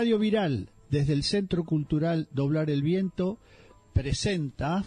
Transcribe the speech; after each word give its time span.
Radio 0.00 0.18
Viral, 0.18 0.70
desde 0.88 1.12
el 1.12 1.24
Centro 1.24 1.62
Cultural 1.64 2.26
Doblar 2.32 2.70
el 2.70 2.80
Viento, 2.80 3.36
presenta... 3.92 4.82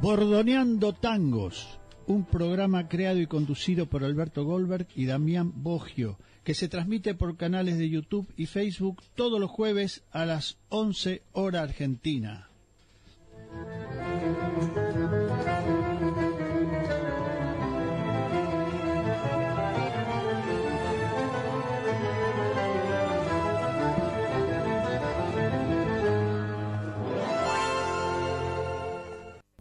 Bordoneando 0.00 0.94
Tangos, 0.94 1.78
un 2.06 2.24
programa 2.24 2.88
creado 2.88 3.20
y 3.20 3.26
conducido 3.26 3.84
por 3.90 4.04
Alberto 4.04 4.46
Goldberg 4.46 4.86
y 4.96 5.04
Damián 5.04 5.52
Bogio, 5.54 6.16
que 6.44 6.54
se 6.54 6.68
transmite 6.68 7.14
por 7.14 7.36
canales 7.36 7.76
de 7.76 7.90
YouTube 7.90 8.32
y 8.38 8.46
Facebook 8.46 9.02
todos 9.14 9.38
los 9.38 9.50
jueves 9.50 10.02
a 10.12 10.24
las 10.24 10.56
11 10.70 11.24
hora 11.32 11.60
argentina. 11.60 12.48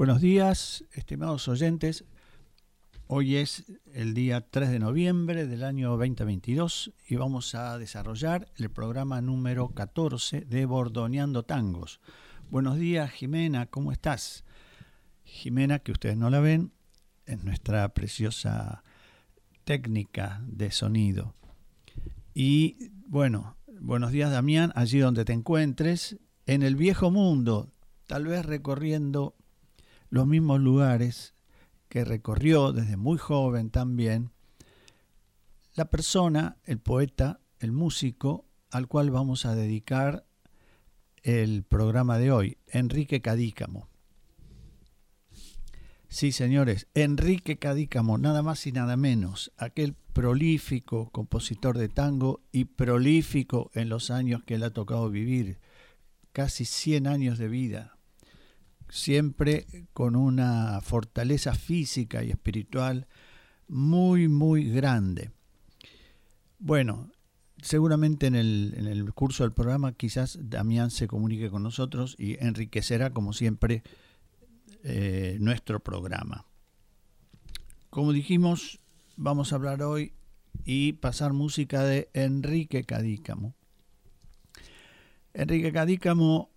Buenos 0.01 0.19
días, 0.19 0.83
estimados 0.93 1.47
oyentes. 1.47 2.05
Hoy 3.05 3.35
es 3.35 3.65
el 3.93 4.15
día 4.15 4.41
3 4.41 4.71
de 4.71 4.79
noviembre 4.79 5.45
del 5.45 5.63
año 5.63 5.95
2022 5.95 6.91
y 7.07 7.17
vamos 7.17 7.53
a 7.53 7.77
desarrollar 7.77 8.51
el 8.55 8.71
programa 8.71 9.21
número 9.21 9.67
14 9.67 10.41
de 10.41 10.65
Bordoneando 10.65 11.43
Tangos. 11.43 11.99
Buenos 12.49 12.77
días, 12.79 13.11
Jimena, 13.11 13.67
¿cómo 13.67 13.91
estás? 13.91 14.43
Jimena, 15.23 15.77
que 15.77 15.91
ustedes 15.91 16.17
no 16.17 16.31
la 16.31 16.39
ven, 16.39 16.71
es 17.27 17.43
nuestra 17.43 17.87
preciosa 17.93 18.83
técnica 19.65 20.41
de 20.47 20.71
sonido. 20.71 21.35
Y 22.33 22.89
bueno, 23.05 23.55
buenos 23.79 24.11
días, 24.11 24.31
Damián, 24.31 24.71
allí 24.73 24.97
donde 24.97 25.25
te 25.25 25.33
encuentres, 25.33 26.17
en 26.47 26.63
el 26.63 26.75
viejo 26.75 27.11
mundo, 27.11 27.71
tal 28.07 28.25
vez 28.25 28.43
recorriendo 28.47 29.35
los 30.11 30.27
mismos 30.27 30.59
lugares 30.59 31.33
que 31.89 32.05
recorrió 32.05 32.73
desde 32.73 32.97
muy 32.97 33.17
joven 33.17 33.71
también 33.71 34.31
la 35.73 35.85
persona, 35.85 36.57
el 36.65 36.79
poeta, 36.79 37.39
el 37.59 37.71
músico 37.71 38.45
al 38.69 38.87
cual 38.87 39.09
vamos 39.09 39.45
a 39.45 39.55
dedicar 39.55 40.25
el 41.23 41.63
programa 41.63 42.17
de 42.17 42.31
hoy, 42.31 42.57
Enrique 42.67 43.21
Cadícamo. 43.21 43.87
Sí, 46.09 46.33
señores, 46.33 46.87
Enrique 46.93 47.57
Cadícamo, 47.57 48.17
nada 48.17 48.41
más 48.41 48.67
y 48.67 48.73
nada 48.73 48.97
menos, 48.97 49.53
aquel 49.55 49.93
prolífico 49.93 51.09
compositor 51.09 51.77
de 51.77 51.87
tango 51.87 52.41
y 52.51 52.65
prolífico 52.65 53.71
en 53.73 53.87
los 53.87 54.11
años 54.11 54.43
que 54.43 54.57
le 54.57 54.65
ha 54.65 54.73
tocado 54.73 55.09
vivir, 55.09 55.59
casi 56.33 56.65
100 56.65 57.07
años 57.07 57.37
de 57.37 57.47
vida, 57.47 57.97
siempre 58.91 59.65
con 59.93 60.17
una 60.17 60.81
fortaleza 60.81 61.55
física 61.55 62.23
y 62.23 62.29
espiritual 62.29 63.07
muy, 63.67 64.27
muy 64.27 64.69
grande. 64.69 65.31
Bueno, 66.59 67.09
seguramente 67.61 68.27
en 68.27 68.35
el, 68.35 69.13
curso 69.13 69.43
del 69.43 69.53
programa 69.53 69.93
quizás 69.93 70.37
Damián 70.41 70.91
se 70.91 71.07
comunique 71.07 71.49
con 71.49 71.63
nosotros 71.63 72.15
y 72.19 72.37
enriquecerá, 72.43 73.11
como 73.11 73.31
siempre, 73.31 73.81
eh, 74.83 75.37
nuestro 75.39 75.79
programa. 75.79 76.45
Como 77.89 78.11
dijimos, 78.11 78.79
vamos 79.15 79.53
a 79.53 79.55
hablar 79.55 79.81
hoy 79.83 80.13
y 80.65 80.93
pasar 80.93 81.31
música 81.31 81.83
de 81.83 82.09
Enrique 82.13 82.83
Cadícamo. 82.83 83.55
Enrique 85.33 85.71
Cadícamo 85.71 86.51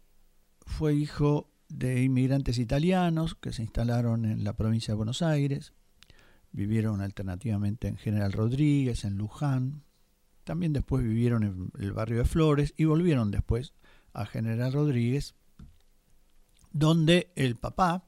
fue 0.67 0.95
hijo 0.95 1.54
de 1.77 2.05
inmigrantes 2.05 2.59
italianos 2.59 3.35
que 3.35 3.53
se 3.53 3.63
instalaron 3.63 4.25
en 4.25 4.45
la 4.45 4.53
provincia 4.53 4.93
de 4.93 4.97
Buenos 4.97 5.23
Aires, 5.23 5.73
vivieron 6.53 7.01
alternativamente 7.01 7.89
en 7.89 7.97
General 7.97 8.33
Rodríguez, 8.33 9.05
en 9.05 9.19
Luján, 9.19 9.83
también 10.45 10.73
después 10.73 11.03
vivieron 11.03 11.43
en 11.43 11.71
el 11.79 11.93
barrio 11.93 12.19
de 12.19 12.25
Flores 12.27 12.75
y 12.77 12.85
volvieron 12.85 13.31
después 13.31 13.73
a 14.13 14.25
General 14.25 14.73
Rodríguez, 14.73 15.35
donde 16.71 17.33
el 17.35 17.57
papá 17.57 18.05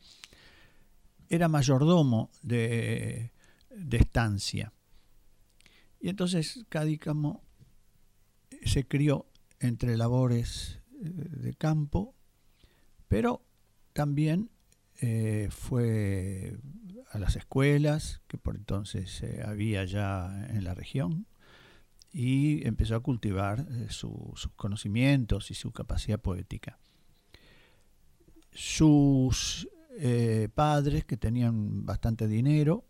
era 1.28 1.48
mayordomo 1.48 2.30
de, 2.42 3.32
de 3.70 3.96
estancia. 3.96 4.72
Y 5.98 6.08
entonces 6.08 6.64
Cadícamo 6.68 7.42
se 8.64 8.86
crió 8.86 9.26
entre 9.58 9.96
labores 9.96 10.78
eh, 10.92 11.10
de 11.10 11.54
campo, 11.54 12.14
pero 13.08 13.42
también 13.96 14.50
eh, 15.00 15.48
fue 15.50 16.54
a 17.12 17.18
las 17.18 17.34
escuelas 17.34 18.20
que 18.28 18.36
por 18.36 18.54
entonces 18.54 19.22
eh, 19.22 19.42
había 19.42 19.86
ya 19.86 20.46
en 20.50 20.64
la 20.64 20.74
región 20.74 21.26
y 22.12 22.66
empezó 22.66 22.94
a 22.94 23.00
cultivar 23.00 23.66
eh, 23.70 23.86
sus 23.88 24.48
conocimientos 24.54 25.50
y 25.50 25.54
su 25.54 25.72
capacidad 25.72 26.20
poética. 26.20 26.78
Sus 28.52 29.68
padres, 30.54 31.06
que 31.06 31.16
tenían 31.16 31.86
bastante 31.86 32.28
dinero, 32.28 32.84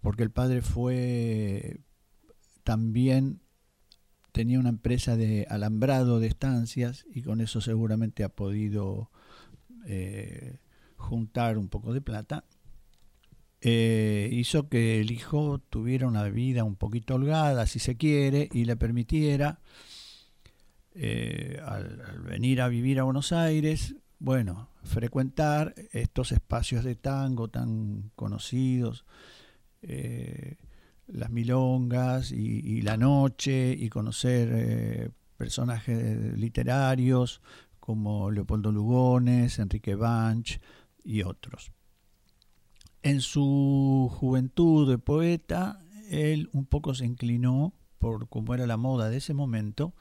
porque 0.00 0.22
el 0.22 0.30
padre 0.30 0.62
fue 0.62 1.80
también 2.64 3.42
tenía 4.32 4.58
una 4.58 4.70
empresa 4.70 5.16
de 5.16 5.46
alambrado 5.50 6.18
de 6.18 6.28
estancias 6.28 7.04
y 7.12 7.20
con 7.20 7.42
eso 7.42 7.60
seguramente 7.60 8.24
ha 8.24 8.30
podido 8.30 9.10
eh, 9.88 10.58
juntar 10.96 11.58
un 11.58 11.68
poco 11.68 11.92
de 11.94 12.00
plata, 12.00 12.44
eh, 13.60 14.28
hizo 14.32 14.68
que 14.68 15.00
el 15.00 15.12
hijo 15.12 15.60
tuviera 15.70 16.08
una 16.08 16.24
vida 16.24 16.64
un 16.64 16.74
poquito 16.74 17.14
holgada, 17.14 17.66
si 17.66 17.78
se 17.78 17.96
quiere, 17.96 18.48
y 18.52 18.64
le 18.64 18.76
permitiera, 18.76 19.60
eh, 20.94 21.60
al, 21.64 22.20
venir 22.28 22.60
a 22.60 22.68
vivir 22.68 22.98
a 22.98 23.04
Buenos 23.04 23.30
Aires, 23.30 23.94
bueno, 24.18 24.70
frecuentar 24.82 25.74
estos 25.92 26.32
espacios 26.32 26.82
de 26.82 26.96
tango 26.96 27.48
tan 27.48 28.10
conocidos, 28.16 29.04
las 31.06 31.30
milongas 31.30 32.32
y, 32.32 32.82
la 32.82 32.96
noche, 32.96 33.76
y 33.78 33.88
conocer 33.88 35.12
personajes 35.36 36.36
literarios, 36.36 37.40
como 37.86 38.32
Leopoldo 38.32 38.72
Lugones, 38.72 39.60
Enrique 39.60 39.94
Banch 39.94 40.60
y 41.04 41.22
otros. 41.22 41.70
En 43.04 43.20
su 43.20 44.10
juventud 44.12 44.90
de 44.90 44.98
poeta, 44.98 45.80
él 46.10 46.50
un 46.52 46.66
poco 46.66 46.96
se 46.96 47.06
inclinó 47.06 47.74
por 48.00 48.28
como 48.28 48.54
era 48.54 48.66
la 48.66 48.76
moda 48.76 49.08
de 49.08 49.18
ese 49.18 49.34
momento, 49.34 49.94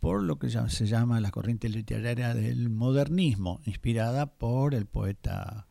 por 0.00 0.22
lo 0.22 0.38
que 0.38 0.48
se 0.48 0.86
llama 0.86 1.20
la 1.20 1.30
corriente 1.30 1.68
literaria 1.68 2.32
del 2.32 2.70
modernismo, 2.70 3.60
inspirada 3.66 4.24
por 4.24 4.74
el 4.74 4.86
poeta 4.86 5.66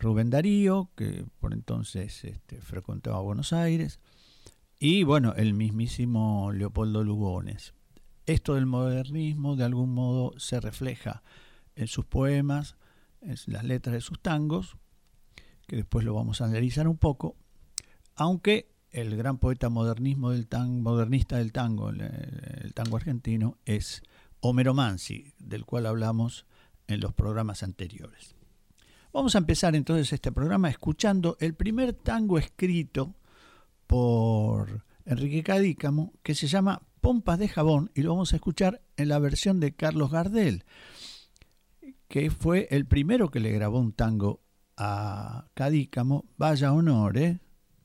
Rubén 0.00 0.30
Darío, 0.30 0.90
que 0.96 1.26
por 1.38 1.52
entonces 1.52 2.24
este, 2.24 2.60
frecuentaba 2.60 3.20
Buenos 3.20 3.52
Aires, 3.52 4.00
y 4.80 5.04
bueno, 5.04 5.34
el 5.36 5.54
mismísimo 5.54 6.50
Leopoldo 6.50 7.04
Lugones. 7.04 7.77
Esto 8.28 8.56
del 8.56 8.66
modernismo 8.66 9.56
de 9.56 9.64
algún 9.64 9.94
modo 9.94 10.38
se 10.38 10.60
refleja 10.60 11.22
en 11.76 11.86
sus 11.86 12.04
poemas, 12.04 12.76
en 13.22 13.36
las 13.46 13.64
letras 13.64 13.94
de 13.94 14.02
sus 14.02 14.20
tangos, 14.20 14.76
que 15.66 15.76
después 15.76 16.04
lo 16.04 16.12
vamos 16.12 16.42
a 16.42 16.44
analizar 16.44 16.88
un 16.88 16.98
poco, 16.98 17.36
aunque 18.16 18.70
el 18.90 19.16
gran 19.16 19.38
poeta 19.38 19.70
modernismo 19.70 20.28
del 20.28 20.46
modernista 20.68 21.38
del 21.38 21.52
tango, 21.52 21.88
el, 21.88 22.74
tango 22.74 22.98
argentino, 22.98 23.56
es 23.64 24.02
Homero 24.40 24.74
Mansi, 24.74 25.32
del 25.38 25.64
cual 25.64 25.86
hablamos 25.86 26.44
en 26.86 27.00
los 27.00 27.14
programas 27.14 27.62
anteriores. 27.62 28.34
Vamos 29.10 29.36
a 29.36 29.38
empezar 29.38 29.74
entonces 29.74 30.12
este 30.12 30.32
programa 30.32 30.68
escuchando 30.68 31.38
el 31.40 31.54
primer 31.54 31.94
tango 31.94 32.36
escrito 32.36 33.14
por 33.86 34.84
Enrique 35.06 35.42
Cadícamo, 35.42 36.12
que 36.22 36.34
se 36.34 36.46
llama 36.46 36.82
Pompas 37.00 37.38
de 37.38 37.48
Jabón 37.48 37.90
y 37.94 38.02
lo 38.02 38.10
vamos 38.10 38.32
a 38.32 38.36
escuchar 38.36 38.82
en 38.96 39.08
la 39.08 39.18
versión 39.18 39.60
de 39.60 39.74
Carlos 39.74 40.10
Gardel, 40.10 40.64
que 42.08 42.30
fue 42.30 42.68
el 42.70 42.86
primero 42.86 43.30
que 43.30 43.40
le 43.40 43.52
grabó 43.52 43.78
un 43.78 43.92
tango 43.92 44.40
a 44.76 45.48
Cadícamo, 45.54 46.24
vaya 46.36 46.72
honor, 46.72 47.18
¿eh? 47.18 47.40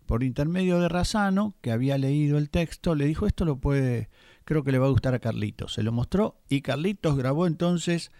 por 0.06 0.24
intermedio 0.24 0.80
de 0.80 0.90
Razano, 0.90 1.56
que 1.62 1.72
había 1.72 1.98
leído 1.98 2.38
el 2.38 2.50
texto, 2.50 2.96
le 2.96 3.06
dijo 3.06 3.26
esto 3.26 3.46
lo 3.46 3.58
puede, 3.58 4.10
creo 4.46 4.64
que 4.64 4.72
le 4.72 4.80
va 4.80 4.88
a 4.88 4.92
gustar 4.92 5.14
a 5.14 5.20
Carlitos. 5.20 5.74
Se 5.74 5.84
lo 5.84 5.92
mostró 5.92 6.42
y 6.50 6.62
Carlitos 6.62 7.18
grabó 7.18 7.48
entonces 7.48 8.12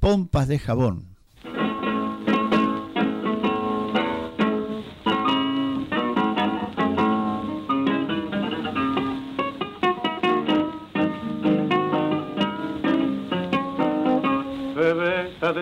Pompas 0.00 0.48
de 0.48 0.58
Jabón. 0.58 1.13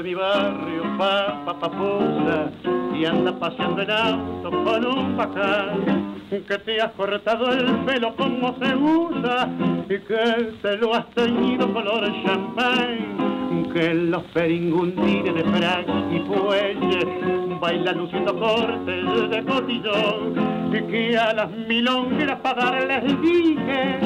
Mi 0.03 0.15
barrio, 0.15 0.83
papa 0.99 1.59
papusa, 1.61 2.51
y 2.95 3.05
anda 3.05 3.33
paseando 3.39 3.83
en 3.83 3.91
auto 3.91 4.51
con 4.65 4.87
un 4.87 5.17
bacán, 5.17 6.17
que 6.29 6.59
te 6.59 6.81
has 6.81 6.91
cortado 6.93 7.53
el 7.53 7.67
pelo 7.85 8.15
como 8.17 8.57
se 8.59 8.75
usa, 8.75 9.49
y 9.85 9.99
que 9.99 10.53
te 10.61 10.77
lo 10.79 10.95
has 10.95 11.09
teñido 11.11 11.73
color 11.73 12.05
champagne, 12.25 13.73
que 13.73 13.95
los 13.95 14.23
peringundines 14.35 15.35
de 15.35 15.45
frac 15.45 15.87
y 16.11 16.19
fuelle 16.21 17.59
bailan 17.61 17.99
luciendo 17.99 18.39
cortes 18.39 19.31
de 19.31 19.45
cotillón, 19.45 20.75
y 20.75 20.83
que 20.91 21.19
a 21.19 21.33
las 21.33 21.51
milongueras 21.51 22.41
para 22.41 22.65
darles 22.65 23.21
dije, 23.21 23.99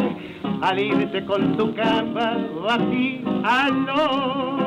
al 0.60 0.78
irse 0.78 1.24
con 1.24 1.56
tu 1.56 1.74
cama 1.74 2.36
aló 3.44 4.65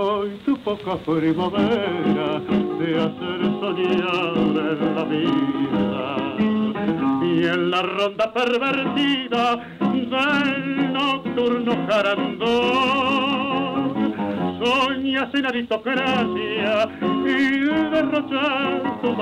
Hoy 0.00 0.30
tu 0.46 0.56
poca 0.58 0.94
primavera 0.98 2.38
de 2.78 3.00
hacer 3.00 3.40
soñar 3.58 4.36
en 4.36 4.94
la 4.94 5.02
vida. 5.02 6.16
Y 7.20 7.44
en 7.44 7.68
la 7.68 7.82
ronda 7.82 8.32
pervertida 8.32 9.56
del 9.80 10.92
nocturno 10.92 11.72
carandón 11.88 13.08
soñas 14.62 15.34
en 15.34 15.46
aristocracia 15.46 16.88
y 17.02 17.64
derrochar 17.90 19.00
tu 19.02 19.16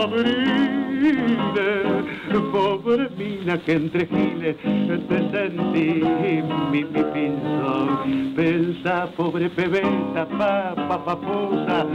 Pobre 2.53 3.11
mina 3.19 3.59
que 3.59 3.73
entre 3.73 4.07
giles 4.07 4.57
te 5.09 5.19
sentí 5.31 6.01
mi, 6.71 6.85
mi 6.85 7.03
pinzón. 7.13 8.35
Pensa, 8.35 9.07
pobre 9.17 9.51
pebeta, 9.51 10.27
papa, 10.39 11.05
papusa, 11.05 11.87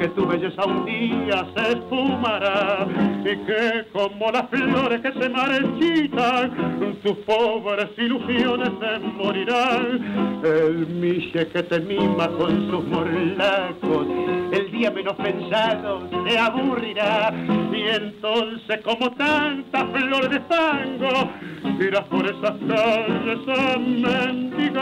que 0.00 0.08
tu 0.08 0.26
belleza 0.26 0.64
un 0.64 0.84
día 0.84 1.46
se 1.54 1.72
esfumará 1.74 2.86
y 3.20 3.36
que 3.46 3.86
como 3.92 4.32
las 4.32 4.48
flores 4.50 5.00
que 5.00 5.12
se 5.12 5.28
marchitan, 5.28 6.98
tus 7.02 7.16
pobres 7.18 7.90
ilusiones 7.98 8.70
se 8.80 8.98
morirán. 8.98 10.42
El 10.44 10.86
miche 10.86 11.46
que 11.48 11.62
te 11.62 11.80
mima 11.80 12.28
con 12.38 12.70
sus 12.70 12.84
morlacos, 12.86 14.06
el 14.52 14.69
día 14.80 14.90
menos 14.90 15.14
pensado 15.16 16.08
se 16.26 16.38
aburrirá. 16.38 17.32
Y 17.70 17.82
entonces 17.82 18.80
como 18.82 19.10
tanta 19.12 19.86
flor 19.86 20.28
de 20.28 20.40
fango 20.40 21.30
irás 21.78 22.04
por 22.06 22.24
esas 22.24 22.56
calles 22.66 23.48
a 23.48 23.78
mendigar 23.78 24.80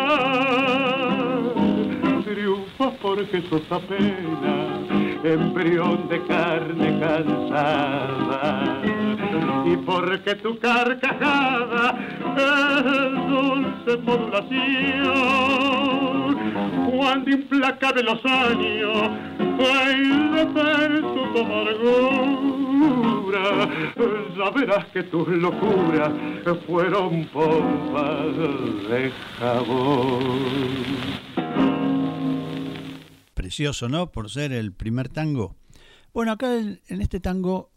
triunfas 2.25 2.95
porque 3.03 3.43
sos 3.49 3.63
apenas 3.71 5.25
embrión 5.25 6.09
de 6.09 6.23
carne 6.27 7.01
cansada 7.01 8.83
y 9.65 9.77
porque 9.79 10.35
tu 10.37 10.59
carcajada 10.59 11.99
es 12.37 13.13
dulce 13.29 13.97
modulación 14.03 14.89
cuando 16.91 17.31
implacable 17.31 18.03
los 18.03 18.25
años 18.25 19.11
baila 19.59 20.47
tu 21.01 21.39
amargura 21.41 22.29
ya 24.37 24.51
verás 24.51 24.87
que 24.87 25.03
tus 25.05 25.29
locuras 25.29 26.11
fueron 26.67 27.25
pompas 27.27 28.37
de 28.89 29.13
jabón 29.39 30.79
precioso, 33.49 33.89
¿no? 33.89 34.13
Por 34.13 34.29
ser 34.29 34.53
el 34.53 34.73
primer 34.73 35.09
tango. 35.09 35.57
Bueno, 36.13 36.33
acá 36.33 36.59
en 36.59 37.01
este 37.01 37.19
tango, 37.19 37.71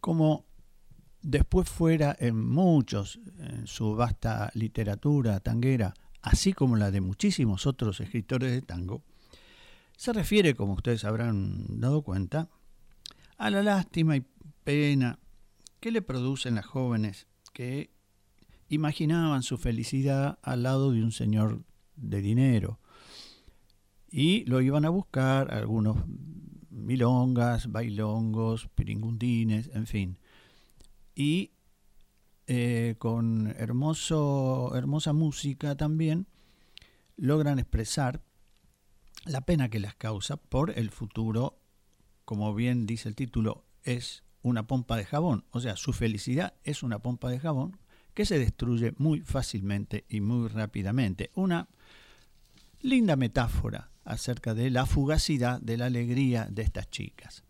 como 0.00 0.44
después 1.22 1.68
fuera 1.68 2.16
en 2.18 2.44
muchos, 2.44 3.20
en 3.38 3.66
su 3.66 3.94
vasta 3.94 4.50
literatura 4.54 5.40
tanguera, 5.40 5.94
así 6.22 6.52
como 6.52 6.76
la 6.76 6.90
de 6.90 7.00
muchísimos 7.00 7.66
otros 7.66 8.00
escritores 8.00 8.52
de 8.52 8.62
tango, 8.62 9.02
se 9.96 10.12
refiere, 10.12 10.54
como 10.54 10.74
ustedes 10.74 11.04
habrán 11.04 11.80
dado 11.80 12.02
cuenta, 12.02 12.48
a 13.36 13.50
la 13.50 13.62
lástima 13.62 14.16
y 14.16 14.24
pena 14.64 15.18
que 15.80 15.90
le 15.90 16.02
producen 16.02 16.54
las 16.54 16.66
jóvenes 16.66 17.26
que 17.52 17.90
imaginaban 18.68 19.42
su 19.42 19.58
felicidad 19.58 20.38
al 20.42 20.62
lado 20.62 20.92
de 20.92 21.02
un 21.02 21.12
señor 21.12 21.62
de 21.96 22.20
dinero, 22.20 22.78
y 24.10 24.44
lo 24.46 24.60
iban 24.60 24.84
a 24.84 24.90
buscar 24.90 25.52
algunos 25.52 25.98
milongas, 26.70 27.70
bailongos, 27.70 28.68
piringundines, 28.74 29.70
en 29.74 29.86
fin. 29.86 30.18
Y 31.18 31.50
eh, 32.46 32.94
con 33.00 33.48
hermoso, 33.58 34.70
hermosa 34.76 35.12
música 35.12 35.76
también 35.76 36.28
logran 37.16 37.58
expresar 37.58 38.22
la 39.24 39.40
pena 39.40 39.68
que 39.68 39.80
les 39.80 39.96
causa 39.96 40.36
por 40.36 40.78
el 40.78 40.90
futuro, 40.90 41.58
como 42.24 42.54
bien 42.54 42.86
dice 42.86 43.08
el 43.08 43.16
título, 43.16 43.64
es 43.82 44.22
una 44.42 44.68
pompa 44.68 44.96
de 44.96 45.06
jabón, 45.06 45.44
o 45.50 45.58
sea, 45.58 45.74
su 45.74 45.92
felicidad 45.92 46.54
es 46.62 46.84
una 46.84 47.00
pompa 47.00 47.30
de 47.30 47.40
jabón 47.40 47.76
que 48.14 48.24
se 48.24 48.38
destruye 48.38 48.94
muy 48.96 49.20
fácilmente 49.20 50.04
y 50.08 50.20
muy 50.20 50.46
rápidamente. 50.46 51.32
Una 51.34 51.66
linda 52.80 53.16
metáfora 53.16 53.90
acerca 54.04 54.54
de 54.54 54.70
la 54.70 54.86
fugacidad 54.86 55.60
de 55.60 55.78
la 55.78 55.86
alegría 55.86 56.46
de 56.48 56.62
estas 56.62 56.88
chicas. 56.90 57.42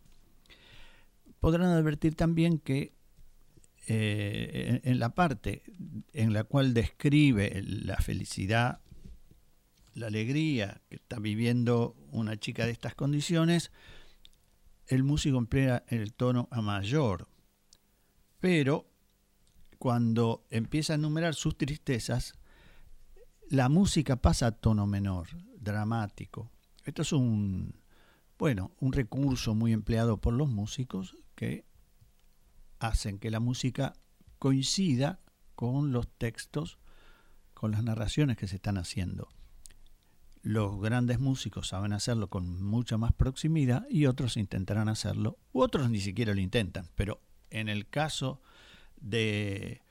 Podrán 1.39 1.67
advertir 1.67 2.15
también 2.15 2.57
que 2.57 2.97
eh, 3.91 4.81
en 4.83 4.99
la 4.99 5.15
parte 5.15 5.63
en 6.13 6.31
la 6.31 6.43
cual 6.43 6.75
describe 6.75 7.59
la 7.65 7.97
felicidad, 7.97 8.81
la 9.95 10.05
alegría 10.05 10.83
que 10.89 10.97
está 10.97 11.17
viviendo 11.17 11.95
una 12.11 12.37
chica 12.37 12.67
de 12.67 12.71
estas 12.71 12.93
condiciones, 12.93 13.71
el 14.85 15.01
músico 15.01 15.39
emplea 15.39 15.83
el 15.87 16.13
tono 16.13 16.47
a 16.51 16.61
mayor. 16.61 17.27
Pero 18.39 18.85
cuando 19.79 20.45
empieza 20.51 20.93
a 20.93 20.97
enumerar 20.97 21.33
sus 21.33 21.57
tristezas, 21.57 22.33
la 23.49 23.69
música 23.69 24.17
pasa 24.17 24.45
a 24.45 24.51
tono 24.51 24.85
menor 24.85 25.29
dramático. 25.59 26.51
Esto 26.85 27.01
es 27.01 27.11
un, 27.11 27.73
bueno, 28.37 28.71
un 28.81 28.93
recurso 28.93 29.55
muy 29.55 29.73
empleado 29.73 30.17
por 30.21 30.35
los 30.35 30.47
músicos 30.47 31.17
que 31.33 31.65
hacen 32.79 33.19
que 33.19 33.31
la 33.31 33.39
música 33.39 33.93
coincida 34.37 35.19
con 35.55 35.91
los 35.91 36.07
textos, 36.07 36.77
con 37.53 37.71
las 37.71 37.83
narraciones 37.83 38.37
que 38.37 38.47
se 38.47 38.55
están 38.55 38.77
haciendo. 38.77 39.29
Los 40.41 40.79
grandes 40.79 41.19
músicos 41.19 41.67
saben 41.67 41.91
hacerlo 41.91 42.29
con 42.29 42.63
mucha 42.63 42.97
más 42.97 43.11
proximidad 43.11 43.85
y 43.89 44.05
otros 44.05 44.37
intentarán 44.37 44.87
hacerlo, 44.87 45.37
u 45.51 45.61
otros 45.61 45.89
ni 45.89 45.99
siquiera 45.99 46.33
lo 46.33 46.39
intentan, 46.39 46.89
pero 46.95 47.21
en 47.49 47.67
el 47.67 47.89
caso 47.89 48.41
de 49.01 49.81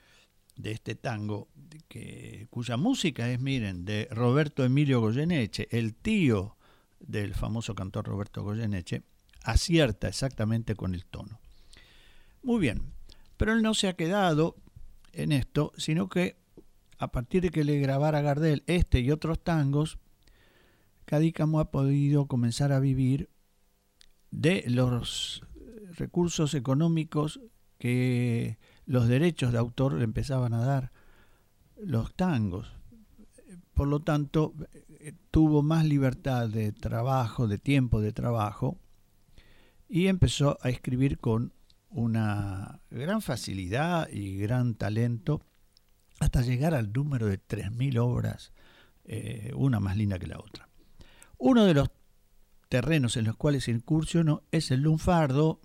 de 0.58 0.72
este 0.72 0.96
tango, 0.96 1.48
que, 1.88 2.48
cuya 2.50 2.76
música 2.76 3.30
es, 3.30 3.40
miren, 3.40 3.84
de 3.84 4.08
Roberto 4.10 4.64
Emilio 4.64 5.00
Goyeneche, 5.00 5.68
el 5.70 5.94
tío 5.94 6.56
del 6.98 7.34
famoso 7.34 7.74
cantor 7.74 8.06
Roberto 8.06 8.42
Goyeneche, 8.42 9.04
acierta 9.44 10.08
exactamente 10.08 10.74
con 10.74 10.94
el 10.94 11.06
tono. 11.06 11.40
Muy 12.48 12.60
bien, 12.60 12.94
pero 13.36 13.52
él 13.52 13.60
no 13.60 13.74
se 13.74 13.88
ha 13.88 13.92
quedado 13.92 14.56
en 15.12 15.32
esto, 15.32 15.70
sino 15.76 16.08
que 16.08 16.38
a 16.96 17.12
partir 17.12 17.42
de 17.42 17.50
que 17.50 17.62
le 17.62 17.78
grabara 17.78 18.22
Gardel 18.22 18.64
este 18.66 19.00
y 19.00 19.10
otros 19.10 19.44
tangos, 19.44 19.98
Cadícamo 21.04 21.60
ha 21.60 21.70
podido 21.70 22.24
comenzar 22.26 22.72
a 22.72 22.80
vivir 22.80 23.28
de 24.30 24.64
los 24.66 25.42
recursos 25.90 26.54
económicos 26.54 27.38
que 27.76 28.56
los 28.86 29.08
derechos 29.08 29.52
de 29.52 29.58
autor 29.58 29.92
le 29.92 30.04
empezaban 30.04 30.54
a 30.54 30.64
dar 30.64 30.90
los 31.76 32.14
tangos. 32.14 32.72
Por 33.74 33.88
lo 33.88 34.00
tanto, 34.00 34.54
eh, 35.00 35.12
tuvo 35.30 35.62
más 35.62 35.84
libertad 35.84 36.48
de 36.48 36.72
trabajo, 36.72 37.46
de 37.46 37.58
tiempo 37.58 38.00
de 38.00 38.14
trabajo, 38.14 38.78
y 39.86 40.06
empezó 40.06 40.56
a 40.62 40.70
escribir 40.70 41.18
con 41.18 41.52
una 41.90 42.80
gran 42.90 43.22
facilidad 43.22 44.08
y 44.10 44.36
gran 44.36 44.74
talento 44.74 45.42
hasta 46.20 46.42
llegar 46.42 46.74
al 46.74 46.92
número 46.92 47.26
de 47.26 47.40
3.000 47.40 47.98
obras, 47.98 48.52
eh, 49.04 49.52
una 49.54 49.80
más 49.80 49.96
linda 49.96 50.18
que 50.18 50.26
la 50.26 50.38
otra. 50.38 50.68
Uno 51.38 51.64
de 51.64 51.74
los 51.74 51.90
terrenos 52.68 53.16
en 53.16 53.24
los 53.24 53.36
cuales 53.36 53.68
incursionó 53.68 54.42
es 54.50 54.70
el 54.70 54.82
lunfardo 54.82 55.60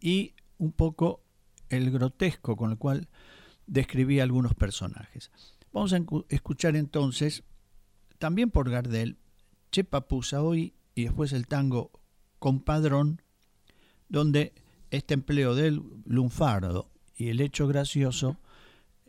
y 0.00 0.34
un 0.58 0.72
poco 0.72 1.22
el 1.68 1.90
grotesco 1.90 2.56
con 2.56 2.72
el 2.72 2.78
cual 2.78 3.08
describía 3.66 4.22
algunos 4.22 4.54
personajes. 4.54 5.30
Vamos 5.72 5.92
a 5.92 6.00
escuchar 6.28 6.76
entonces, 6.76 7.44
también 8.18 8.50
por 8.50 8.70
Gardel, 8.70 9.18
Che 9.70 9.84
Papusa, 9.84 10.42
hoy 10.42 10.74
y 10.94 11.04
después 11.04 11.32
el 11.32 11.46
tango 11.46 11.92
Compadrón, 12.38 13.22
donde 14.08 14.54
este 14.90 15.14
empleo 15.14 15.54
del 15.54 15.82
lunfardo 16.06 16.88
y 17.16 17.28
el 17.28 17.40
hecho 17.40 17.66
gracioso 17.66 18.36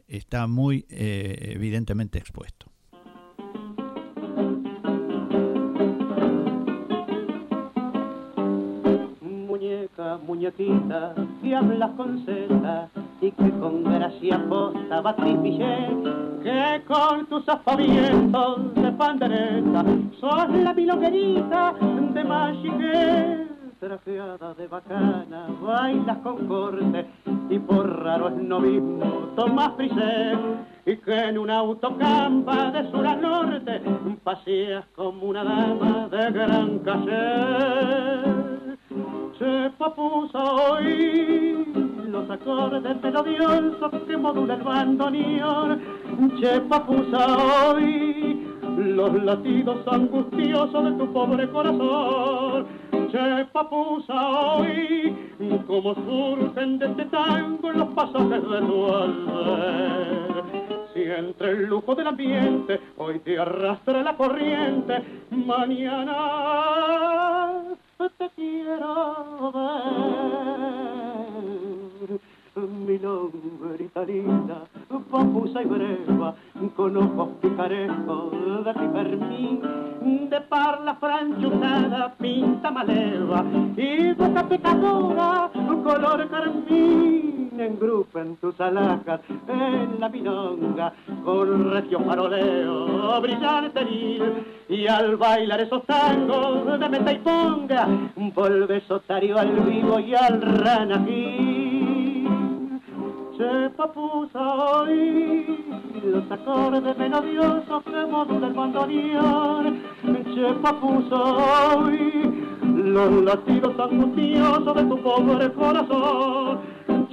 está 0.08 0.48
muy 0.48 0.86
eh, 0.90 1.54
evidentemente 1.56 2.18
expuesto. 2.18 2.68
Muñeca, 9.22 10.18
muñequita, 10.26 11.16
que 11.42 11.56
hablas 11.56 11.92
con 11.92 12.26
seta 12.26 12.90
y 13.22 13.32
que 13.32 13.50
con 13.60 13.84
gracia 13.84 14.44
posta 14.48 15.02
batís 15.02 15.60
que 16.44 16.82
con 16.88 17.26
tus 17.28 17.48
aspavientos 17.50 18.74
de 18.76 18.92
pandereta 18.94 19.84
sos 20.20 20.50
la 20.50 20.74
milonguerita 20.74 21.74
de 22.14 22.24
Machiqué 22.24 23.49
trajeada 23.80 24.54
de 24.56 24.68
bacana, 24.68 25.48
bailas 25.62 26.18
con 26.18 26.48
corte 26.48 27.06
y 27.50 27.60
por 27.60 28.04
raro 28.04 28.28
es 28.28 28.36
no 28.36 28.60
mismo 28.60 29.06
tomas 29.36 29.74
frisé 29.76 30.38
y 30.86 30.98
que 30.98 31.18
en 31.18 31.38
un 31.38 31.50
autocampa 31.50 32.72
de 32.72 32.92
sur 32.92 33.08
a 33.08 33.16
norte 33.16 33.82
paseas 34.24 34.86
como 34.96 35.28
una 35.28 35.44
dama 35.44 36.10
de 36.10 36.32
gran 36.32 36.80
caché. 36.80 38.50
Se 39.38 39.70
papusa 39.78 40.44
hoy 40.44 41.66
los 42.10 42.30
acordes 42.30 43.02
melodiosos 43.02 43.92
que 44.06 44.18
modula 44.18 44.56
el 44.56 44.64
bandoneón. 44.64 45.82
Che 46.40 46.60
papusa 46.62 47.72
hoy 47.72 48.46
los 48.78 49.24
latidos 49.24 49.88
angustiosos 49.88 50.84
de 50.84 50.92
tu 50.92 51.14
pobre 51.14 51.50
corazón 51.50 52.68
che 53.12 53.46
papusa 53.52 54.58
hoy, 54.58 55.14
como 55.68 55.94
surgen 55.96 56.80
de 56.80 56.86
este 56.86 57.04
tango 57.06 57.72
los 57.72 57.88
pasajes 57.90 58.50
de 58.50 58.62
tu 58.62 58.86
alber. 58.86 60.44
Si 60.94 61.04
entre 61.04 61.52
el 61.52 61.66
lujo 61.66 61.94
del 61.96 62.08
ambiente 62.08 62.80
hoy 62.98 63.20
te 63.20 63.38
arrastra 63.40 64.02
la 64.04 64.16
corriente, 64.16 65.04
mañana 65.32 66.16
te 67.98 68.30
quiero 68.36 69.52
ver 69.54 70.10
mi 72.56 72.98
nombre 72.98 73.90
linda, 74.06 74.68
confusa 75.10 75.62
y 75.62 75.66
breva, 75.66 76.36
con 76.76 76.98
ojos 76.98 77.30
picarescos 77.42 78.66
de 78.66 78.74
pipermín, 78.74 79.62
de 80.02 80.42
parla 80.42 80.96
franchuzada, 80.96 82.14
pinta 82.18 82.72
maleva, 82.72 83.44
y 83.76 84.14
boca 84.14 84.48
pecadora, 84.48 85.50
color 85.84 86.30
carmín, 86.30 87.52
engrupen 87.60 88.38
tus 88.38 88.60
alhajas 88.62 89.22
en 89.48 90.00
la 90.00 90.10
milonga, 90.10 90.94
con 91.24 91.72
regio 91.72 92.00
faroleo 92.02 93.22
brillante 93.22 93.82
y 94.70 94.88
al 94.88 95.18
bailar 95.18 95.62
esos 95.62 95.84
tangos 95.86 96.80
de 96.80 96.90
meta 96.90 97.12
y 97.12 97.18
ponga, 97.20 97.88
vuelves 98.36 98.90
otario 98.90 99.38
al 99.38 99.52
vivo 99.62 100.00
y 100.00 100.16
al 100.16 100.42
ranají 100.42 101.49
se 103.40 103.70
papusa 103.70 104.54
hoy 104.54 105.64
los 106.04 106.30
acordes 106.30 106.98
melodiosos 106.98 107.84
que 107.86 108.06
modula 108.06 108.48
el 108.48 108.54
bandoneón. 108.54 109.82
Se 110.36 110.54
papusa 110.62 111.16
hoy 111.16 112.46
los 112.62 113.24
latidos 113.24 113.80
angustiosos 113.80 114.76
de 114.76 114.84
tu 114.84 115.02
pobre 115.02 115.54
corazón. 115.54 116.60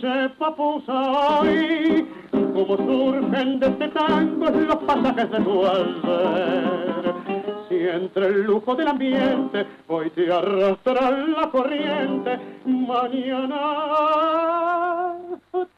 Se 0.01 0.29
papusa 0.31 1.41
hoy 1.41 2.09
como 2.33 2.77
surgen 2.77 3.61
de 3.61 3.67
este 3.69 3.89
tango 3.89 4.51
los 4.51 4.77
pasajes 4.77 5.31
de 5.31 5.41
tu 5.41 5.65
alber 5.65 7.36
entre 7.95 8.27
el 8.27 8.43
lujo 8.43 8.75
del 8.75 8.89
ambiente 8.89 9.67
hoy 9.89 10.11
te 10.11 10.33
arrastra 10.33 11.11
la 11.11 11.51
corriente 11.51 12.39
mañana 12.65 14.07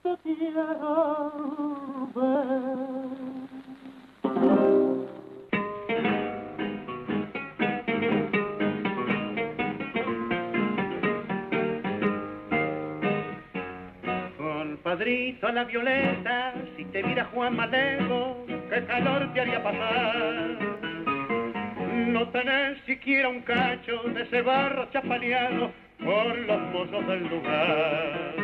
te 0.02 0.16
quiero 0.22 1.32
ver. 2.14 2.88
Padrito 14.82 15.50
la 15.52 15.64
violeta, 15.64 16.54
si 16.74 16.84
te 16.86 17.02
mira 17.02 17.26
Juan 17.26 17.56
Mateo, 17.56 18.46
qué 18.46 18.84
calor 18.86 19.30
te 19.34 19.40
haría 19.42 19.62
pasar. 19.62 20.87
No 22.06 22.28
tenés 22.28 22.78
siquiera 22.86 23.28
un 23.28 23.42
cacho 23.42 24.02
de 24.14 24.22
ese 24.22 24.42
barro 24.42 24.88
chapaleado 24.92 25.70
por 26.04 26.38
los 26.38 26.60
mozos 26.72 27.06
del 27.06 27.28
lugar. 27.28 28.34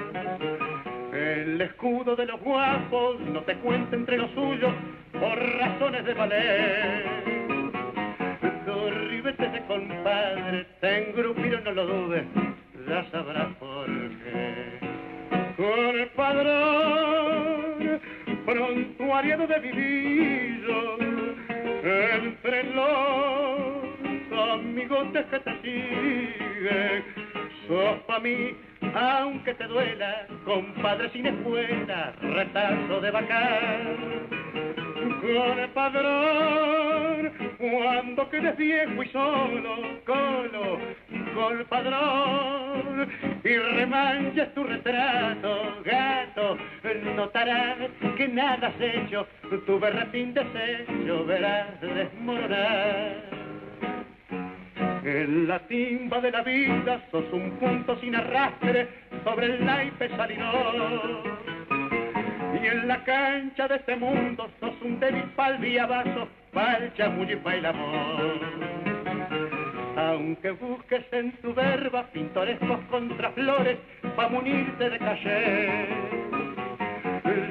El 1.13 1.61
escudo 1.61 2.17
de 2.17 2.27
los 2.27 2.41
guapos 2.41 3.21
no 3.21 3.41
te 3.43 3.55
cuenta 3.57 3.95
entre 3.95 4.19
los 4.19 4.31
suyos 4.33 4.73
por 5.13 5.39
razones 5.59 6.05
de 6.05 6.15
valer. 6.15 7.05
Dos 8.67 8.95
ribetes 9.09 9.53
de 9.53 9.61
compadre 9.67 10.67
te 10.81 11.09
engrupieron, 11.09 11.65
no 11.65 11.73
lo 11.73 11.87
dudes, 11.87 12.25
ya 12.89 13.05
sabrás 13.11 13.55
por 13.61 13.87
qué. 13.87 14.79
Con 15.57 16.09
padrón, 16.17 18.01
prontuariado 18.45 19.47
de 19.47 19.59
vivillo, 19.61 20.99
entre 21.85 22.65
los 22.75 24.53
amigos 24.53 25.07
que 25.13 25.39
te 25.39 25.61
siguen, 25.63 27.05
sos 27.69 27.99
pa' 28.07 28.21
mí 28.21 28.57
aunque 28.95 29.55
te 29.55 29.65
duela, 29.67 30.27
compadre 30.45 31.11
sin 31.11 31.27
escuela, 31.27 32.15
retazo 32.21 33.01
de 33.01 33.11
vacar. 33.11 33.97
Con 35.21 35.59
el 35.59 35.71
padrón, 35.71 37.33
cuando 37.59 38.31
quedes 38.31 38.57
viejo 38.57 39.03
y 39.03 39.09
solo, 39.09 39.77
colo, 40.07 40.79
el 41.35 41.65
padrón, 41.67 43.09
y 43.43 43.57
remanches 43.57 44.55
tu 44.55 44.65
retrato, 44.65 45.83
gato, 45.85 46.57
notarás 47.17 47.79
que 48.17 48.29
nada 48.29 48.69
has 48.69 48.81
hecho, 48.81 49.27
tu 49.67 49.79
berretín 49.79 50.33
desecho 50.33 51.25
verás 51.27 51.81
desmoronar. 51.81 53.45
En 55.05 55.49
la 55.49 55.59
timba 55.67 56.21
de 56.21 56.31
la 56.31 56.43
vida 56.43 57.03
sos 57.11 57.25
un 57.33 57.51
punto 57.59 57.99
sin 58.01 58.15
arrastre 58.17 58.89
sobre 59.23 59.47
el 59.47 59.65
naipe 59.65 60.09
salidor. 60.09 61.23
Y 62.63 62.67
en 62.67 62.89
la 62.89 63.05
cancha 63.05 63.69
de 63.69 63.77
este 63.77 63.97
mundo 63.97 64.49
sos 64.61 64.75
un 64.83 64.99
débil 65.01 65.25
pal 65.37 65.59
vaso, 65.89 66.29
pa'l 66.53 66.93
chamuyo 66.95 67.39
y 67.45 67.67
amor. 67.67 68.94
Aunque 70.05 70.51
busques 70.53 71.05
en 71.13 71.33
tu 71.41 71.55
verba 71.55 72.05
pintorescos 72.13 72.81
contraflores 72.91 73.79
pa' 74.17 74.29
munirte 74.29 74.91
de 74.91 74.99
caché. 74.99 75.89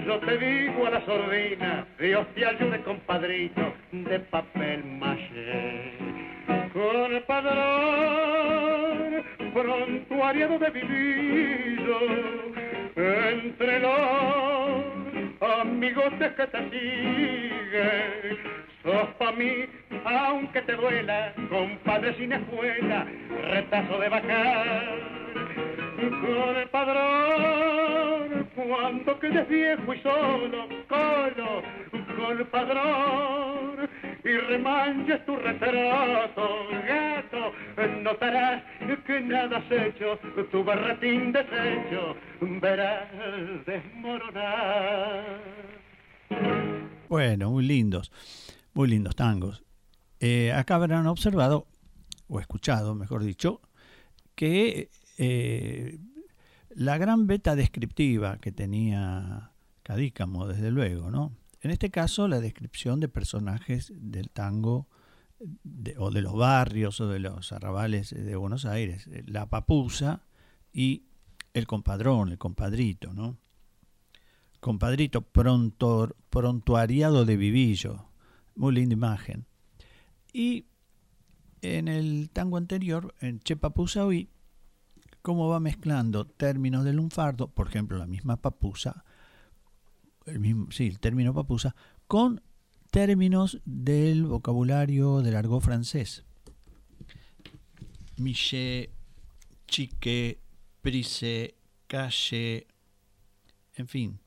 Yo 0.06 0.20
te 0.20 0.38
digo 0.38 0.86
a 0.88 0.92
la 0.92 1.02
sordina, 1.06 1.88
Dios 2.00 2.28
te 2.36 2.46
ayude 2.46 2.82
compadrito, 2.84 3.74
de 3.92 4.20
papel 4.20 4.84
maché 5.00 5.94
con 6.74 7.14
el 7.14 7.24
padrón 7.24 8.14
de 10.60 10.70
vivido 10.70 12.00
entre 12.96 13.80
los 13.80 14.93
amigos 15.52 16.14
que 16.20 16.48
te 16.48 16.70
siguen. 16.70 18.38
Sos 18.84 19.08
pa' 19.18 19.32
mí 19.32 19.66
aunque 20.06 20.62
te 20.64 20.74
duela 20.74 21.34
compadre 21.50 22.14
sin 22.16 22.34
escuela 22.34 23.08
retazo 23.50 24.00
de 24.00 24.10
bajar 24.10 24.84
con 26.10 26.70
padrón 26.72 28.50
cuando 28.56 29.20
quedes 29.20 29.48
viejo 29.48 29.94
y 29.94 30.02
solo 30.02 30.68
colo 30.88 31.64
con 31.92 32.38
el 32.38 32.48
padrón 32.48 33.90
y 34.24 34.38
remanches 34.38 35.26
tu 35.26 35.36
retrato, 35.36 36.68
gato, 36.88 37.52
notarás 38.02 38.64
que 39.06 39.20
nada 39.20 39.58
has 39.58 39.72
hecho, 39.72 40.18
tu 40.52 40.64
barretín 40.64 41.34
deshecho, 41.34 42.16
verás 42.62 43.10
desmoronar. 43.66 45.42
Bueno, 47.10 47.52
muy 47.52 47.66
lindos, 47.66 48.12
muy 48.74 48.88
lindos 48.88 49.16
tangos. 49.16 49.64
Eh, 50.20 50.54
acá 50.54 50.76
habrán 50.76 51.06
observado 51.08 51.68
o 52.28 52.40
escuchado, 52.40 52.96
mejor 52.96 53.24
dicho, 53.24 53.62
que 54.36 54.90
eh, 55.18 56.00
la 56.70 56.98
gran 56.98 57.28
beta 57.28 57.56
descriptiva 57.56 58.38
que 58.38 58.52
tenía 58.52 59.52
Cadícamo, 59.84 60.48
desde 60.48 60.72
luego, 60.72 61.12
¿no? 61.12 61.36
En 61.62 61.72
este 61.72 61.92
caso, 61.92 62.28
la 62.28 62.40
descripción 62.40 63.00
de 63.00 63.08
personajes 63.08 63.92
del 63.96 64.30
tango 64.30 64.88
o 65.98 66.12
de 66.12 66.22
los 66.22 66.34
barrios 66.34 67.00
o 67.02 67.08
de 67.08 67.20
los 67.20 67.52
arrabales 67.52 68.12
de 68.12 68.36
Buenos 68.36 68.66
Aires, 68.66 69.10
la 69.26 69.50
papusa 69.50 70.24
y 70.72 71.04
el 71.54 71.68
compadrón, 71.68 72.30
el 72.30 72.38
compadrito, 72.38 73.14
¿no? 73.14 73.38
Compadrito 74.60 75.22
pronto, 75.22 76.16
prontuariado 76.30 77.26
de 77.26 77.38
Vivillo, 77.38 78.06
muy 78.56 78.74
linda 78.74 78.94
imagen. 78.94 79.46
Y 80.32 80.66
en 81.62 81.88
el 81.88 82.30
tango 82.32 82.58
anterior, 82.58 83.14
en 83.20 83.40
Che 83.40 83.56
Papusa 83.56 84.06
hoy, 84.06 84.30
cómo 85.24 85.48
va 85.48 85.60
mezclando 85.62 86.28
términos 86.28 86.84
del 86.84 86.98
lunfardo, 86.98 87.48
por 87.48 87.70
ejemplo, 87.70 87.98
la 87.98 88.06
misma 88.06 88.38
papusa, 88.38 89.06
el 90.26 90.40
mismo, 90.40 90.70
sí, 90.70 90.88
el 90.88 91.00
término 91.00 91.34
papusa, 91.34 91.76
con 92.08 92.44
términos 92.92 93.62
del 93.66 94.26
vocabulario 94.26 95.22
del 95.22 95.38
argot 95.38 95.64
francés. 95.64 96.26
Miché, 98.18 98.92
chique, 99.66 100.40
prise, 100.82 101.56
calle, 101.88 102.68
en 103.76 103.88
fin, 103.88 104.20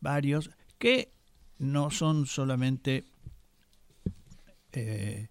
varios 0.00 0.50
que 0.78 1.12
no 1.58 1.90
son 1.90 2.26
solamente 2.26 3.04
eh, 4.72 5.28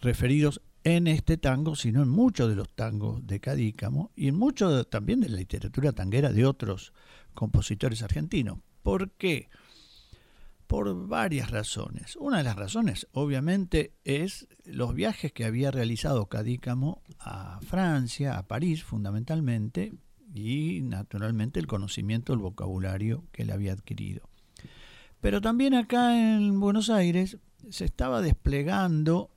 referidos 0.00 0.60
en 0.96 1.06
este 1.06 1.36
tango, 1.36 1.76
sino 1.76 2.02
en 2.02 2.08
muchos 2.08 2.48
de 2.48 2.56
los 2.56 2.68
tangos 2.74 3.26
de 3.26 3.40
Cadícamo 3.40 4.10
y 4.16 4.28
en 4.28 4.36
mucho 4.36 4.84
también 4.84 5.20
de 5.20 5.28
la 5.28 5.36
literatura 5.36 5.92
tanguera 5.92 6.32
de 6.32 6.44
otros 6.44 6.92
compositores 7.34 8.02
argentinos. 8.02 8.58
¿Por 8.82 9.12
qué? 9.12 9.48
Por 10.66 11.06
varias 11.06 11.50
razones. 11.50 12.16
Una 12.16 12.38
de 12.38 12.44
las 12.44 12.56
razones, 12.56 13.06
obviamente, 13.12 13.94
es 14.04 14.48
los 14.64 14.94
viajes 14.94 15.32
que 15.32 15.44
había 15.44 15.70
realizado 15.70 16.26
Cadícamo 16.26 17.02
a 17.18 17.60
Francia, 17.62 18.36
a 18.36 18.46
París 18.46 18.84
fundamentalmente, 18.84 19.92
y 20.34 20.80
naturalmente 20.82 21.60
el 21.60 21.66
conocimiento 21.66 22.32
del 22.32 22.42
vocabulario 22.42 23.24
que 23.32 23.42
él 23.42 23.50
había 23.50 23.72
adquirido. 23.72 24.28
Pero 25.20 25.40
también 25.40 25.74
acá 25.74 26.16
en 26.18 26.60
Buenos 26.60 26.90
Aires 26.90 27.38
se 27.70 27.84
estaba 27.84 28.22
desplegando 28.22 29.30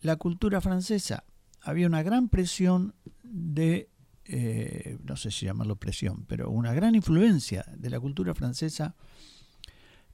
la 0.00 0.16
cultura 0.16 0.60
francesa. 0.60 1.24
Había 1.62 1.86
una 1.86 2.02
gran 2.02 2.28
presión 2.28 2.94
de 3.22 3.88
eh, 4.30 4.98
no 5.04 5.16
sé 5.16 5.30
si 5.30 5.46
llamarlo 5.46 5.76
presión, 5.76 6.26
pero 6.26 6.50
una 6.50 6.74
gran 6.74 6.94
influencia 6.94 7.64
de 7.74 7.88
la 7.88 7.98
cultura 7.98 8.34
francesa 8.34 8.94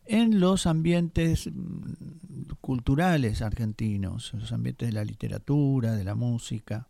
en 0.04 0.38
los 0.38 0.66
ambientes 0.66 1.48
mm, 1.52 2.52
culturales 2.60 3.42
argentinos, 3.42 4.32
en 4.32 4.40
los 4.40 4.52
ambientes 4.52 4.88
de 4.88 4.92
la 4.92 5.04
literatura, 5.04 5.96
de 5.96 6.04
la 6.04 6.14
música, 6.14 6.86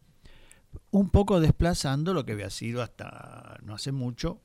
un 0.91 1.09
poco 1.09 1.41
desplazando 1.41 2.13
lo 2.13 2.27
que 2.27 2.33
había 2.33 2.51
sido 2.51 2.83
hasta 2.83 3.59
no 3.63 3.75
hace 3.75 3.91
mucho 3.91 4.43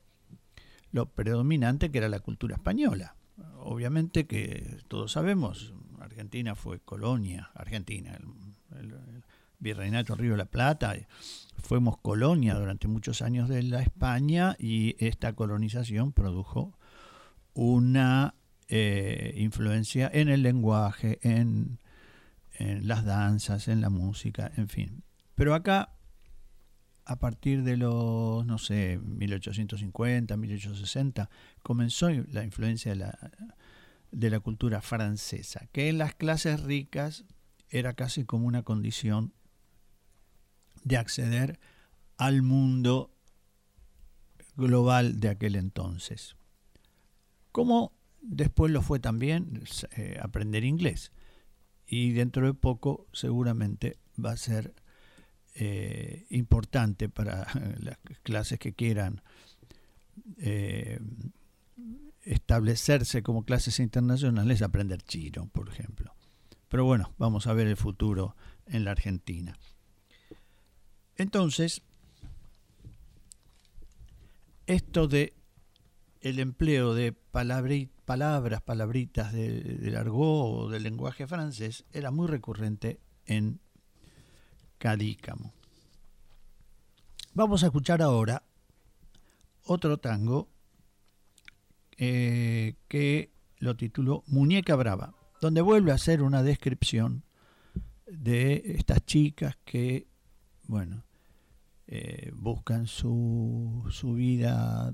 lo 0.94 1.08
predominante 1.08 1.92
que 1.92 1.98
era 1.98 2.08
la 2.08 2.22
cultura 2.22 2.56
española. 2.56 3.16
Obviamente 3.58 4.26
que 4.26 4.78
todos 4.88 5.12
sabemos, 5.12 5.74
Argentina 6.02 6.56
fue 6.56 6.80
colonia, 6.80 7.52
Argentina, 7.54 8.18
el, 8.76 9.24
Virreinato 9.62 10.16
Río 10.16 10.32
de 10.32 10.38
la 10.38 10.46
Plata, 10.46 10.96
fuimos 11.58 11.98
colonia 11.98 12.56
durante 12.56 12.88
muchos 12.88 13.22
años 13.22 13.50
de 13.50 13.62
la 13.64 13.82
España 13.82 14.56
y 14.58 14.96
esta 15.00 15.34
colonización 15.34 16.14
produjo 16.14 16.78
una 17.54 18.36
eh, 18.70 19.34
influencia 19.36 20.10
en 20.14 20.30
el 20.30 20.44
lenguaje, 20.44 21.20
en, 21.24 21.80
en 22.54 22.88
las 22.88 23.04
danzas, 23.04 23.68
en 23.68 23.82
la 23.82 23.90
música, 23.90 24.50
en 24.56 24.70
fin. 24.70 25.04
Pero 25.36 25.54
acá, 25.54 25.94
a 27.06 27.18
partir 27.18 27.64
de 27.64 27.76
los, 27.76 28.46
no 28.46 28.58
sé, 28.60 29.00
1850, 29.04 30.38
1860, 30.38 31.30
comenzó 31.64 32.10
la 32.10 32.44
influencia 32.44 32.92
de 32.92 32.98
la, 32.98 33.32
de 34.12 34.30
la 34.30 34.40
cultura 34.40 34.82
francesa, 34.82 35.68
que 35.72 35.90
en 35.90 35.98
las 35.98 36.16
clases 36.16 36.62
ricas 36.62 37.26
era 37.70 37.94
casi 37.94 38.26
como 38.26 38.48
una 38.48 38.64
condición 38.64 39.34
de 40.84 40.98
acceder 40.98 41.60
al 42.18 42.42
mundo 42.42 43.12
global 44.56 45.20
de 45.20 45.30
aquel 45.30 45.56
entonces. 45.56 46.36
Como 47.52 47.94
después 48.22 48.72
lo 48.72 48.82
fue 48.82 49.00
también 49.00 49.64
eh, 49.96 50.18
aprender 50.22 50.64
inglés. 50.64 51.12
Y 51.88 52.12
dentro 52.12 52.46
de 52.46 52.54
poco 52.54 53.08
seguramente 53.14 53.98
va 54.24 54.32
a 54.32 54.38
ser 54.38 54.74
eh, 55.56 56.26
importante 56.30 57.10
para 57.10 57.48
las 57.80 57.98
clases 58.24 58.60
que 58.60 58.74
quieran 58.74 59.22
eh, 60.38 61.00
establecerse 62.24 63.24
como 63.24 63.44
clases 63.44 63.80
internacionales 63.80 64.62
aprender 64.62 65.02
chino, 65.02 65.48
por 65.48 65.70
ejemplo. 65.70 66.14
Pero 66.68 66.86
bueno, 66.86 67.14
vamos 67.18 67.48
a 67.48 67.54
ver 67.54 67.68
el 67.68 67.78
futuro 67.78 68.36
en 68.68 68.86
la 68.86 68.92
Argentina. 68.92 69.58
Entonces, 71.16 71.82
esto 74.68 75.08
de 75.08 75.34
el 76.22 76.40
empleo 76.40 76.94
de 76.94 77.14
palabras, 77.14 78.62
palabritas 78.62 79.34
del 79.34 79.96
argot 79.96 80.18
o 80.20 80.70
del 80.70 80.84
lenguaje 80.84 81.28
francés 81.28 81.86
era 81.92 82.12
muy 82.12 82.28
recurrente 82.28 83.00
en 83.26 83.60
Cadícamo. 84.78 85.54
Vamos 87.34 87.64
a 87.64 87.68
escuchar 87.68 88.02
ahora 88.02 88.44
otro 89.64 89.98
tango 89.98 90.50
eh, 92.02 92.76
que 92.88 93.34
lo 93.58 93.76
tituló 93.76 94.24
Muñeca 94.28 94.78
Brava, 94.78 95.14
donde 95.42 95.60
vuelve 95.60 95.92
a 95.92 95.96
hacer 95.96 96.22
una 96.22 96.44
descripción 96.44 97.26
de 98.08 98.64
estas 98.78 99.06
chicas 99.06 99.58
que, 99.66 100.08
bueno, 100.64 101.04
eh, 101.88 102.32
buscan 102.34 102.88
su, 102.88 103.86
su 103.90 104.14
vida 104.14 104.94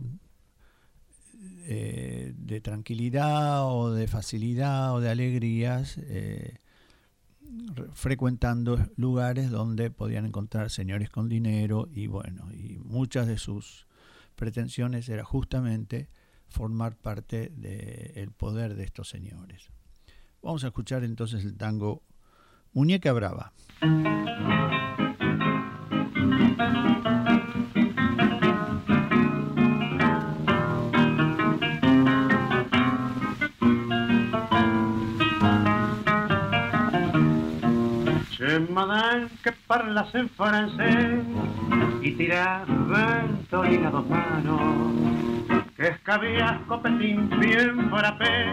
eh, 1.68 2.34
de 2.36 2.62
tranquilidad 2.62 3.72
o 3.72 3.94
de 3.94 4.08
facilidad 4.08 4.96
o 4.96 5.00
de 5.00 5.12
alegrías, 5.12 6.00
frecuentando 7.94 8.80
lugares 8.96 9.52
donde 9.52 9.92
podían 9.92 10.26
encontrar 10.26 10.72
señores 10.72 11.12
con 11.12 11.30
dinero 11.30 11.88
y 11.94 12.08
bueno, 12.08 12.52
y 12.52 12.80
muchas 12.80 13.28
de 13.28 13.38
sus 13.38 13.86
pretensiones 14.36 15.08
era 15.08 15.24
justamente 15.24 16.10
formar 16.56 16.96
parte 16.96 17.50
del 17.50 18.32
poder 18.32 18.76
de 18.76 18.86
estos 18.86 19.10
señores. 19.10 19.72
Vamos 20.42 20.64
a 20.64 20.68
escuchar 20.68 21.04
entonces 21.04 21.44
el 21.44 21.58
tango 21.58 22.02
Muñeca 22.72 23.12
Brava. 23.12 23.52
madame 38.70 39.28
que 39.44 39.52
parlas 39.68 40.14
en 40.16 40.30
francés 40.30 41.24
y 42.02 42.12
tiras 42.12 42.68
ventolina 42.68 43.90
dos 43.90 44.08
manos 44.08 45.15
que 45.76 45.88
escabías 45.90 46.58
copetín 46.68 47.30
bien 47.40 47.90
frappé 47.90 48.46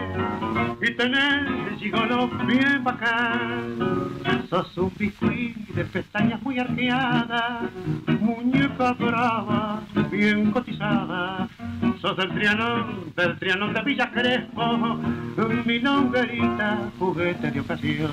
y 0.81 0.93
tenés 0.95 1.47
el 1.69 1.77
gigolo 1.77 2.27
bien 2.45 2.83
bacán. 2.83 3.77
Sos 4.49 4.77
un 4.77 4.91
biscuit 4.97 5.55
de 5.69 5.85
pestañas 5.85 6.41
muy 6.41 6.59
arqueadas, 6.59 7.71
muñeca 8.19 8.91
brava, 8.93 9.81
bien 10.11 10.51
cotizada. 10.51 11.47
Sos 12.01 12.17
del 12.17 12.33
Trianón, 12.33 13.13
del 13.15 13.39
Trianón 13.39 13.73
de 13.73 13.81
Villa 13.83 14.11
Crespo, 14.11 14.97
mi 15.65 15.79
longuerita, 15.79 16.91
juguete 16.99 17.51
de 17.51 17.59
ocasión. 17.61 18.11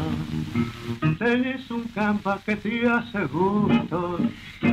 Tenés 1.18 1.68
un 1.70 1.82
campa 1.88 2.38
que 2.46 2.56
te 2.56 2.88
hace 2.88 3.24
gusto 3.24 4.20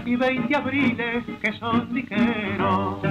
y 0.06 0.16
veinte 0.16 0.56
abriles 0.56 1.24
que 1.42 1.52
son 1.54 1.90
ligeros 1.92 3.02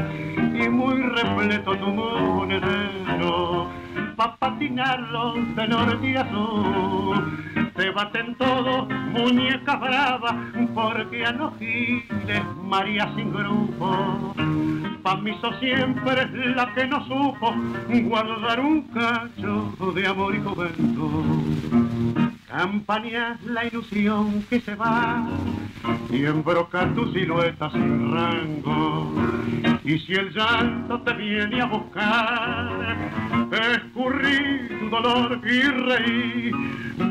y 0.58 0.68
muy 0.68 1.02
repleto 1.02 1.76
tu 1.76 1.86
monedero 1.86 3.68
pa' 4.16 4.36
patinarlo 4.36 5.34
de 5.54 5.68
norte 5.68 6.10
y 6.10 6.16
azul. 6.16 7.72
te 7.76 7.90
baten 7.90 8.34
todo, 8.36 8.86
muñeca 8.86 9.76
brava, 9.76 10.34
porque 10.74 11.26
a 11.26 11.32
los 11.32 11.52
giles 11.58 12.42
María 12.62 13.12
sin 13.14 13.32
grupo. 13.32 14.34
Pa' 15.02 15.16
mí 15.16 15.32
siempre 15.60 16.26
la 16.54 16.72
que 16.74 16.86
no 16.86 17.04
supo 17.06 17.54
guardar 18.04 18.60
un 18.60 18.82
cacho 18.82 19.92
de 19.94 20.06
amor 20.06 20.34
y 20.34 20.40
juventud. 20.40 22.25
Campaña 22.48 23.38
la 23.44 23.64
ilusión 23.64 24.44
que 24.48 24.60
se 24.60 24.76
va 24.76 25.26
y 26.10 26.24
embroca 26.24 26.88
tu 26.94 27.12
silueta 27.12 27.70
sin 27.72 28.12
rango. 28.12 29.12
Y 29.84 29.98
si 29.98 30.12
el 30.14 30.32
llanto 30.32 31.00
te 31.02 31.12
viene 31.14 31.60
a 31.60 31.66
buscar, 31.66 32.96
escurrí 33.74 34.68
tu 34.80 34.88
dolor 34.90 35.40
y 35.44 35.60
reí. 35.62 36.52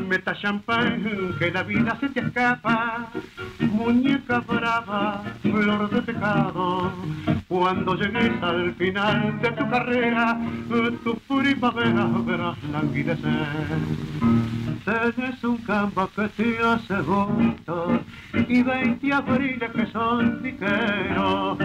Meta 0.08 0.34
champán 0.34 1.34
que 1.38 1.50
la 1.50 1.62
vida 1.64 1.96
se 2.00 2.08
te 2.10 2.20
escapa, 2.20 3.08
muñeca 3.60 4.40
brava, 4.40 5.22
flor 5.42 5.90
de 5.90 6.02
pecado. 6.02 6.92
Cuando 7.48 7.94
llegues 7.94 8.42
al 8.42 8.74
final 8.74 9.40
de 9.40 9.50
tu 9.52 9.70
carrera, 9.70 10.38
tu 11.04 11.14
primavera 11.28 12.06
verás 12.24 12.56
languidecer. 12.72 13.46
Tenés 15.26 15.42
un 15.42 15.56
campo 15.58 16.08
que 16.14 16.28
te 16.28 16.58
hace 16.58 17.00
gusto 17.02 18.00
y 18.48 18.62
veinte 18.62 19.12
abriles 19.12 19.70
que 19.72 19.86
son 19.86 20.40
piqueros 20.40 21.58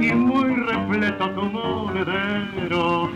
y 0.00 0.12
muy 0.12 0.56
repleto 0.56 1.30
tu 1.30 1.42
monedero 1.42 3.08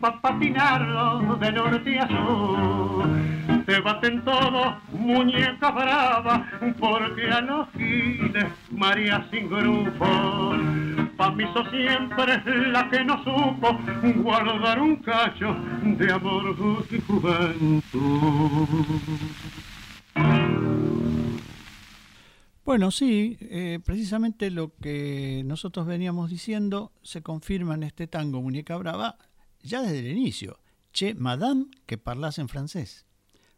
pa' 0.00 0.20
patinarlo 0.20 1.36
de 1.40 1.52
norte 1.52 1.98
a 1.98 2.06
sur. 2.06 3.61
Te 3.66 3.80
baten 3.80 4.24
todos, 4.24 4.74
muñeca 4.92 5.70
brava, 5.70 6.46
porque 6.78 7.30
a 7.30 7.40
los 7.40 7.68
giles 7.72 8.46
María 8.70 9.26
sin 9.30 9.48
grupo. 9.48 10.06
Pa' 11.16 11.30
mí 11.30 11.44
sos 11.54 11.68
siempre 11.70 12.42
la 12.70 12.88
que 12.90 13.04
no 13.04 13.22
supo 13.22 13.78
guardar 14.22 14.80
un 14.80 14.96
cacho 14.96 15.54
de 15.82 16.12
amor 16.12 16.56
y 16.90 17.00
juventud. 17.00 17.92
Bueno, 22.64 22.90
sí, 22.90 23.36
eh, 23.40 23.80
precisamente 23.84 24.50
lo 24.50 24.74
que 24.76 25.42
nosotros 25.44 25.86
veníamos 25.86 26.30
diciendo 26.30 26.92
se 27.02 27.22
confirma 27.22 27.74
en 27.74 27.82
este 27.82 28.06
tango 28.06 28.40
Muñeca 28.40 28.76
Brava 28.76 29.18
ya 29.62 29.82
desde 29.82 30.00
el 30.00 30.16
inicio. 30.16 30.58
Che, 30.92 31.14
madame, 31.14 31.66
que 31.86 31.98
parlas 31.98 32.38
en 32.38 32.48
francés. 32.48 33.06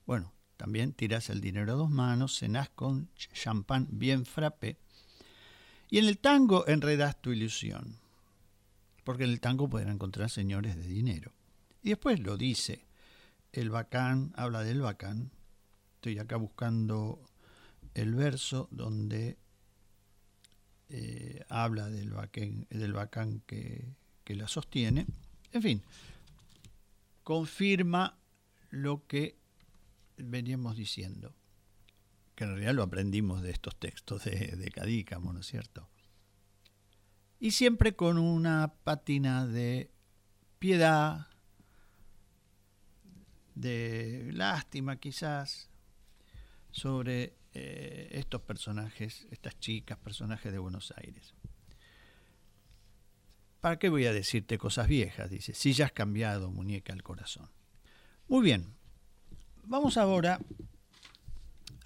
Bueno, 0.06 0.32
también 0.56 0.92
tiras 0.92 1.30
el 1.30 1.40
dinero 1.40 1.72
a 1.72 1.76
dos 1.76 1.90
manos, 1.90 2.38
cenás 2.38 2.68
con 2.70 3.10
champán 3.14 3.88
bien 3.90 4.24
frappé. 4.26 4.78
Y 5.90 5.98
en 5.98 6.06
el 6.06 6.18
tango 6.18 6.66
enredas 6.66 7.20
tu 7.20 7.32
ilusión. 7.32 7.98
Porque 9.04 9.24
en 9.24 9.30
el 9.30 9.40
tango 9.40 9.68
pueden 9.68 9.90
encontrar 9.90 10.30
señores 10.30 10.76
de 10.76 10.86
dinero. 10.86 11.32
Y 11.82 11.90
después 11.90 12.20
lo 12.20 12.36
dice. 12.36 12.86
El 13.52 13.70
bacán, 13.70 14.32
habla 14.36 14.62
del 14.62 14.80
bacán. 14.80 15.30
Estoy 15.96 16.18
acá 16.18 16.36
buscando 16.36 17.22
el 17.94 18.14
verso 18.14 18.68
donde 18.70 19.38
eh, 20.88 21.44
habla 21.48 21.88
del 21.88 22.10
bacán, 22.10 23.42
que 23.46 23.94
la 24.28 24.48
sostiene. 24.48 25.06
En 25.52 25.62
fin, 25.62 25.82
confirma 27.22 28.18
lo 28.70 29.06
que 29.06 29.36
veníamos 30.16 30.76
diciendo, 30.76 31.34
que 32.34 32.44
en 32.44 32.50
realidad 32.50 32.74
lo 32.74 32.82
aprendimos 32.82 33.42
de 33.42 33.50
estos 33.50 33.76
textos 33.78 34.24
de, 34.24 34.70
Cadícamo, 34.74 35.32
¿no 35.32 35.40
es 35.40 35.46
cierto? 35.46 35.88
Y 37.38 37.52
siempre 37.52 37.94
con 37.94 38.18
una 38.18 38.74
pátina 38.84 39.46
de 39.46 39.90
piedad, 40.58 41.26
de 43.54 44.30
lástima 44.32 44.96
quizás, 44.96 45.68
sobre 46.70 47.36
eh, 47.52 48.08
estos 48.12 48.40
personajes, 48.42 49.26
estas 49.30 49.58
chicas, 49.60 49.98
personajes 49.98 50.50
de 50.50 50.58
Buenos 50.58 50.92
Aires. 50.96 51.34
¿Para 53.60 53.78
qué 53.78 53.88
voy 53.88 54.06
a 54.06 54.12
decirte 54.12 54.58
cosas 54.58 54.88
viejas? 54.88 55.30
Dice, 55.30 55.54
si 55.54 55.72
ya 55.72 55.86
has 55.86 55.92
cambiado, 55.92 56.50
muñeca, 56.50 56.92
el 56.92 57.02
corazón. 57.02 57.48
Muy 58.28 58.42
bien, 58.42 58.74
vamos 59.66 59.96
ahora 59.96 60.40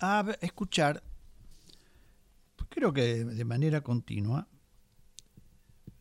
a 0.00 0.24
escuchar, 0.40 1.02
creo 2.68 2.92
que 2.92 3.24
de 3.24 3.44
manera 3.44 3.80
continua, 3.80 4.48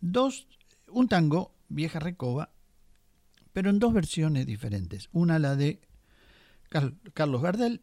dos, 0.02 0.48
un 0.90 1.08
tango, 1.08 1.56
Vieja 1.70 2.00
Recoba, 2.00 2.52
pero 3.54 3.70
en 3.70 3.80
dos 3.80 3.94
versiones 3.94 4.46
diferentes. 4.46 5.10
Una 5.12 5.40
la 5.40 5.56
de 5.56 5.82
Carlos 7.14 7.42
Gardel 7.42 7.82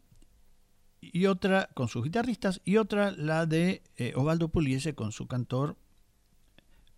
y 1.01 1.27
otra 1.27 1.69
con 1.75 1.89
sus 1.89 2.05
guitarristas 2.05 2.61
y 2.65 2.77
otra 2.77 3.11
la 3.11 3.47
de 3.47 3.83
eh, 3.97 4.13
Osvaldo 4.17 4.49
Puliese 4.49 4.95
con 4.95 5.13
su 5.13 5.27
cantor 5.27 5.77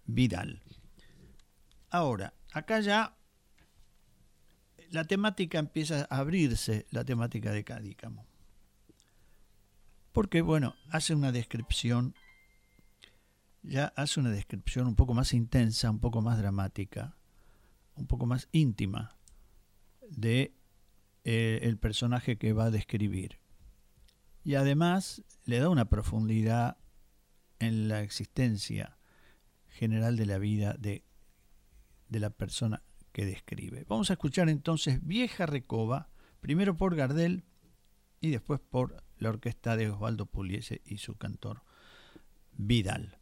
Vidal. 0.05 0.63
Ahora, 1.91 2.35
acá 2.53 2.81
ya 2.81 3.17
la 4.91 5.05
temática 5.05 5.59
empieza 5.59 6.07
a 6.11 6.19
abrirse, 6.19 6.87
la 6.91 7.05
temática 7.05 7.53
de 7.53 7.65
Cadícamo. 7.65 8.27
Porque, 10.13 10.41
bueno, 10.41 10.75
hace 10.91 11.15
una 11.15 11.33
descripción, 11.33 12.15
ya 13.63 13.93
hace 13.97 14.21
una 14.21 14.31
descripción 14.31 14.87
un 14.87 14.97
poco 14.97 15.15
más 15.15 15.35
intensa, 15.35 15.91
un 15.91 16.01
poco 16.01 16.23
más 16.23 16.39
dramática, 16.39 17.17
un 17.95 18.07
poco 18.07 18.27
más 18.27 18.49
íntima 18.53 19.17
de 20.09 20.55
eh, 21.25 21.61
el 21.63 21.79
personaje 21.79 22.39
que 22.39 22.53
va 22.53 22.67
a 22.67 22.71
describir. 22.71 23.41
Y 24.45 24.55
además 24.55 25.23
le 25.45 25.59
da 25.59 25.69
una 25.69 25.89
profundidad 25.89 26.79
en 27.59 27.89
la 27.89 28.03
existencia 28.03 28.97
general 29.69 30.17
de 30.17 30.27
la 30.27 30.39
vida 30.39 30.75
de 30.79 31.07
de 32.09 32.21
la 32.21 32.31
persona 32.31 32.83
que 33.17 33.25
describe. 33.25 33.87
Vamos 33.89 34.11
a 34.11 34.13
escuchar 34.13 34.51
entonces 34.51 34.99
Vieja 35.03 35.47
Recoba, 35.47 36.11
primero 36.43 36.77
por 36.77 36.95
Gardel 36.95 37.45
y 38.21 38.29
después 38.29 38.61
por 38.61 39.03
la 39.17 39.31
orquesta 39.31 39.75
de 39.75 39.89
Osvaldo 39.89 40.27
Puliese 40.27 40.83
y 40.85 40.99
su 40.99 41.17
cantor 41.17 41.63
Vidal. 42.53 43.17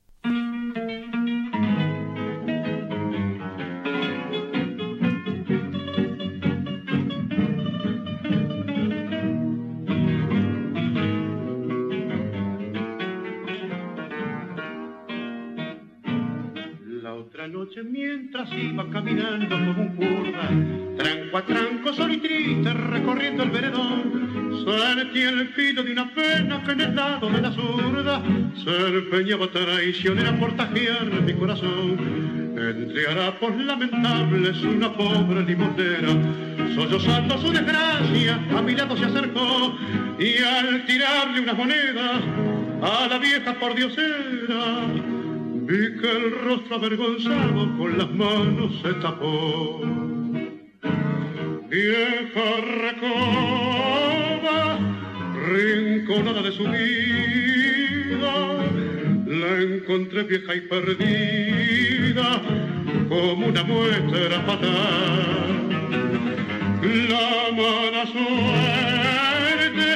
Que 26.64 26.72
en 26.72 26.80
el 26.80 26.94
lado 26.96 27.28
de 27.30 27.40
la 27.40 27.52
zurda 27.52 28.22
se 28.62 28.88
empeñaba 28.88 29.50
traicionera 29.50 30.38
por 30.38 30.56
tajear 30.56 31.06
mi 31.24 31.34
corazón. 31.34 32.54
Entre 32.56 33.06
harapos 33.06 33.56
lamentables 33.56 34.62
una 34.62 34.92
pobre 34.92 35.42
limonera, 35.42 36.08
sollozando 36.74 37.38
su 37.38 37.52
desgracia, 37.52 38.40
a 38.56 38.62
mi 38.62 38.74
lado 38.74 38.96
se 38.96 39.04
acercó 39.04 39.76
y 40.18 40.42
al 40.42 40.86
tirarle 40.86 41.40
unas 41.40 41.56
monedas 41.56 42.22
a 42.82 43.08
la 43.08 43.18
vieja 43.18 43.54
por 43.54 43.74
diosera 43.74 44.86
Vi 45.66 45.98
que 45.98 46.10
el 46.10 46.30
rostro 46.44 46.76
avergonzado 46.76 47.76
con 47.78 47.96
las 47.96 48.10
manos 48.10 48.70
se 48.82 48.92
tapó. 48.94 49.80
Vieja 51.70 52.60
recoba, 52.84 54.78
rinconada 55.44 56.42
de 56.42 56.52
su 56.52 56.64
vida, 56.64 58.34
la 59.26 59.62
encontré 59.62 60.22
vieja 60.24 60.54
y 60.54 60.60
perdida, 60.62 62.40
como 63.08 63.46
una 63.46 63.64
muestra 63.64 64.40
fatal. 64.42 65.64
La 67.08 67.50
mala 67.56 68.06
suerte 68.06 69.88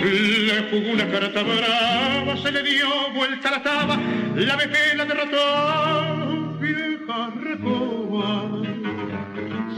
le 0.00 0.62
jugó 0.70 0.92
una 0.92 1.08
carta 1.10 1.42
brava, 1.42 2.36
se 2.36 2.52
le 2.52 2.62
dio 2.62 2.86
vuelta 3.14 3.50
la 3.50 3.62
taba, 3.62 3.98
la 4.36 4.56
vejez 4.56 4.96
la 4.96 5.04
derrotó, 5.04 6.58
vieja 6.60 7.30
recoba, 7.42 8.62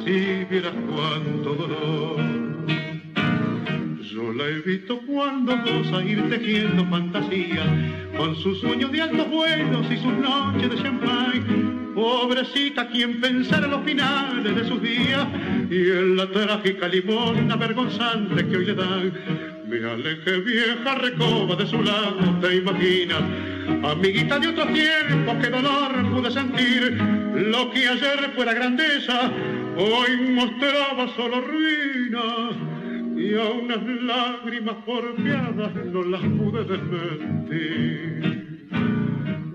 si 0.04 0.44
vieras 0.44 0.74
cuánto 0.88 1.54
dolor. 1.54 2.49
Yo 4.12 4.32
la 4.32 4.44
he 4.48 4.58
visto 4.62 4.98
cuando 5.06 5.56
goza 5.58 6.02
ir 6.02 6.28
tejiendo 6.28 6.84
fantasía 6.86 7.62
con 8.16 8.34
sus 8.34 8.58
sueños 8.58 8.90
de 8.90 9.02
altos 9.02 9.30
vuelos 9.30 9.86
y 9.88 9.96
sus 9.98 10.12
noches 10.14 10.68
de 10.68 10.82
champagne. 10.82 11.92
Pobrecita 11.94 12.88
quien 12.88 13.20
pensara 13.20 13.68
los 13.68 13.84
finales 13.84 14.56
de 14.56 14.64
sus 14.66 14.82
días 14.82 15.28
y 15.70 15.90
en 15.90 16.16
la 16.16 16.28
trágica 16.28 16.88
limosna 16.88 17.54
vergonzante 17.54 18.48
que 18.48 18.56
hoy 18.56 18.64
le 18.64 18.74
dan. 18.74 19.12
Me 19.68 19.76
aleje 19.88 20.40
vieja 20.40 20.94
recoba 20.96 21.54
de 21.54 21.66
su 21.68 21.80
lado, 21.80 22.36
te 22.40 22.56
imaginas, 22.56 23.22
amiguita 23.84 24.40
de 24.40 24.48
otro 24.48 24.66
tiempo, 24.66 25.36
qué 25.40 25.50
dolor 25.50 26.10
pude 26.10 26.32
sentir. 26.32 26.98
Lo 27.34 27.70
que 27.70 27.86
ayer 27.86 28.32
fuera 28.34 28.54
grandeza, 28.54 29.30
hoy 29.76 30.16
mostraba 30.32 31.06
solo 31.14 31.42
ruinas 31.42 32.69
y 33.20 33.34
a 33.34 33.44
unas 33.44 33.82
lágrimas 34.02 34.76
porfiadas 34.86 35.74
no 35.92 36.02
las 36.04 36.22
pude 36.22 36.64
desmentir. 36.64 38.20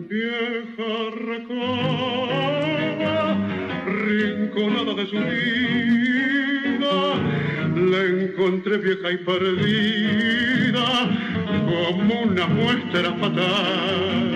Vieja 0.07 0.91
recoba, 1.31 2.37
rinconada 4.05 4.93
de 4.93 5.05
su 5.07 5.17
vida, 5.17 6.95
la 7.75 8.01
encontré 8.03 8.77
vieja 8.77 9.11
y 9.11 9.17
perdida 9.17 10.85
como 11.65 12.21
una 12.21 12.45
muestra 12.47 13.13
fatal. 13.13 14.31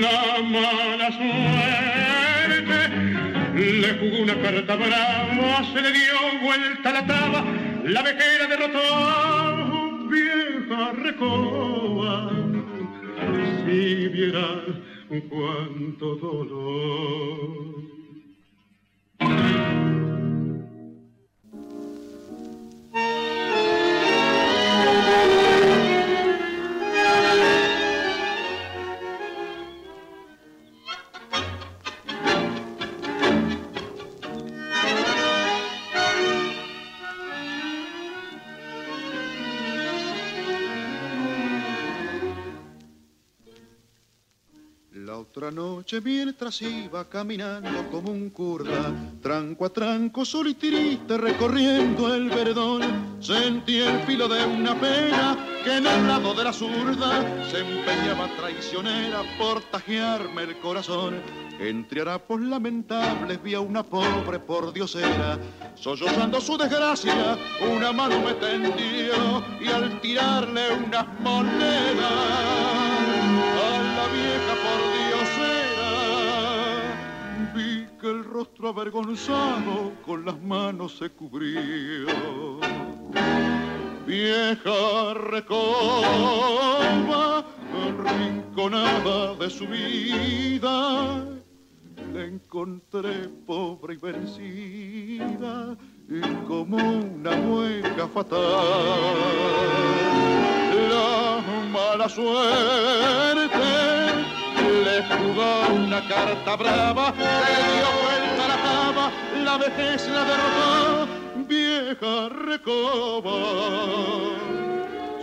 La 0.00 0.42
mala 0.42 1.08
suerte 1.12 2.78
le 3.54 3.90
jugó 3.94 4.22
una 4.22 4.34
carta 4.42 4.76
brava, 4.76 5.64
se 5.72 5.80
le 5.80 5.92
dio 5.92 6.16
vuelta 6.42 6.92
la 6.92 7.06
taba 7.06 7.65
la 7.86 8.02
vejera 8.02 8.46
derrotó 8.48 10.08
vieja 10.08 10.92
recoba. 10.92 12.30
Si 13.64 14.08
vieras 14.08 14.76
cuánto 15.28 16.16
dolor. 16.16 17.76
Otra 45.36 45.50
noche 45.50 46.00
mientras 46.00 46.62
iba 46.62 47.06
caminando 47.10 47.90
como 47.90 48.10
un 48.10 48.30
curda, 48.30 48.90
tranco 49.20 49.66
a 49.66 49.68
tranco, 49.68 50.24
solo 50.24 50.48
y 50.48 50.54
triste 50.54 51.18
recorriendo 51.18 52.14
el 52.14 52.30
verdón, 52.30 53.18
sentí 53.20 53.76
el 53.76 54.00
filo 54.04 54.28
de 54.28 54.42
una 54.46 54.74
pena 54.80 55.36
que 55.62 55.76
en 55.76 55.86
el 55.86 56.06
lado 56.06 56.32
de 56.32 56.42
la 56.42 56.54
zurda 56.54 57.20
se 57.50 57.58
empeñaba 57.58 58.34
traicionera 58.38 59.24
por 59.36 59.60
tajearme 59.64 60.44
el 60.44 60.58
corazón. 60.58 61.20
Entre 61.60 62.00
harapos 62.00 62.40
lamentables 62.40 63.42
vi 63.42 63.52
a 63.52 63.60
una 63.60 63.82
pobre 63.82 64.38
por 64.38 64.72
diosera, 64.72 65.38
sollozando 65.74 66.40
su 66.40 66.56
desgracia, 66.56 67.36
una 67.60 67.92
mano 67.92 68.20
me 68.20 68.32
tendió 68.34 69.44
y 69.60 69.68
al 69.68 70.00
tirarle 70.00 70.72
unas 70.72 71.20
monedas 71.20 72.10
a 73.58 73.82
la 73.96 74.06
vieja 74.08 74.54
por 74.62 74.92
vi 74.92 75.05
rostro 78.36 78.68
avergonzado 78.68 79.94
con 80.04 80.26
las 80.26 80.38
manos 80.42 80.98
se 80.98 81.08
cubrió. 81.08 82.06
Vieja 84.06 85.14
recoba, 85.14 85.86
rinconada 88.04 89.34
de 89.36 89.48
su 89.48 89.66
vida, 89.66 91.24
la 92.12 92.24
encontré 92.24 93.26
pobre 93.46 93.94
y 93.94 93.96
vencida 93.96 95.74
como 96.46 96.76
una 96.76 97.36
mueca 97.36 98.06
fatal. 98.08 98.42
La 100.90 101.40
mala 101.72 102.06
suerte 102.06 103.46
le 104.84 105.02
jugó 105.04 105.74
una 105.74 106.06
carta 106.06 106.56
brava, 106.56 107.14
la 109.46 109.58
vejez 109.58 110.08
la 110.08 110.24
derrotó, 110.24 111.06
vieja 111.48 112.28
recoba. 112.28 113.38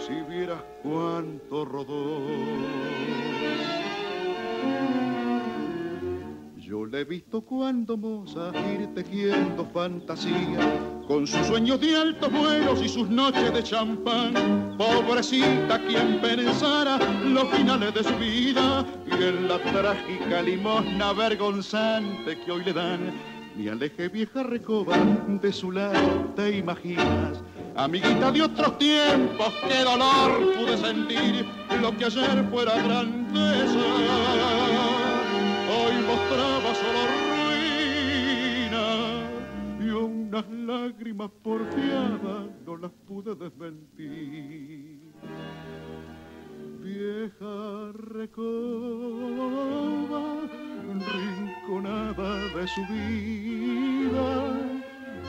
Si 0.08 0.14
vieras 0.32 0.64
cuánto 0.82 1.66
rodó. 1.66 2.22
Yo 6.56 6.86
le 6.86 7.02
he 7.02 7.04
visto 7.04 7.42
cuando 7.42 7.98
moza 7.98 8.52
ir 8.74 8.88
tejiendo 8.96 9.66
fantasía, 9.74 10.62
con 11.06 11.28
sus 11.28 11.46
sueños 11.46 11.82
de 11.82 11.94
altos 11.94 12.32
vuelos 12.32 12.82
y 12.82 12.88
sus 12.88 13.10
noches 13.10 13.54
de 13.54 13.62
champán. 13.62 14.76
Pobrecita 14.78 15.80
quien 15.86 16.22
pensara 16.22 16.98
los 17.26 17.50
finales 17.50 17.94
de 17.94 18.04
su 18.06 18.16
vida 18.18 18.86
y 19.06 19.22
en 19.22 19.50
la 19.50 19.60
trágica 19.60 20.42
limosna 20.42 21.12
vergonzante 21.12 22.40
que 22.40 22.52
hoy 22.52 22.64
le 22.64 22.72
dan. 22.72 23.33
Mi 23.56 23.70
aleje 23.70 24.10
vieja 24.10 24.44
recoba 24.44 24.98
de 25.42 25.54
su 25.54 25.72
lado, 25.72 26.34
te 26.36 26.58
imaginas. 26.58 27.44
Amiguita 27.76 28.32
de 28.32 28.42
otros 28.42 28.78
tiempos, 28.78 29.54
qué 29.68 29.84
dolor 29.84 30.54
pude 30.56 30.78
sentir 30.78 31.46
lo 31.82 31.96
que 31.98 32.06
ayer 32.06 32.46
fuera 32.50 32.82
grandeza 32.82 33.80
hoy 35.70 35.96
mostraba 36.06 36.76
solo 36.76 37.02
ruina 37.34 38.86
y 39.80 39.90
unas 39.90 40.46
lágrimas 40.50 41.32
porfiadas 41.44 42.48
no 42.66 42.78
las 42.78 42.92
pude 43.08 43.36
desmentir. 43.36 45.14
Vieja 46.82 47.92
recoba, 47.94 49.44
rinconada 51.00 52.36
de 52.56 52.68
su 52.68 52.82
vida, 52.88 54.54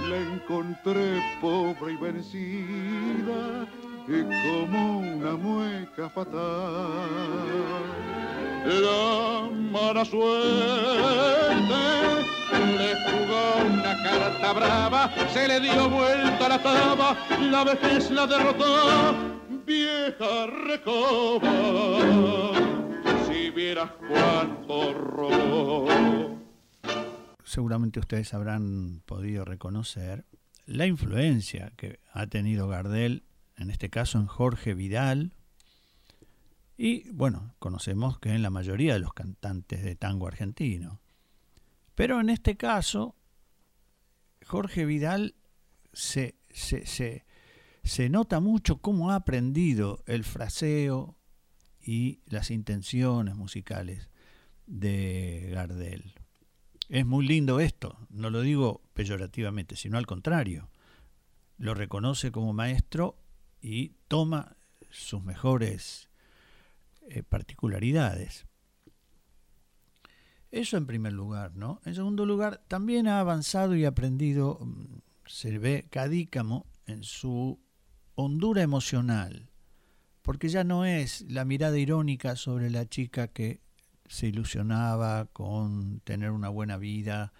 la 0.08 0.16
encontré 0.34 1.22
pobre 1.40 1.92
y 1.92 1.96
vencida 1.96 3.66
y 4.06 4.22
como 4.44 4.98
una 4.98 5.36
mueca 5.36 6.10
fatal. 6.10 6.34
La 8.66 9.48
mala 9.70 10.04
suerte 10.04 10.34
le 12.78 12.94
jugó 13.04 13.42
una 13.66 14.02
carta 14.02 14.52
brava, 14.52 15.10
se 15.32 15.48
le 15.48 15.60
dio 15.60 15.88
vuelta 15.88 16.48
la 16.48 16.58
taba, 16.58 17.16
la 17.40 17.64
vejez 17.64 18.10
la 18.10 18.26
derrotó, 18.26 19.14
vieja 19.66 20.46
recoba, 20.66 21.50
Seguramente 27.44 28.00
ustedes 28.00 28.34
habrán 28.34 29.02
podido 29.06 29.44
reconocer 29.44 30.24
la 30.66 30.86
influencia 30.86 31.72
que 31.76 32.00
ha 32.12 32.26
tenido 32.26 32.68
Gardel, 32.68 33.24
en 33.56 33.70
este 33.70 33.90
caso 33.90 34.18
en 34.18 34.26
Jorge 34.26 34.74
Vidal, 34.74 35.34
y 36.76 37.08
bueno, 37.10 37.54
conocemos 37.58 38.18
que 38.18 38.30
en 38.30 38.42
la 38.42 38.50
mayoría 38.50 38.94
de 38.94 39.00
los 39.00 39.14
cantantes 39.14 39.84
de 39.84 39.94
tango 39.94 40.26
argentino. 40.26 41.00
Pero 41.94 42.20
en 42.20 42.30
este 42.30 42.56
caso, 42.56 43.14
Jorge 44.44 44.84
Vidal 44.84 45.36
se, 45.92 46.34
se, 46.50 47.24
se, 47.84 48.08
nota 48.08 48.40
mucho 48.40 48.78
cómo 48.78 49.12
ha 49.12 49.16
aprendido 49.16 50.02
el 50.06 50.24
fraseo 50.24 51.16
y 51.84 52.20
las 52.26 52.50
intenciones 52.50 53.34
musicales 53.34 54.08
de 54.66 55.50
Gardel. 55.52 56.14
Es 56.88 57.04
muy 57.04 57.26
lindo 57.26 57.60
esto, 57.60 57.98
no 58.10 58.30
lo 58.30 58.40
digo 58.40 58.82
peyorativamente, 58.94 59.76
sino 59.76 59.98
al 59.98 60.06
contrario. 60.06 60.70
Lo 61.58 61.74
reconoce 61.74 62.32
como 62.32 62.52
maestro 62.52 63.16
y 63.60 63.92
toma 64.08 64.56
sus 64.90 65.22
mejores 65.22 66.08
eh, 67.08 67.22
particularidades. 67.22 68.46
Eso 70.50 70.76
en 70.76 70.86
primer 70.86 71.12
lugar, 71.12 71.56
¿no? 71.56 71.80
En 71.84 71.94
segundo 71.94 72.24
lugar, 72.26 72.62
también 72.68 73.08
ha 73.08 73.18
avanzado 73.18 73.74
y 73.74 73.84
aprendido, 73.84 74.58
mm, 74.60 74.98
se 75.26 75.58
ve 75.58 75.86
cadícamo 75.90 76.66
en 76.86 77.02
su 77.02 77.58
hondura 78.14 78.62
emocional, 78.62 79.50
porque 80.24 80.48
ya 80.48 80.64
no 80.64 80.86
es 80.86 81.20
la 81.28 81.44
mirada 81.44 81.78
irónica 81.78 82.34
sobre 82.34 82.70
la 82.70 82.88
chica 82.88 83.28
que 83.28 83.60
se 84.06 84.26
ilusionaba 84.26 85.26
con 85.26 86.00
tener 86.00 86.30
una 86.30 86.48
buena 86.48 86.78
vida 86.78 87.34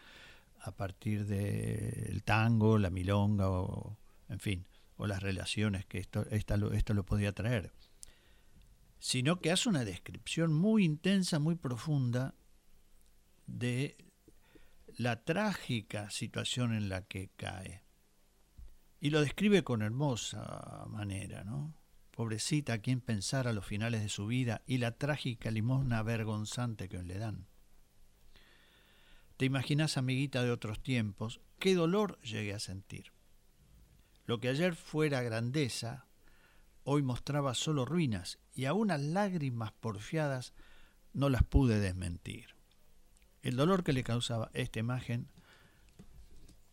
a 0.61 0.71
partir 0.71 1.25
del 1.25 2.23
tango, 2.25 2.77
la 2.77 2.91
milonga 2.91 3.49
o, 3.49 3.97
en 4.29 4.39
fin, 4.39 4.67
o 4.99 5.07
las 5.07 5.23
relaciones 5.23 5.87
que 5.87 5.99
esto, 5.99 6.27
esto 6.31 6.93
lo 6.93 7.07
podía 7.07 7.33
traer, 7.33 7.73
sino 8.99 9.41
que 9.41 9.51
hace 9.51 9.71
una 9.71 9.87
descripción 9.87 10.53
muy 10.53 10.85
intensa, 10.85 11.39
muy 11.39 11.55
profunda 11.55 12.35
de 13.47 13.97
la 14.99 15.25
trágica 15.25 16.11
situación 16.11 16.75
en 16.75 16.91
la 16.91 17.01
que 17.01 17.31
cae. 17.37 17.83
Y 19.01 19.09
lo 19.09 19.23
describe 19.23 19.65
con 19.65 19.81
hermosa 19.81 20.85
manera, 20.89 21.45
¿no? 21.45 21.75
Pobrecita, 22.15 22.75
a 22.75 22.79
quien 22.79 23.01
pensar 23.01 23.49
a 23.49 23.53
los 23.53 23.67
finales 23.67 24.03
de 24.03 24.09
su 24.09 24.27
vida 24.27 24.63
y 24.67 24.79
la 24.79 24.93
trágica 24.93 25.51
limosna 25.51 26.03
vergonzante 26.03 26.89
que 26.89 27.03
le 27.03 27.19
dan. 27.19 27.47
Te 29.37 29.47
imaginas, 29.47 29.97
amiguita 29.97 30.45
de 30.45 30.53
otros 30.53 30.81
tiempos, 30.81 31.41
qué 31.59 31.75
dolor 31.75 32.21
llegué 32.21 32.55
a 32.55 32.61
sentir. 32.61 33.13
Lo 34.27 34.39
que 34.39 34.49
ayer 34.49 34.77
fuera 34.77 35.23
grandeza, 35.23 36.07
hoy 36.85 37.03
mostraba 37.03 37.55
solo 37.55 37.85
ruinas 37.85 38.39
y 38.55 38.67
aún 38.67 38.89
las 38.89 39.01
lágrimas 39.01 39.73
porfiadas 39.73 40.55
no 41.13 41.29
las 41.31 41.43
pude 41.43 41.81
desmentir. 41.81 42.55
El 43.43 43.57
dolor 43.57 43.83
que 43.83 43.93
le 43.93 44.05
causaba 44.05 44.51
esta 44.55 44.79
imagen 44.79 45.29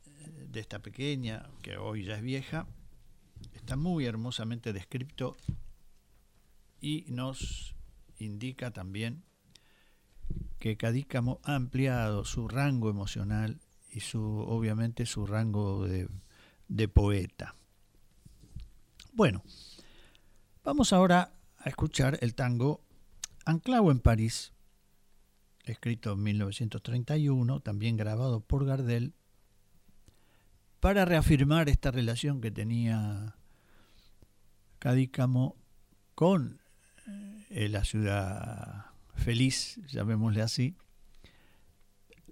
eh, 0.05 0.45
de 0.49 0.59
esta 0.59 0.79
pequeña, 0.79 1.49
que 1.63 1.77
hoy 1.77 2.05
ya 2.05 2.15
es 2.15 2.21
vieja, 2.21 2.67
está 3.61 3.75
muy 3.75 4.05
hermosamente 4.05 4.73
descrito 4.73 5.37
y 6.81 7.05
nos 7.09 7.75
indica 8.17 8.71
también 8.71 9.23
que 10.57 10.77
Cadícamo 10.77 11.39
ha 11.43 11.55
ampliado 11.55 12.25
su 12.25 12.47
rango 12.47 12.89
emocional 12.89 13.61
y 13.91 13.99
su 13.99 14.21
obviamente 14.21 15.05
su 15.05 15.27
rango 15.27 15.87
de, 15.87 16.09
de 16.67 16.87
poeta. 16.87 17.55
Bueno, 19.13 19.43
vamos 20.63 20.91
ahora 20.91 21.31
a 21.59 21.69
escuchar 21.69 22.17
el 22.21 22.33
tango 22.33 22.81
Anclao 23.45 23.91
en 23.91 23.99
París, 23.99 24.53
escrito 25.65 26.13
en 26.13 26.23
1931, 26.23 27.59
también 27.59 27.95
grabado 27.95 28.39
por 28.39 28.65
Gardel, 28.65 29.13
para 30.79 31.05
reafirmar 31.05 31.69
esta 31.69 31.91
relación 31.91 32.41
que 32.41 32.49
tenía 32.49 33.35
Cadícamo 34.81 35.57
con 36.15 36.59
eh, 37.51 37.69
la 37.69 37.85
ciudad 37.85 38.85
feliz, 39.13 39.79
llamémosle 39.87 40.41
así, 40.41 40.75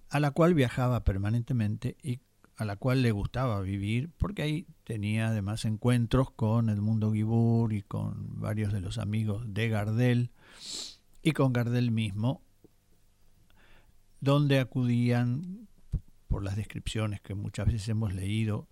a 0.09 0.19
la 0.19 0.31
cual 0.31 0.55
viajaba 0.55 1.03
permanentemente 1.03 1.95
y 2.01 2.21
a 2.55 2.65
la 2.65 2.75
cual 2.75 3.03
le 3.03 3.11
gustaba 3.11 3.61
vivir, 3.61 4.09
porque 4.17 4.41
ahí 4.41 4.65
tenía 4.83 5.27
además 5.27 5.63
encuentros 5.63 6.31
con 6.31 6.69
Edmundo 6.69 7.11
Guibur 7.11 7.71
y 7.71 7.83
con 7.83 8.39
varios 8.39 8.73
de 8.73 8.81
los 8.81 8.97
amigos 8.97 9.43
de 9.53 9.69
Gardel 9.69 10.31
y 11.21 11.33
con 11.33 11.53
Gardel 11.53 11.91
mismo, 11.91 12.41
donde 14.21 14.59
acudían, 14.59 15.67
por 16.27 16.43
las 16.43 16.55
descripciones 16.55 17.21
que 17.21 17.35
muchas 17.35 17.67
veces 17.67 17.89
hemos 17.89 18.11
leído, 18.11 18.67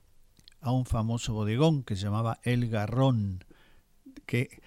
a 0.62 0.72
un 0.72 0.88
famoso 0.88 1.36
bodegón 1.36 1.84
que 1.84 1.96
se 1.96 2.02
llamaba 2.02 2.40
El 2.42 2.70
Garrón, 2.70 3.44
que 4.28 4.62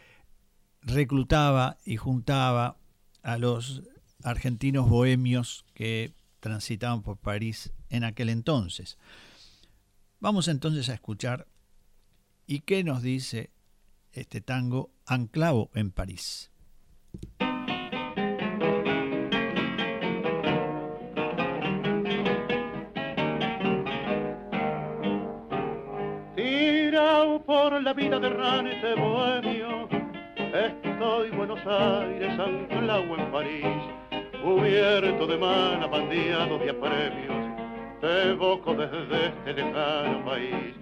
reclutaba 0.82 1.78
y 1.84 1.96
juntaba 1.96 2.78
a 3.22 3.38
los 3.38 3.82
argentinos 4.24 4.88
bohemios 4.88 5.64
que 5.74 6.14
transitaban 6.40 7.02
por 7.02 7.18
París 7.18 7.72
en 7.90 8.02
aquel 8.02 8.30
entonces. 8.30 8.98
Vamos 10.18 10.48
entonces 10.48 10.88
a 10.88 10.94
escuchar 10.94 11.46
y 12.46 12.60
qué 12.60 12.82
nos 12.82 13.02
dice 13.02 13.50
este 14.12 14.40
tango 14.40 14.90
Anclavo 15.06 15.70
en 15.74 15.92
París. 15.92 16.50
Por 27.50 27.82
la 27.82 27.92
vida 27.92 28.20
de 28.20 28.28
errante 28.28 28.94
bohemio, 28.94 29.88
estoy 30.54 31.30
Buenos 31.30 31.58
Aires, 31.66 32.38
anclado 32.38 33.16
en 33.16 33.32
París, 33.32 33.66
cubierto 34.40 35.26
de 35.26 35.36
mana, 35.36 35.88
bandeado 35.88 36.58
de 36.58 36.70
apremios, 36.70 37.34
te 38.00 38.30
evoco 38.30 38.72
desde 38.74 39.26
este 39.26 39.54
lejano 39.54 40.24
país. 40.24 40.76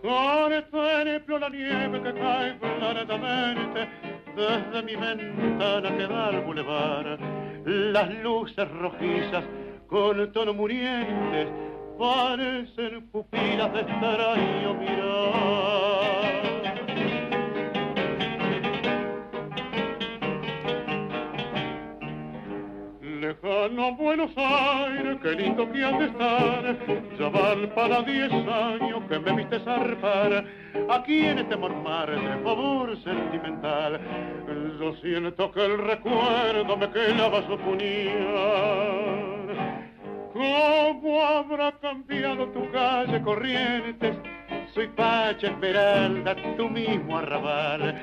Con 0.00 0.50
ejemplo 0.54 1.38
la 1.38 1.50
nieve 1.50 2.00
que 2.02 2.14
cae 2.14 2.58
claramente 2.58 3.86
desde 4.34 4.82
mi 4.82 4.96
ventana 4.96 5.94
que 5.94 6.06
da 6.06 6.28
al 6.28 6.40
bulevar, 6.40 7.18
las 7.66 8.14
luces 8.22 8.66
rojizas 8.70 9.44
con 9.88 10.32
tono 10.32 10.54
murientes 10.54 11.50
parecen 11.98 13.10
pupilas 13.10 13.70
de 13.74 13.80
extraño 13.80 14.74
mirar. 14.80 15.93
Lejano 23.24 23.94
Buenos 23.96 24.30
Aires, 24.36 25.18
qué 25.22 25.32
lindo 25.32 25.70
que 25.72 25.84
han 25.84 25.98
de 25.98 26.06
estar. 26.06 26.76
Ya 27.18 27.28
van 27.28 27.70
para 27.74 28.02
diez 28.02 28.30
años 28.32 29.02
que 29.08 29.18
me 29.18 29.32
viste 29.32 29.60
zarpar 29.60 30.44
aquí 30.90 31.24
en 31.24 31.38
este 31.38 31.56
mormar 31.56 32.10
favor 32.42 32.96
sentimental. 33.02 34.00
Yo 34.78 34.94
siento 34.96 35.50
que 35.52 35.64
el 35.64 35.78
recuerdo 35.78 36.76
me 36.76 36.90
clava 36.90 37.46
su 37.46 37.56
puñal. 37.58 37.94
¿Cómo 40.32 41.22
habrá 41.22 41.72
cambiado 41.80 42.48
tu 42.48 42.70
calle 42.72 43.22
Corrientes? 43.22 44.16
Soy 44.74 44.88
Pacha 44.88 45.46
Esmeralda, 45.46 46.36
tu 46.56 46.68
mismo 46.68 47.18
arrabal. 47.18 47.94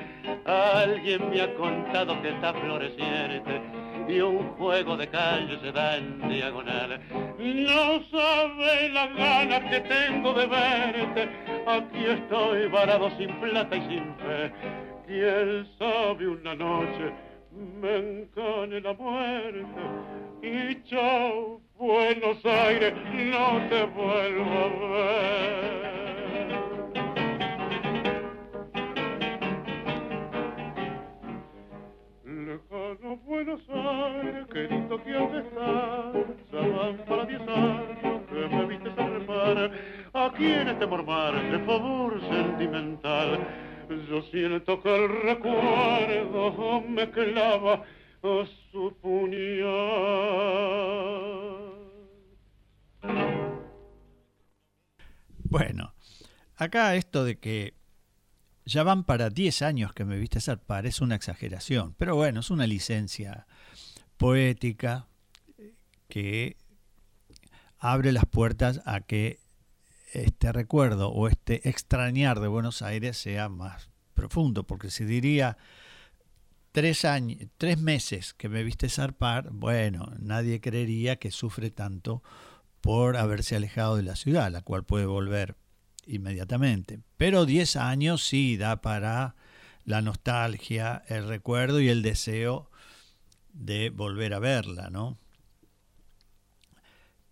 Alguien 0.46 1.30
me 1.30 1.42
ha 1.42 1.54
contado 1.54 2.20
que 2.22 2.30
está 2.30 2.54
floreciente 2.54 3.81
y 4.08 4.20
un 4.20 4.48
juego 4.56 4.96
de 4.96 5.08
calle 5.08 5.58
se 5.60 5.72
da 5.72 5.96
en 5.96 6.28
diagonal. 6.28 7.00
No 7.38 8.02
sabe 8.10 8.88
las 8.90 9.16
ganas 9.16 9.70
que 9.70 9.80
tengo 9.80 10.32
de 10.34 10.46
verte, 10.46 11.28
aquí 11.66 12.04
estoy 12.06 12.68
varado 12.68 13.10
sin 13.18 13.30
plata 13.40 13.76
y 13.76 13.80
sin 13.88 14.14
fe. 14.16 14.52
Quién 15.06 15.66
sabe 15.78 16.28
una 16.28 16.54
noche 16.54 17.12
me 17.54 17.96
encane 17.96 18.80
la 18.80 18.94
muerte 18.94 19.66
y 20.42 20.82
chao 20.84 21.60
Buenos 21.78 22.44
Aires, 22.44 22.94
no 22.94 23.68
te 23.68 23.82
vuelvo 23.84 24.44
a 24.44 24.68
ver. 24.92 26.11
Lejano 32.92 33.16
Buenos 33.18 33.60
Aires, 33.68 34.46
qué 34.52 34.68
lindo 34.68 35.02
que 35.02 35.16
has 35.16 35.32
de 35.32 35.38
estar. 35.38 36.12
Van 36.52 36.96
para 37.06 37.24
diez 37.24 37.40
años 37.40 38.22
que 38.28 38.48
me 38.48 38.66
viste 38.66 38.90
zarpar 38.94 39.72
aquí 40.12 40.46
en 40.46 40.68
este 40.68 40.86
mormar 40.86 41.34
de 41.50 41.58
favor 41.60 42.20
sentimental. 42.20 43.38
Yo 44.08 44.22
siento 44.22 44.82
que 44.82 44.94
el 44.94 45.22
recuerdo 45.22 46.82
me 46.82 47.10
clava 47.10 47.82
a 48.22 48.46
su 48.70 48.94
puñal. 49.00 49.62
Bueno, 55.44 55.92
acá 56.56 56.94
esto 56.94 57.24
de 57.24 57.38
que 57.38 57.74
ya 58.64 58.82
van 58.82 59.04
para 59.04 59.30
10 59.30 59.62
años 59.62 59.92
que 59.92 60.04
me 60.04 60.18
viste 60.18 60.40
zarpar, 60.40 60.86
es 60.86 61.00
una 61.00 61.14
exageración, 61.14 61.94
pero 61.98 62.14
bueno, 62.14 62.40
es 62.40 62.50
una 62.50 62.66
licencia 62.66 63.46
poética 64.16 65.08
que 66.08 66.56
abre 67.78 68.12
las 68.12 68.26
puertas 68.26 68.80
a 68.84 69.00
que 69.00 69.40
este 70.12 70.52
recuerdo 70.52 71.10
o 71.10 71.26
este 71.28 71.68
extrañar 71.68 72.40
de 72.40 72.48
Buenos 72.48 72.82
Aires 72.82 73.16
sea 73.16 73.48
más 73.48 73.90
profundo, 74.14 74.64
porque 74.66 74.90
si 74.90 75.04
diría 75.04 75.56
tres, 76.70 77.04
años, 77.04 77.38
tres 77.58 77.78
meses 77.78 78.34
que 78.34 78.48
me 78.48 78.62
viste 78.62 78.88
zarpar, 78.88 79.50
bueno, 79.50 80.12
nadie 80.18 80.60
creería 80.60 81.16
que 81.16 81.30
sufre 81.30 81.70
tanto 81.70 82.22
por 82.80 83.16
haberse 83.16 83.56
alejado 83.56 83.96
de 83.96 84.02
la 84.02 84.16
ciudad, 84.16 84.50
la 84.50 84.62
cual 84.62 84.84
puede 84.84 85.06
volver 85.06 85.56
inmediatamente. 86.06 87.00
Pero 87.16 87.46
10 87.46 87.76
años 87.76 88.24
sí 88.26 88.56
da 88.56 88.80
para 88.80 89.34
la 89.84 90.02
nostalgia, 90.02 91.02
el 91.08 91.26
recuerdo 91.26 91.80
y 91.80 91.88
el 91.88 92.02
deseo 92.02 92.70
de 93.52 93.90
volver 93.90 94.34
a 94.34 94.38
verla, 94.38 94.90
¿no? 94.90 95.18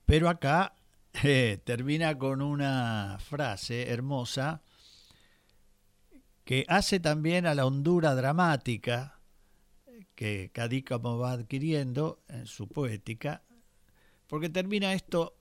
Pero 0.06 0.28
acá 0.28 0.74
eh, 1.22 1.60
termina 1.64 2.18
con 2.18 2.42
una 2.42 3.18
frase 3.20 3.88
hermosa 3.88 4.62
que 6.44 6.64
hace 6.68 6.98
también 6.98 7.46
a 7.46 7.54
la 7.54 7.64
hondura 7.64 8.14
dramática 8.14 9.20
que 10.20 10.50
Cadícamo 10.52 11.18
va 11.18 11.32
adquiriendo 11.32 12.22
en 12.28 12.46
su 12.46 12.68
poética, 12.68 13.42
porque 14.26 14.48
termina 14.48 14.92
esto, 14.92 15.39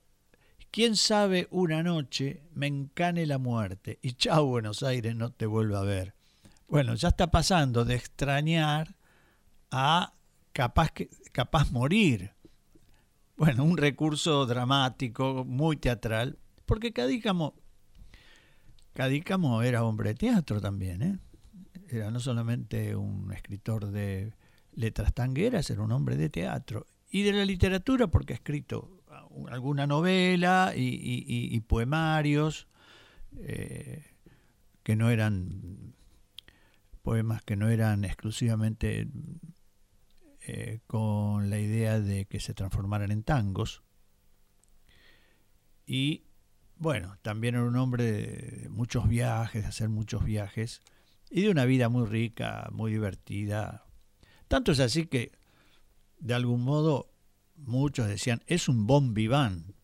quién 0.70 0.96
sabe 0.96 1.48
una 1.50 1.82
noche 1.82 2.42
me 2.54 2.66
encane 2.66 3.26
la 3.26 3.38
muerte 3.38 3.98
y 4.02 4.12
chao 4.12 4.46
Buenos 4.46 4.82
Aires 4.82 5.14
no 5.16 5.30
te 5.32 5.46
vuelvo 5.46 5.76
a 5.76 5.82
ver. 5.82 6.14
Bueno, 6.68 6.94
ya 6.94 7.08
está 7.08 7.30
pasando 7.30 7.84
de 7.84 7.96
extrañar 7.96 8.96
a 9.70 10.14
capaz, 10.52 10.90
que, 10.92 11.10
capaz 11.32 11.72
morir. 11.72 12.32
Bueno, 13.36 13.64
un 13.64 13.76
recurso 13.76 14.46
dramático, 14.46 15.44
muy 15.44 15.76
teatral, 15.76 16.38
porque 16.66 16.92
Cadícamo, 16.92 17.54
Cadícamo 18.92 19.62
era 19.62 19.82
hombre 19.82 20.10
de 20.10 20.14
teatro 20.14 20.60
también, 20.60 21.02
¿eh? 21.02 21.18
era 21.88 22.10
no 22.10 22.20
solamente 22.20 22.94
un 22.94 23.32
escritor 23.32 23.90
de 23.90 24.32
letras 24.72 25.12
tangueras, 25.12 25.70
era 25.70 25.82
un 25.82 25.90
hombre 25.90 26.16
de 26.16 26.28
teatro 26.28 26.86
y 27.10 27.22
de 27.22 27.32
la 27.32 27.44
literatura 27.44 28.06
porque 28.06 28.34
ha 28.34 28.36
escrito 28.36 28.99
alguna 29.50 29.86
novela 29.86 30.72
y, 30.76 31.60
poemarios 31.60 32.66
eh, 33.38 34.04
que 34.82 34.96
no 34.96 35.10
eran 35.10 35.94
poemas 37.02 37.42
que 37.42 37.56
no 37.56 37.68
eran 37.68 38.04
exclusivamente 38.04 39.08
eh, 40.42 40.80
con 40.86 41.50
la 41.50 41.58
idea 41.58 42.00
de 42.00 42.26
que 42.26 42.40
se 42.40 42.54
transformaran 42.54 43.10
en 43.10 43.22
tangos. 43.22 43.82
Y 45.86 46.24
bueno, 46.76 47.18
también 47.22 47.56
era 47.56 47.64
un 47.64 47.76
hombre 47.76 48.04
de 48.04 48.68
muchos 48.70 49.08
viajes, 49.08 49.62
de 49.62 49.68
hacer 49.68 49.88
muchos 49.88 50.24
viajes 50.24 50.82
y 51.30 51.42
de 51.42 51.50
una 51.50 51.64
vida 51.64 51.88
muy 51.88 52.06
rica, 52.06 52.68
muy 52.72 52.92
divertida. 52.92 53.84
Tanto 54.48 54.72
es 54.72 54.80
así 54.80 55.06
que, 55.06 55.32
de 56.18 56.34
algún 56.34 56.62
modo, 56.62 57.09
muchos 57.66 58.08
decían, 58.08 58.42
es 58.46 58.68
un 58.68 58.86
bon 58.86 59.14
vivant. 59.14 59.74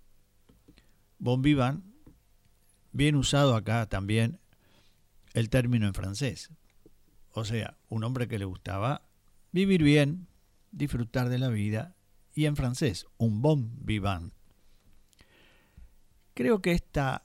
Bon 1.19 1.41
vivant, 1.41 1.85
bien 2.93 3.17
usado 3.17 3.55
acá 3.55 3.87
también 3.87 4.39
el 5.35 5.51
término 5.51 5.87
en 5.87 5.95
francés. 5.95 6.51
O 7.33 7.45
sea, 7.45 7.77
un 7.89 8.05
hombre 8.05 8.29
que 8.29 8.39
le 8.39 8.45
gustaba 8.45 9.03
vivir 9.53 9.83
bien, 9.83 10.29
disfrutar 10.71 11.29
de 11.29 11.39
la 11.39 11.49
vida 11.49 11.95
y 12.35 12.47
en 12.47 12.57
francés, 12.57 13.07
un 13.17 13.41
bon 13.41 13.71
vivant. 13.85 14.33
Creo 16.35 16.61
que 16.61 16.73
esta, 16.73 17.25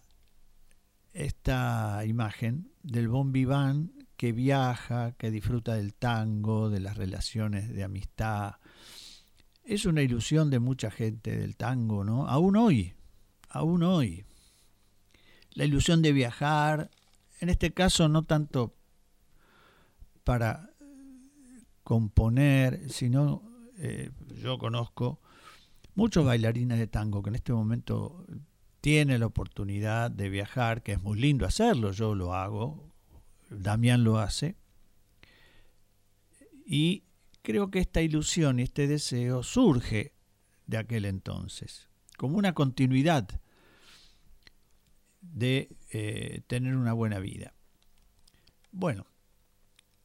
esta 1.12 2.04
imagen 2.06 2.72
del 2.82 3.10
bon 3.10 3.34
vivant 3.34 3.92
que 4.16 4.32
viaja, 4.32 5.14
que 5.18 5.32
disfruta 5.32 5.74
del 5.74 5.94
tango, 5.94 6.70
de 6.70 6.80
las 6.80 6.96
relaciones 6.96 7.74
de 7.74 7.84
amistad, 7.84 8.56
es 9.64 9.86
una 9.86 10.02
ilusión 10.02 10.50
de 10.50 10.60
mucha 10.60 10.92
gente 10.92 11.38
del 11.38 11.56
tango, 11.56 12.04
¿no? 12.04 12.28
Aún 12.28 12.56
hoy, 12.56 12.94
aún 13.50 13.84
hoy. 13.84 14.26
La 15.54 15.66
ilusión 15.66 16.02
de 16.02 16.12
viajar, 16.12 16.90
en 17.40 17.50
este 17.50 17.74
caso 17.74 18.08
no 18.08 18.24
tanto 18.24 18.74
para 20.24 20.70
componer, 21.84 22.90
sino 22.90 23.44
eh, 23.78 24.12
yo 24.42 24.58
conozco 24.58 25.20
muchos 25.96 26.26
bailarines 26.26 26.80
de 26.80 26.88
tango 26.88 27.22
que 27.22 27.30
en 27.30 27.36
este 27.36 27.54
momento 27.54 28.26
tienen 28.80 29.20
la 29.20 29.28
oportunidad 29.28 30.10
de 30.10 30.30
viajar, 30.30 30.84
que 30.84 30.94
es 30.94 31.02
muy 31.02 31.20
lindo 31.20 31.46
hacerlo, 31.46 31.92
yo 31.92 32.16
lo 32.16 32.34
hago, 32.34 32.92
Damián 33.50 34.04
lo 34.04 34.18
hace, 34.18 34.56
y 36.66 37.04
creo 37.42 37.72
que 37.72 37.80
esta 37.80 38.02
ilusión 38.02 38.60
y 38.60 38.64
este 38.64 38.88
deseo 38.88 39.44
surge 39.44 40.14
de 40.68 40.78
aquel 40.78 41.06
entonces, 41.06 41.88
como 42.18 42.38
una 42.38 42.54
continuidad 42.54 43.28
de 45.22 45.70
eh, 45.92 46.42
tener 46.48 46.76
una 46.76 46.94
buena 46.94 47.20
vida. 47.20 47.54
Bueno, 48.72 49.06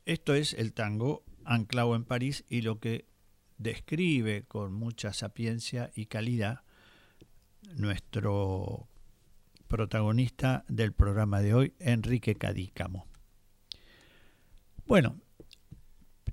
esto 0.04 0.34
es 0.34 0.54
el 0.54 0.72
tango 0.72 1.24
anclado 1.44 1.94
en 1.94 2.04
París 2.04 2.44
y 2.48 2.62
lo 2.62 2.80
que 2.80 3.06
describe 3.58 4.44
con 4.44 4.72
mucha 4.72 5.12
sapiencia 5.12 5.90
y 5.94 6.06
calidad 6.06 6.60
nuestro 7.76 8.88
protagonista 9.68 10.64
del 10.68 10.92
programa 10.92 11.40
de 11.40 11.54
hoy, 11.54 11.74
Enrique 11.78 12.34
Cadícamo. 12.34 13.06
Bueno, 14.86 15.16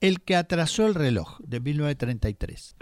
El 0.00 0.20
que 0.20 0.36
atrasó 0.36 0.86
el 0.86 0.94
reloj, 0.94 1.40
de 1.40 1.58
1933. 1.58 2.76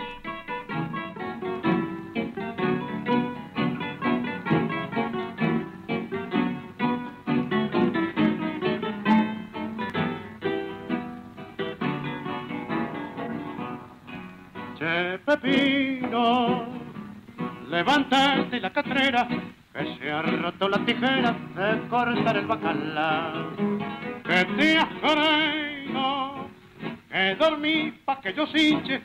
Che 14.78 15.18
Pepino, 15.24 16.66
levántate 17.70 18.60
la 18.60 18.70
catrera, 18.70 19.26
que 19.72 19.96
se 19.98 20.10
ha 20.12 20.20
roto 20.20 20.68
la 20.68 20.84
tijera 20.84 21.32
de 21.32 21.88
cortar 21.88 22.36
el 22.36 22.46
bacalao. 22.46 23.56
Que 24.22 24.44
te 24.58 24.76
has 24.76 26.35
que 27.16 27.34
dormí 27.36 27.92
pa' 28.04 28.20
que 28.20 28.34
yo 28.34 28.46
cinche, 28.48 29.00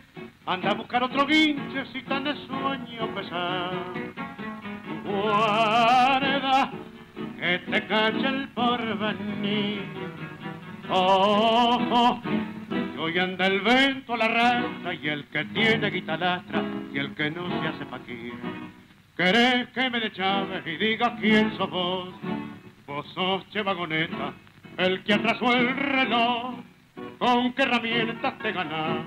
anda 0.45 0.71
a 0.71 0.73
buscar 0.73 1.01
otro 1.01 1.25
guinche 1.25 1.85
si 1.93 2.01
tan 2.01 2.25
de 2.25 2.35
sueño 2.45 3.07
pesar. 3.15 3.71
Guarda 5.05 6.71
que 7.39 7.59
te 7.71 7.87
cache 7.87 8.27
el 8.27 8.49
porvenir. 8.49 9.83
Ojo, 10.89 12.21
que 12.69 12.99
hoy 12.99 13.17
anda 13.17 13.47
el 13.47 13.61
vento 13.61 14.17
la 14.17 14.27
raza 14.27 14.93
y 14.93 15.07
el 15.07 15.23
que 15.27 15.45
tiene 15.45 15.89
guitalastra 15.89 16.63
y 16.93 16.97
el 16.97 17.15
que 17.15 17.31
no 17.31 17.47
se 17.61 17.67
hace 17.69 17.85
paquir. 17.85 18.33
¿Querés 19.15 19.69
que 19.69 19.89
me 19.89 20.01
le 20.01 20.11
chaves 20.11 20.67
y 20.67 20.75
diga 20.75 21.15
quién 21.15 21.55
sos 21.55 21.69
vos? 21.69 22.09
Vos 22.87 23.07
sos 23.13 23.49
Che 23.51 23.61
Vagoneta, 23.61 24.33
el 24.79 25.01
que 25.05 25.13
atrasó 25.13 25.53
el 25.53 25.77
reloj 25.77 26.70
con 27.17 27.53
qué 27.53 27.63
herramientas 27.63 28.37
te 28.39 28.51
ganas 28.51 29.05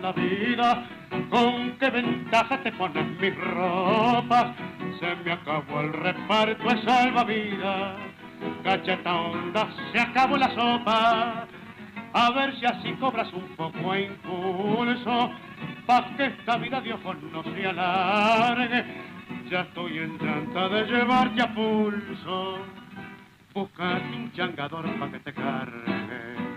la 0.00 0.12
vida, 0.12 0.86
con 1.30 1.72
qué 1.78 1.90
ventajas 1.90 2.62
te 2.62 2.72
ponen 2.72 3.18
mis 3.20 3.36
ropas. 3.36 4.54
Se 5.00 5.14
me 5.24 5.32
acabó 5.32 5.80
el 5.80 5.92
reparto 5.92 6.68
de 6.68 6.82
salvavidas, 6.82 7.96
Gacheta 8.64 9.14
onda, 9.14 9.68
se 9.92 10.00
acabó 10.00 10.36
la 10.36 10.54
sopa. 10.54 11.46
A 12.12 12.30
ver 12.30 12.56
si 12.58 12.64
así 12.64 12.92
cobras 12.94 13.32
un 13.32 13.48
poco 13.56 13.92
de 13.92 14.04
impulso, 14.04 15.30
pa' 15.86 16.16
que 16.16 16.26
esta 16.26 16.56
vida 16.56 16.80
de 16.80 16.94
ojos 16.94 17.16
no 17.32 17.42
se 17.42 17.66
alargue. 17.66 18.84
Ya 19.50 19.60
estoy 19.60 19.98
en 19.98 20.18
llanta 20.18 20.68
de 20.68 20.84
llevarte 20.84 21.42
a 21.42 21.54
pulso. 21.54 22.58
Buscate 23.52 24.16
un 24.16 24.32
changador 24.32 24.86
pa' 24.98 25.10
que 25.10 25.20
te 25.20 25.32
cargue. 25.32 26.47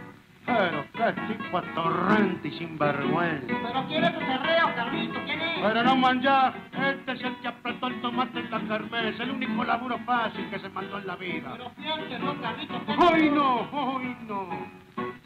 Pero 0.57 0.85
qué 0.93 1.33
tipo 1.33 1.57
atorrante 1.57 2.47
y 2.47 2.51
sinvergüenza. 2.51 3.47
Pero 3.47 3.87
quiere 3.87 4.09
tu 4.09 4.19
terreo, 4.19 4.75
Carlito, 4.75 5.19
¿quién 5.25 5.41
es? 5.41 5.59
Pero 5.61 5.83
no 5.83 5.95
manjar, 5.95 6.53
este 6.73 7.11
es 7.13 7.21
el 7.23 7.35
que 7.37 7.47
apretó 7.47 7.87
el 7.87 8.01
tomate 8.01 8.39
en 8.39 8.51
la 8.51 8.59
kermés, 8.61 9.19
el 9.19 9.31
único 9.31 9.63
laburo 9.63 9.97
fácil 10.05 10.49
que 10.49 10.59
se 10.59 10.69
mandó 10.69 10.97
en 10.97 11.07
la 11.07 11.15
vida. 11.15 11.53
Pero 11.53 11.69
fíjate, 11.71 12.19
no, 12.19 12.41
Carlito, 12.41 12.85
¿qué 12.85 12.93
Hoy 12.93 13.29
no, 13.29 13.69
hoy 13.71 14.15
no, 14.27 14.49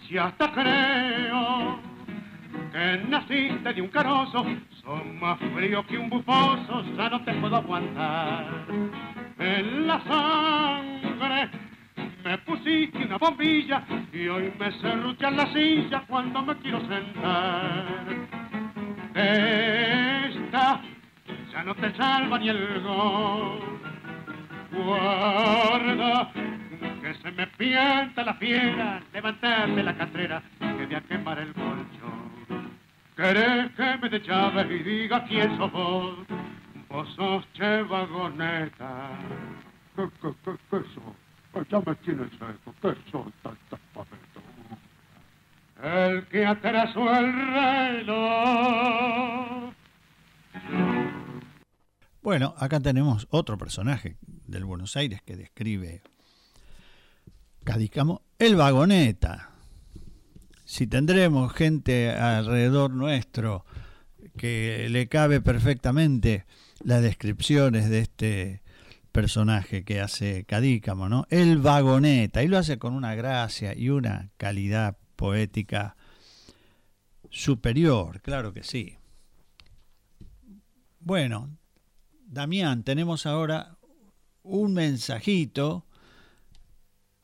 si 0.08 0.18
hasta 0.18 0.52
creo 0.52 1.80
que 2.72 3.06
naciste 3.10 3.74
de 3.74 3.82
un 3.82 3.88
carozo, 3.88 4.46
son 4.84 5.20
más 5.20 5.40
frío 5.56 5.86
que 5.88 5.98
un 5.98 6.10
bufoso, 6.10 6.84
ya 6.96 7.10
no 7.10 7.24
te 7.24 7.34
puedo 7.34 7.56
aguantar. 7.56 8.46
En 9.38 9.88
la 9.88 10.00
sangre 10.02 11.50
me 12.24 12.38
pusiste 12.40 13.06
una 13.06 13.18
bombilla 13.18 13.84
y 14.12 14.28
hoy 14.28 14.52
me 14.58 14.72
serrucha 14.80 15.30
la 15.30 15.54
silla 15.54 16.04
cuando 16.08 16.42
me 16.42 16.56
quiero 16.58 16.80
sentar. 16.82 18.06
Esta 19.14 20.82
ya 21.54 21.64
no 21.64 21.76
te 21.76 21.94
salva 21.96 22.40
ni 22.40 22.50
el 22.50 22.82
gol. 22.82 23.60
Guarda 24.72 26.32
que 27.02 27.14
se 27.14 27.32
me 27.32 27.48
pienta 27.48 28.24
la 28.24 28.34
fiera, 28.34 29.02
levantarte 29.14 29.84
la 29.84 29.96
catrera 29.96 30.42
que 30.60 30.86
voy 30.86 30.96
a 30.96 31.02
quemar 31.02 31.40
el 31.40 31.54
colchón. 31.54 32.72
¿Querés 33.16 33.72
que 33.72 33.98
me 34.02 34.10
de 34.10 34.20
llaves 34.20 34.68
y 34.72 34.84
diga 34.84 35.24
quién 35.26 35.56
sos 35.58 35.72
vos? 35.72 36.16
Vos 36.90 37.08
sos 37.16 37.46
che 37.54 37.84
vagoneta. 37.84 39.12
¿Qué, 39.96 40.04
qué, 40.22 40.30
qué, 40.44 40.52
qué 40.70 40.78
sos? 40.94 41.25
Ya 41.70 41.80
me 41.80 41.96
tienes 41.96 42.30
seco. 42.32 42.74
¿Qué 42.82 42.96
sos 43.12 43.34
tanta 43.42 43.78
papeta? 43.94 44.42
El 45.84 46.26
que 46.28 46.46
atrasó 46.46 47.12
el 47.14 47.34
reloj. 48.04 48.46
Bueno, 52.22 52.54
acá 52.58 52.80
tenemos 52.80 53.28
otro 53.30 53.58
personaje 53.58 54.18
del 54.48 54.66
Buenos 54.66 54.96
Aires 54.96 55.22
que 55.22 55.36
describe 55.36 56.02
Cadícamo, 57.64 58.22
el 58.40 58.56
vagoneta. 58.56 59.52
Si 60.66 60.88
tendremos 60.88 61.54
gente 61.54 62.12
alrededor 62.12 62.92
nuestro 62.92 63.66
que 64.38 64.88
le 64.90 65.08
cabe 65.08 65.42
perfectamente 65.42 66.46
las 66.84 67.02
descripciones 67.02 67.90
de 67.90 68.00
este 68.00 68.62
personaje 69.16 69.86
que 69.86 70.02
hace 70.02 70.44
Cadícamo, 70.44 71.08
¿no? 71.08 71.26
El 71.30 71.60
vagoneta, 71.60 72.44
y 72.44 72.50
lo 72.50 72.58
hace 72.58 72.78
con 72.78 72.94
una 72.94 73.16
gracia 73.16 73.74
y 73.74 73.88
una 73.88 74.30
calidad 74.36 74.98
poética 75.16 75.96
superior, 77.30 78.20
claro 78.20 78.52
que 78.52 78.64
sí. 78.64 78.98
Bueno, 81.00 81.50
Damián, 82.26 82.84
tenemos 82.84 83.26
ahora 83.26 83.78
un 84.44 84.74
mensajito 84.74 85.86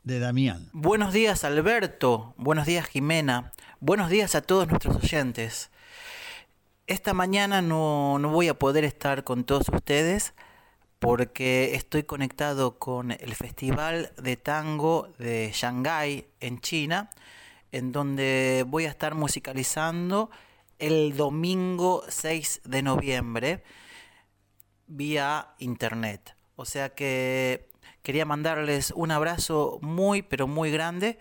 de 0.04 0.20
Damián. 0.20 0.70
Buenos 0.72 1.12
días 1.12 1.44
Alberto, 1.44 2.34
buenos 2.38 2.68
días 2.68 2.86
Jimena, 2.88 3.52
buenos 3.82 4.10
días 4.10 4.34
a 4.36 4.42
todos 4.42 4.70
nuestros 4.70 4.96
oyentes. 4.96 5.72
Esta 6.88 7.14
mañana 7.14 7.62
no, 7.62 8.18
no 8.18 8.30
voy 8.30 8.48
a 8.48 8.58
poder 8.58 8.86
estar 8.86 9.26
con 9.26 9.44
todos 9.44 9.68
ustedes 9.68 10.34
porque 11.02 11.74
estoy 11.74 12.04
conectado 12.04 12.78
con 12.78 13.10
el 13.10 13.34
Festival 13.34 14.14
de 14.22 14.38
Tango 14.38 15.12
de 15.18 15.50
Shanghái 15.52 16.28
en 16.40 16.62
China, 16.62 17.10
en 17.72 17.92
donde 17.92 18.64
voy 18.68 18.86
a 18.86 18.90
estar 18.90 19.16
musicalizando 19.16 20.30
el 20.78 21.18
domingo 21.18 22.04
6 22.08 22.62
de 22.66 22.84
noviembre 22.84 23.64
vía 24.86 25.56
internet. 25.58 26.36
O 26.56 26.66
sea 26.66 26.94
que 26.94 27.72
quería 28.04 28.26
mandarles 28.26 28.94
un 28.96 29.10
abrazo 29.10 29.80
muy 29.82 30.22
pero 30.22 30.46
muy 30.48 30.70
grande 30.70 31.18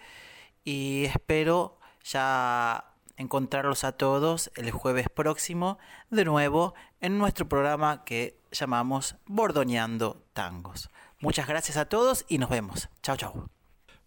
y 0.62 1.07
espero 1.07 1.78
ya 2.05 2.85
encontrarlos 3.16 3.85
a 3.85 3.93
todos 3.93 4.51
el 4.57 4.72
jueves 4.72 5.09
próximo 5.09 5.78
de 6.11 6.26
nuevo 6.26 6.74
en 7.01 7.16
nuestro 7.16 7.49
programa 7.49 8.05
que 8.05 8.39
llamamos 8.51 9.16
Bordoneando 9.26 10.26
Tangos. 10.32 10.90
Muchas 11.20 11.46
gracias 11.46 11.76
a 11.76 11.86
todos 11.86 12.24
y 12.28 12.38
nos 12.38 12.51
vemos. 12.51 12.88
Chao, 13.03 13.16
chao. 13.16 13.51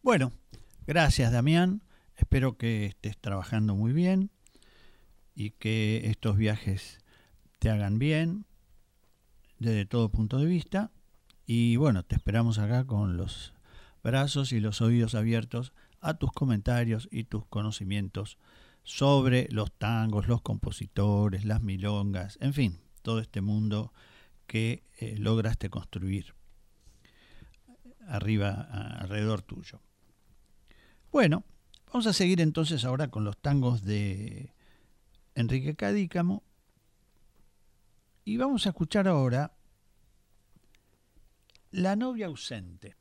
Bueno, 0.01 0.31
gracias 0.85 1.31
Damián. 1.31 1.81
Espero 2.15 2.57
que 2.57 2.85
estés 2.85 3.17
trabajando 3.17 3.75
muy 3.75 3.93
bien 3.93 4.31
y 5.35 5.51
que 5.51 6.01
estos 6.05 6.37
viajes 6.37 6.99
te 7.59 7.69
hagan 7.69 7.99
bien 7.99 8.45
desde 9.59 9.85
todo 9.85 10.09
punto 10.09 10.37
de 10.37 10.45
vista. 10.45 10.91
Y 11.45 11.75
bueno, 11.77 12.03
te 12.03 12.15
esperamos 12.15 12.59
acá 12.59 12.85
con 12.85 13.17
los 13.17 13.53
brazos 14.03 14.51
y 14.51 14.59
los 14.59 14.81
oídos 14.81 15.15
abiertos 15.15 15.73
a 15.99 16.15
tus 16.15 16.31
comentarios 16.31 17.07
y 17.11 17.23
tus 17.23 17.45
conocimientos 17.45 18.37
sobre 18.83 19.47
los 19.49 19.71
tangos, 19.71 20.27
los 20.27 20.41
compositores, 20.41 21.45
las 21.45 21.61
milongas, 21.61 22.37
en 22.41 22.53
fin, 22.53 22.79
todo 23.01 23.19
este 23.19 23.39
mundo 23.39 23.93
que 24.47 24.83
eh, 24.99 25.15
lograste 25.17 25.69
construir 25.69 26.33
arriba, 28.07 28.67
alrededor 28.99 29.41
tuyo. 29.41 29.81
Bueno, 31.11 31.43
vamos 31.87 32.07
a 32.07 32.13
seguir 32.13 32.41
entonces 32.41 32.85
ahora 32.85 33.09
con 33.09 33.23
los 33.23 33.37
tangos 33.37 33.83
de 33.83 34.53
Enrique 35.35 35.75
Cadícamo 35.75 36.43
y 38.25 38.37
vamos 38.37 38.65
a 38.65 38.69
escuchar 38.69 39.07
ahora 39.07 39.53
La 41.71 41.95
novia 41.95 42.27
ausente. 42.27 42.95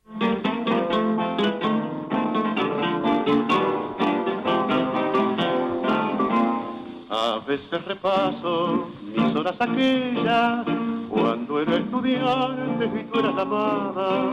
A 7.09 7.39
veces 7.47 7.85
repaso 7.85 8.89
mis 9.03 9.35
horas 9.35 9.55
aquellas 9.59 10.92
cuando 11.13 11.61
era 11.61 11.75
estudiante 11.75 12.85
y 12.85 13.03
tú 13.05 13.19
eras 13.19 13.37
amada, 13.37 14.31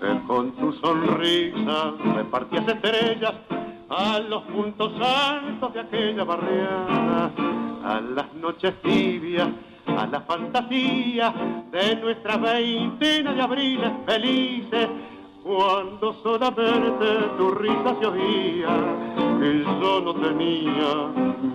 que 0.00 0.26
con 0.26 0.52
tu 0.52 0.72
sonrisa 0.74 1.92
repartías 2.14 2.66
estrellas 2.66 3.34
a 3.90 4.18
los 4.20 4.42
puntos 4.44 4.92
altos 5.00 5.74
de 5.74 5.80
aquella 5.80 6.24
barriada, 6.24 7.30
a 7.84 8.00
las 8.00 8.34
noches 8.34 8.74
tibias, 8.82 9.48
a 9.86 10.06
la 10.06 10.20
fantasía 10.22 11.34
de 11.70 11.96
nuestra 11.96 12.36
veintena 12.38 13.34
de 13.34 13.42
abriles 13.42 13.92
felices 14.06 14.88
cuando 15.42 16.14
solamente 16.22 17.06
tu 17.36 17.50
risa 17.52 17.96
se 18.00 18.06
oía 18.06 18.68
y 19.42 19.62
yo 19.62 20.00
no 20.00 20.14
tenía 20.14 21.06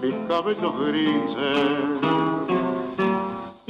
mis 0.02 0.28
cabellos 0.28 0.74
grises. 0.88 2.63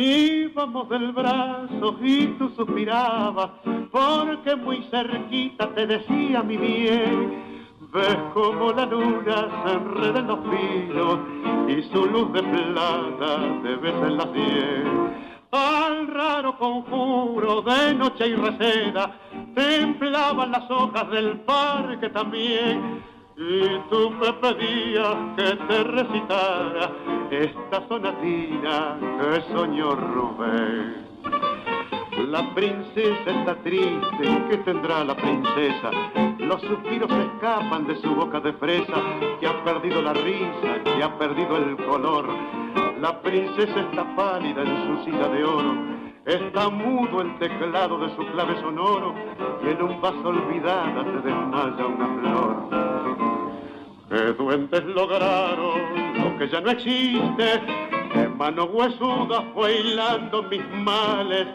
Íbamos 0.03 0.89
del 0.89 1.13
brazo 1.13 1.95
y 2.01 2.27
tú 2.37 2.49
suspirabas 2.57 3.51
porque 3.91 4.55
muy 4.55 4.83
cerquita 4.91 5.73
te 5.73 5.87
decía 5.87 6.43
mi 6.43 6.57
bien. 6.57 7.67
Ves 7.93 8.17
como 8.33 8.73
la 8.73 8.85
luna 8.85 9.47
se 9.63 9.73
enreda 9.73 10.19
en 10.19 10.27
los 10.27 10.39
pinos 10.39 11.19
y 11.69 11.83
su 11.93 12.05
luz 12.05 12.33
de 12.33 12.43
plata 12.43 13.61
te 13.63 13.75
besa 13.77 14.07
en 14.07 14.17
la 14.17 14.33
sien 14.33 15.33
al 15.53 16.07
raro 16.07 16.57
conjuro 16.57 17.61
de 17.61 17.93
noche 17.93 18.27
y 18.27 18.35
receda, 18.35 19.19
templaban 19.53 20.51
las 20.51 20.69
hojas 20.71 21.09
del 21.11 21.41
parque 21.41 22.09
también. 22.09 23.12
Y 23.35 23.79
tú 23.89 24.11
me 24.11 24.31
pedías 24.33 25.15
que 25.35 25.55
te 25.67 25.83
recitara 25.85 26.91
esta 27.31 27.87
sonatina 27.87 28.97
que 28.99 29.41
soñó 29.51 29.95
Rubén. 29.95 31.03
La 32.29 32.53
princesa 32.53 33.31
está 33.31 33.55
triste, 33.63 34.45
¿qué 34.49 34.57
tendrá 34.57 35.03
la 35.03 35.15
princesa? 35.15 35.89
Los 36.37 36.61
suspiros 36.61 37.11
escapan 37.11 37.87
de 37.87 37.95
su 38.01 38.13
boca 38.13 38.39
de 38.39 38.53
fresa, 38.53 39.01
que 39.39 39.47
ha 39.47 39.63
perdido 39.63 40.01
la 40.01 40.13
risa, 40.13 40.83
que 40.83 41.03
ha 41.03 41.17
perdido 41.17 41.57
el 41.57 41.75
color. 41.77 42.27
La 43.01 43.19
princesa 43.21 43.79
está 43.79 44.15
pálida 44.15 44.61
en 44.61 44.97
su 44.97 45.05
silla 45.05 45.27
de 45.27 45.43
oro, 45.43 45.75
Está 46.25 46.69
mudo 46.69 47.21
el 47.21 47.37
teclado 47.37 47.97
de 47.99 48.15
su 48.15 48.25
clave 48.31 48.59
sonoro 48.61 49.13
y 49.61 49.69
en 49.69 49.81
un 49.81 49.99
vaso 49.99 50.29
olvidada 50.29 51.03
se 51.03 51.27
desmaya 51.27 51.85
una 51.85 52.07
flor. 52.19 52.69
Que 54.09 54.33
duendes 54.41 54.85
lograron 54.85 55.81
lo 56.17 56.37
que 56.37 56.47
ya 56.47 56.61
no 56.61 56.71
existe, 56.71 57.61
que 58.13 58.27
mano 58.29 58.65
huesuda 58.65 59.41
fue 59.53 59.79
hilando 59.79 60.43
mis 60.43 60.65
males 60.69 61.47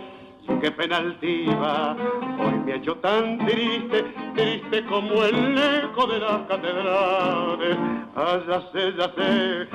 qué 0.61 0.71
penaltiva, 0.71 1.97
hoy 2.39 2.55
me 2.64 2.73
ha 2.73 2.77
hecho 2.77 2.97
tan 2.97 3.39
triste, 3.47 4.05
triste 4.35 4.85
como 4.87 5.25
el 5.25 5.59
eco 5.59 6.07
de 6.07 6.19
las 6.19 6.41
catedrales. 6.49 7.77
Ah, 8.16 8.41
ya 8.49 8.61
sé, 8.73 8.93
ya 8.97 9.12
sé, 9.14 9.69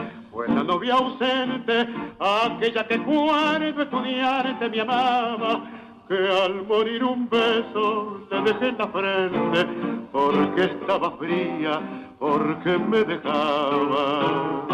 la 0.48 0.64
novia 0.64 0.96
ausente, 0.96 1.88
aquella 2.20 2.88
que 2.88 3.00
cuando 3.00 3.82
estudiante 3.82 4.70
me 4.70 4.82
amaba, 4.82 5.64
que 6.08 6.16
al 6.16 6.66
morir 6.68 7.04
un 7.04 7.30
beso 7.30 8.22
le 8.30 8.42
dejé 8.42 8.72
la 8.74 8.88
frente, 8.88 9.66
porque 10.12 10.64
estaba 10.64 11.12
fría, 11.18 11.80
porque 12.20 12.78
me 12.78 13.04
dejaba. 13.04 14.68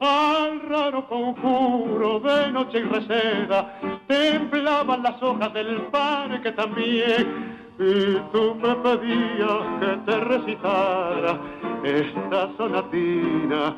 Al 0.00 0.60
raro 0.68 1.08
conjuro 1.08 2.20
de 2.20 2.52
noche 2.52 2.78
y 2.78 2.82
reseda, 2.82 3.80
temblaban 4.06 5.02
las 5.02 5.22
hojas 5.22 5.52
del 5.52 5.82
parque 5.92 6.52
también, 6.52 7.58
y 7.78 8.14
tú 8.32 8.56
me 8.56 8.74
pedías 8.76 9.62
que 9.80 9.96
te 10.04 10.20
recitara 10.20 11.38
esta 11.84 12.50
sonatina 12.56 13.76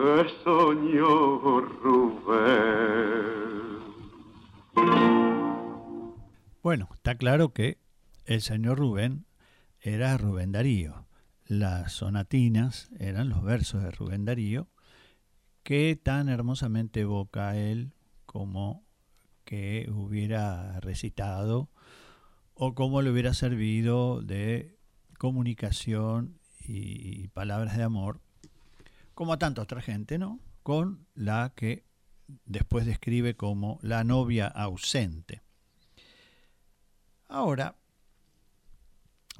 que 0.00 1.00
Rubén. 1.82 2.20
Bueno, 6.62 6.88
está 6.94 7.16
claro 7.16 7.52
que 7.52 7.78
el 8.24 8.40
señor 8.40 8.78
Rubén 8.78 9.26
era 9.78 10.16
Rubén 10.16 10.52
Darío. 10.52 11.06
Las 11.44 11.92
sonatinas 11.92 12.88
eran 12.98 13.28
los 13.28 13.42
versos 13.42 13.82
de 13.82 13.90
Rubén 13.90 14.24
Darío 14.24 14.68
que 15.62 16.00
tan 16.02 16.30
hermosamente 16.30 17.00
evoca 17.00 17.56
él 17.58 17.92
como 18.24 18.86
que 19.44 19.90
hubiera 19.92 20.80
recitado 20.80 21.68
o 22.54 22.74
como 22.74 23.02
le 23.02 23.10
hubiera 23.10 23.34
servido 23.34 24.22
de 24.22 24.78
comunicación 25.18 26.38
y 26.66 27.28
palabras 27.28 27.76
de 27.76 27.82
amor, 27.82 28.20
como 29.20 29.34
a 29.34 29.38
tanta 29.38 29.60
otra 29.60 29.82
gente, 29.82 30.16
¿no? 30.16 30.40
Con 30.62 31.06
la 31.14 31.52
que 31.54 31.84
después 32.46 32.86
describe 32.86 33.36
como 33.36 33.78
la 33.82 34.02
novia 34.02 34.46
ausente. 34.46 35.42
Ahora, 37.28 37.76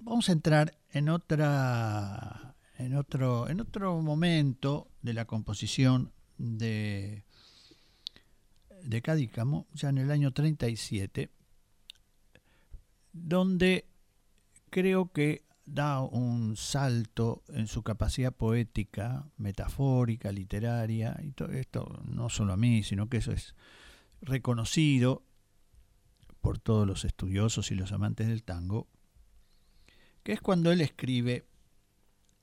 vamos 0.00 0.28
a 0.28 0.32
entrar 0.32 0.76
en 0.90 1.08
otra 1.08 2.54
en 2.76 2.94
otro, 2.94 3.48
en 3.48 3.62
otro 3.62 4.02
momento 4.02 4.90
de 5.00 5.14
la 5.14 5.24
composición 5.24 6.12
de, 6.36 7.24
de 8.82 9.00
Cadícamo, 9.00 9.66
ya 9.72 9.88
en 9.88 9.96
el 9.96 10.10
año 10.10 10.34
37, 10.34 11.30
donde 13.14 13.86
creo 14.68 15.10
que 15.10 15.42
da 15.72 16.00
un 16.00 16.56
salto 16.56 17.44
en 17.48 17.68
su 17.68 17.82
capacidad 17.82 18.34
poética, 18.34 19.30
metafórica, 19.36 20.32
literaria, 20.32 21.16
y 21.22 21.30
todo 21.30 21.52
esto 21.52 22.02
no 22.04 22.28
solo 22.28 22.52
a 22.52 22.56
mí, 22.56 22.82
sino 22.82 23.08
que 23.08 23.18
eso 23.18 23.32
es 23.32 23.54
reconocido 24.20 25.22
por 26.40 26.58
todos 26.58 26.86
los 26.86 27.04
estudiosos 27.04 27.70
y 27.70 27.76
los 27.76 27.92
amantes 27.92 28.26
del 28.26 28.42
tango, 28.42 28.88
que 30.24 30.32
es 30.32 30.40
cuando 30.40 30.72
él 30.72 30.80
escribe 30.80 31.46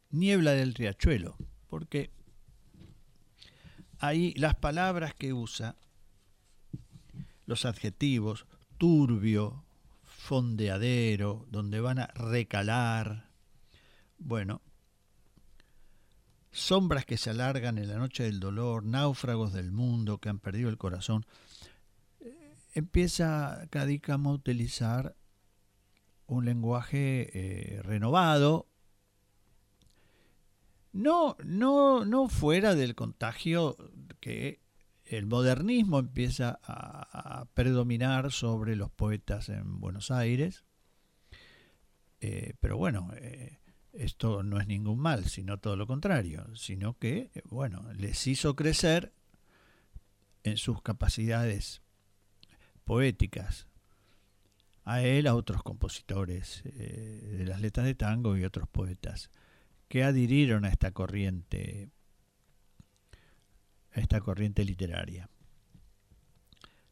Niebla 0.09 0.51
del 0.51 0.73
Riachuelo, 0.73 1.35
porque 1.67 2.11
ahí 3.99 4.33
las 4.37 4.55
palabras 4.55 5.13
que 5.13 5.33
usa, 5.33 5.75
los 7.45 7.65
adjetivos, 7.65 8.45
turbio, 8.77 9.65
fondeadero, 10.27 11.45
donde 11.49 11.79
van 11.79 11.99
a 11.99 12.07
recalar, 12.07 13.29
bueno, 14.17 14.61
sombras 16.51 17.05
que 17.05 17.15
se 17.15 17.29
alargan 17.29 17.77
en 17.77 17.87
la 17.87 17.95
noche 17.95 18.23
del 18.23 18.41
dolor, 18.41 18.83
náufragos 18.83 19.53
del 19.53 19.71
mundo 19.71 20.17
que 20.17 20.27
han 20.27 20.39
perdido 20.39 20.67
el 20.67 20.77
corazón, 20.77 21.25
eh, 22.19 22.57
empieza 22.73 23.67
Cadícamo 23.69 24.31
a 24.31 24.33
utilizar 24.33 25.15
un 26.25 26.43
lenguaje 26.43 27.29
eh, 27.33 27.81
renovado, 27.83 28.67
no, 30.91 31.37
no, 31.45 32.03
no 32.03 32.27
fuera 32.27 32.75
del 32.75 32.95
contagio 32.95 33.77
que 34.19 34.59
el 35.09 35.25
modernismo 35.25 35.99
empieza 35.99 36.59
a, 36.63 37.45
predominar 37.53 38.31
sobre 38.31 38.75
los 38.75 38.91
poetas 38.91 39.49
en 39.49 39.79
Buenos 39.79 40.11
Aires. 40.11 40.63
Eh, 42.19 42.53
pero 42.59 42.77
bueno, 42.77 43.11
eh, 43.15 43.59
esto 43.93 44.43
no 44.43 44.59
es 44.59 44.67
ningún 44.67 44.99
mal, 44.99 45.25
sino 45.25 45.59
todo 45.59 45.75
lo 45.75 45.87
contrario, 45.87 46.45
sino 46.55 46.97
que, 46.97 47.31
eh, 47.33 47.41
bueno, 47.45 47.91
les 47.93 48.27
hizo 48.27 48.55
crecer 48.55 49.13
en 50.43 50.57
sus 50.57 50.81
capacidades 50.81 51.81
poéticas. 52.83 53.67
A 54.83 55.01
él, 55.01 55.27
a 55.27 55.35
otros 55.35 55.63
compositores 55.63 56.63
de 56.63 57.43
las 57.45 57.59
letras 57.59 57.85
de 57.85 57.93
tango 57.93 58.37
y 58.37 58.45
otros 58.45 58.69
poetas 58.69 59.31
que 59.89 60.05
adhirieron 60.05 60.63
a 60.63 60.69
esta 60.69 60.91
corriente, 60.91 61.89
esta 64.01 64.21
corriente 64.21 64.63
literaria. 64.63 65.29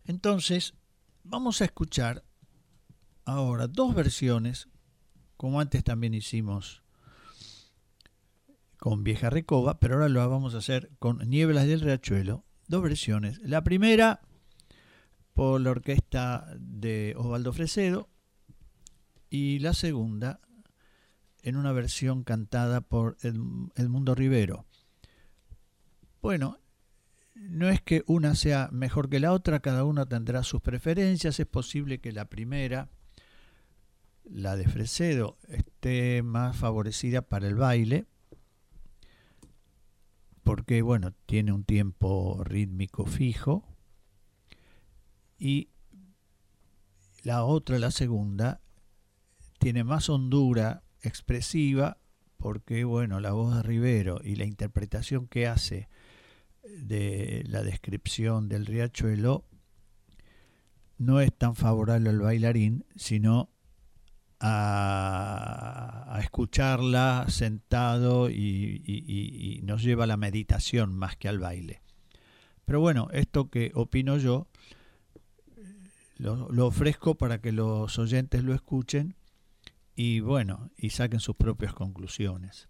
Entonces, 0.05 0.73
vamos 1.23 1.61
a 1.61 1.65
escuchar 1.65 2.23
ahora 3.25 3.67
dos 3.67 3.95
versiones, 3.95 4.69
como 5.37 5.59
antes 5.59 5.83
también 5.83 6.13
hicimos 6.13 6.83
con 8.77 9.03
Vieja 9.03 9.29
Recoba, 9.29 9.79
pero 9.79 9.95
ahora 9.95 10.09
lo 10.09 10.29
vamos 10.29 10.53
a 10.53 10.59
hacer 10.59 10.91
con 10.99 11.17
Nieblas 11.29 11.65
del 11.67 11.81
Riachuelo, 11.81 12.45
dos 12.67 12.83
versiones. 12.83 13.39
La 13.39 13.63
primera 13.63 14.21
por 15.33 15.59
la 15.59 15.71
orquesta 15.71 16.47
de 16.57 17.13
Osvaldo 17.17 17.51
Fresedo 17.51 18.09
y 19.29 19.59
la 19.59 19.73
segunda 19.73 20.39
en 21.41 21.57
una 21.57 21.71
versión 21.71 22.23
cantada 22.23 22.81
por 22.81 23.17
Edmundo 23.21 24.15
Rivero. 24.15 24.65
Bueno, 26.21 26.59
no 27.35 27.69
es 27.69 27.81
que 27.81 28.03
una 28.07 28.33
sea 28.33 28.69
mejor 28.71 29.09
que 29.09 29.19
la 29.19 29.33
otra, 29.33 29.59
cada 29.59 29.83
una 29.83 30.05
tendrá 30.05 30.43
sus 30.43 30.61
preferencias, 30.61 31.39
es 31.39 31.45
posible 31.45 31.99
que 31.99 32.11
la 32.11 32.25
primera, 32.25 32.89
la 34.23 34.55
de 34.55 34.67
Fresedo, 34.67 35.37
esté 35.49 36.23
más 36.23 36.57
favorecida 36.57 37.21
para 37.21 37.47
el 37.47 37.55
baile, 37.55 38.05
porque 40.43 40.81
bueno, 40.81 41.13
tiene 41.25 41.51
un 41.51 41.65
tiempo 41.65 42.41
rítmico 42.43 43.05
fijo, 43.05 43.67
y 45.37 45.69
la 47.23 47.43
otra, 47.43 47.77
la 47.77 47.91
segunda, 47.91 48.61
tiene 49.59 49.83
más 49.83 50.09
hondura 50.09 50.83
expresiva 51.01 51.97
porque 52.37 52.83
bueno, 52.83 53.19
la 53.19 53.31
voz 53.31 53.55
de 53.55 53.63
Rivero 53.63 54.19
y 54.23 54.35
la 54.35 54.45
interpretación 54.45 55.27
que 55.27 55.47
hace 55.47 55.89
de 56.65 57.43
la 57.47 57.63
descripción 57.63 58.49
del 58.49 58.65
riachuelo 58.65 59.45
no 60.97 61.19
es 61.19 61.33
tan 61.33 61.55
favorable 61.55 62.09
al 62.09 62.19
bailarín, 62.19 62.85
sino 62.95 63.49
a, 64.39 66.19
escucharla 66.21 67.25
sentado 67.27 68.29
y, 68.29 69.61
nos 69.63 69.83
lleva 69.83 70.03
a 70.03 70.07
la 70.07 70.17
meditación 70.17 70.95
más 70.95 71.15
que 71.15 71.27
al 71.27 71.39
baile. 71.39 71.81
Pero 72.65 72.79
bueno, 72.79 73.09
esto 73.11 73.49
que 73.49 73.71
opino 73.73 74.17
yo, 74.17 74.47
lo 76.17 76.67
ofrezco 76.67 77.15
para 77.15 77.41
que 77.41 77.51
los 77.51 77.99
oyentes 77.99 78.43
lo 78.43 78.53
escuchen 78.53 79.15
y 79.95 80.19
bueno, 80.19 80.71
y 80.77 80.89
saquen 80.91 81.19
sus 81.19 81.35
propias 81.35 81.73
conclusiones. 81.73 82.67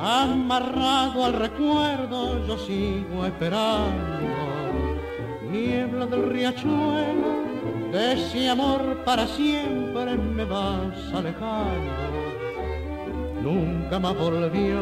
Amarrado 0.00 1.24
al 1.24 1.32
recuerdo, 1.34 2.46
yo 2.46 2.58
sigo 2.58 3.24
esperando. 3.26 4.24
Niebla 5.50 6.06
del 6.06 6.30
riachuelo, 6.30 7.44
de 7.92 8.12
ese 8.14 8.48
amor 8.48 9.02
para 9.04 9.26
siempre 9.26 10.16
me 10.16 10.44
vas 10.44 11.12
alejando. 11.12 12.14
Nunca 13.42 13.98
más 13.98 14.16
volvió, 14.18 14.80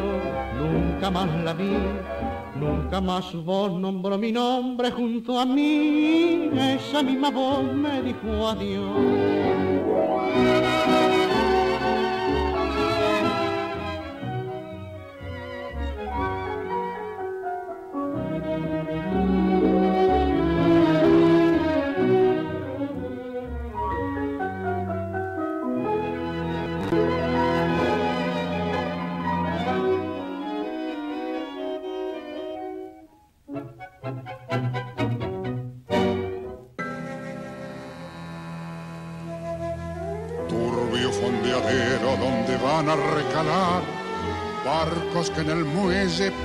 nunca 0.57 1.11
más 1.11 1.29
la 1.43 1.53
vi, 1.53 1.77
nunca 2.55 3.01
más 3.01 3.25
su 3.25 3.43
voz 3.43 3.73
nombró 3.73 4.17
mi 4.17 4.31
nombre 4.31 4.91
junto 4.91 5.37
a 5.39 5.45
mí. 5.45 6.49
Esa 6.57 7.03
misma 7.03 7.29
voz 7.29 7.63
me 7.73 8.01
dijo 8.01 8.47
adiós. 8.47 9.52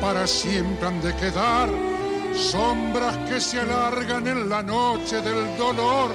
Para 0.08 0.26
siempre 0.26 0.88
han 0.88 1.02
de 1.02 1.14
quedar, 1.16 1.68
sombras 2.34 3.14
que 3.28 3.38
se 3.38 3.60
alargan 3.60 4.26
en 4.26 4.48
la 4.48 4.62
noche 4.62 5.20
del 5.20 5.54
dolor, 5.58 6.08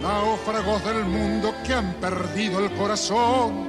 náufragos 0.00 0.82
del 0.82 1.04
mundo 1.04 1.52
que 1.62 1.74
han 1.74 1.92
perdido 2.00 2.58
el 2.58 2.72
corazón, 2.72 3.68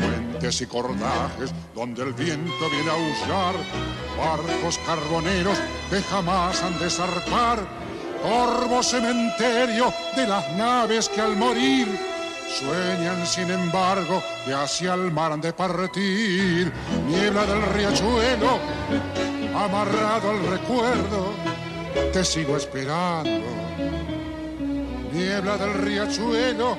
puentes 0.00 0.60
y 0.60 0.66
cordajes 0.66 1.52
donde 1.74 2.04
el 2.04 2.12
viento 2.12 2.70
viene 2.70 2.90
a 2.90 2.92
aullar, 2.92 3.54
barcos 4.16 4.78
carboneros 4.86 5.58
que 5.90 6.00
jamás 6.02 6.62
han 6.62 6.78
de 6.78 6.88
zarpar, 6.88 7.58
corvo 8.22 8.84
cementerio 8.84 9.92
de 10.14 10.28
las 10.28 10.48
naves 10.52 11.08
que 11.08 11.20
al 11.20 11.36
morir 11.36 12.11
Sueñan 12.58 13.26
sin 13.26 13.50
embargo 13.50 14.22
que 14.44 14.52
hacia 14.52 14.92
el 14.94 15.10
mar 15.10 15.32
han 15.32 15.40
de 15.40 15.54
partir, 15.54 16.70
niebla 17.08 17.46
del 17.46 17.62
riachuelo, 17.72 18.58
amarrado 19.56 20.30
al 20.30 20.46
recuerdo, 20.50 21.32
te 22.12 22.22
sigo 22.22 22.56
esperando. 22.58 23.46
Niebla 25.12 25.56
del 25.56 25.74
riachuelo, 25.74 26.76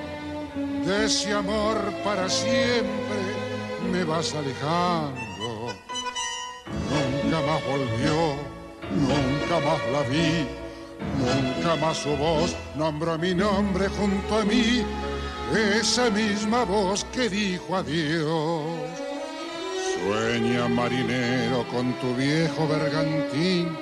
de 0.85 1.05
ese 1.05 1.33
amor 1.33 1.77
para 2.03 2.29
siempre 2.29 3.21
me 3.91 4.03
vas 4.03 4.33
alejando. 4.35 5.73
Nunca 7.23 7.41
más 7.47 7.61
volvió, 7.65 8.35
nunca 8.91 9.59
más 9.65 9.79
la 9.91 10.01
vi, 10.07 10.45
nunca 11.17 11.75
más 11.77 11.97
su 11.97 12.15
voz 12.15 12.55
nombró 12.75 13.17
mi 13.17 13.33
nombre 13.33 13.87
junto 13.89 14.37
a 14.37 14.45
mí 14.45 14.85
esa 15.51 16.09
misma 16.09 16.63
voz 16.63 17.05
que 17.05 17.29
dijo 17.29 17.75
adiós. 17.75 18.63
Sueña 19.93 20.67
marinero 20.67 21.65
con 21.67 21.93
tu 21.99 22.15
viejo 22.15 22.67
bergantín, 22.67 23.77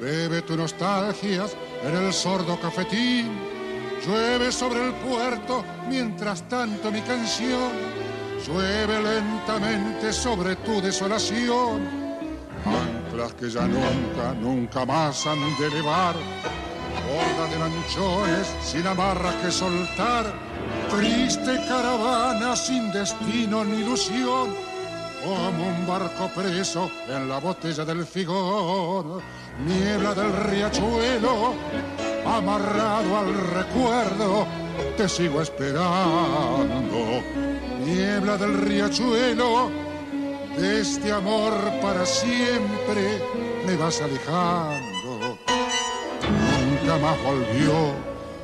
bebe 0.00 0.42
tu 0.42 0.56
nostalgias 0.56 1.56
en 1.84 1.94
el 1.96 2.12
sordo 2.12 2.58
cafetín. 2.60 3.30
Llueve 4.06 4.52
sobre 4.52 4.86
el 4.86 4.92
puerto 4.94 5.64
mientras 5.88 6.48
tanto 6.48 6.92
mi 6.92 7.00
canción 7.00 7.96
llueve 8.46 9.00
lentamente 9.02 10.12
sobre 10.12 10.56
tu 10.56 10.80
desolación. 10.80 11.80
Anclas 12.64 13.34
que 13.34 13.50
ya 13.50 13.66
nunca, 13.66 14.34
nunca 14.40 14.84
más 14.84 15.26
han 15.26 15.40
de 15.58 15.66
elevar, 15.66 16.14
borda 17.06 17.48
de 17.48 17.58
lanchones 17.58 18.54
sin 18.62 18.86
amarras 18.86 19.34
que 19.36 19.50
soltar 19.50 20.45
Triste 20.90 21.60
caravana 21.68 22.54
sin 22.54 22.92
destino 22.92 23.64
ni 23.64 23.80
ilusión, 23.80 24.54
como 25.24 25.68
un 25.68 25.86
barco 25.86 26.30
preso 26.34 26.90
en 27.08 27.28
la 27.28 27.38
botella 27.38 27.84
del 27.84 28.06
figón, 28.06 29.20
niebla 29.66 30.14
del 30.14 30.32
riachuelo, 30.32 31.54
amarrado 32.24 33.18
al 33.18 33.34
recuerdo, 33.54 34.46
te 34.96 35.08
sigo 35.08 35.42
esperando. 35.42 37.22
Niebla 37.84 38.36
del 38.36 38.56
riachuelo, 38.62 39.70
de 40.56 40.80
este 40.80 41.12
amor 41.12 41.52
para 41.82 42.06
siempre 42.06 43.20
me 43.66 43.76
vas 43.76 44.00
alejando. 44.00 45.38
Nunca 46.64 46.98
más 46.98 47.22
volvió, 47.22 47.92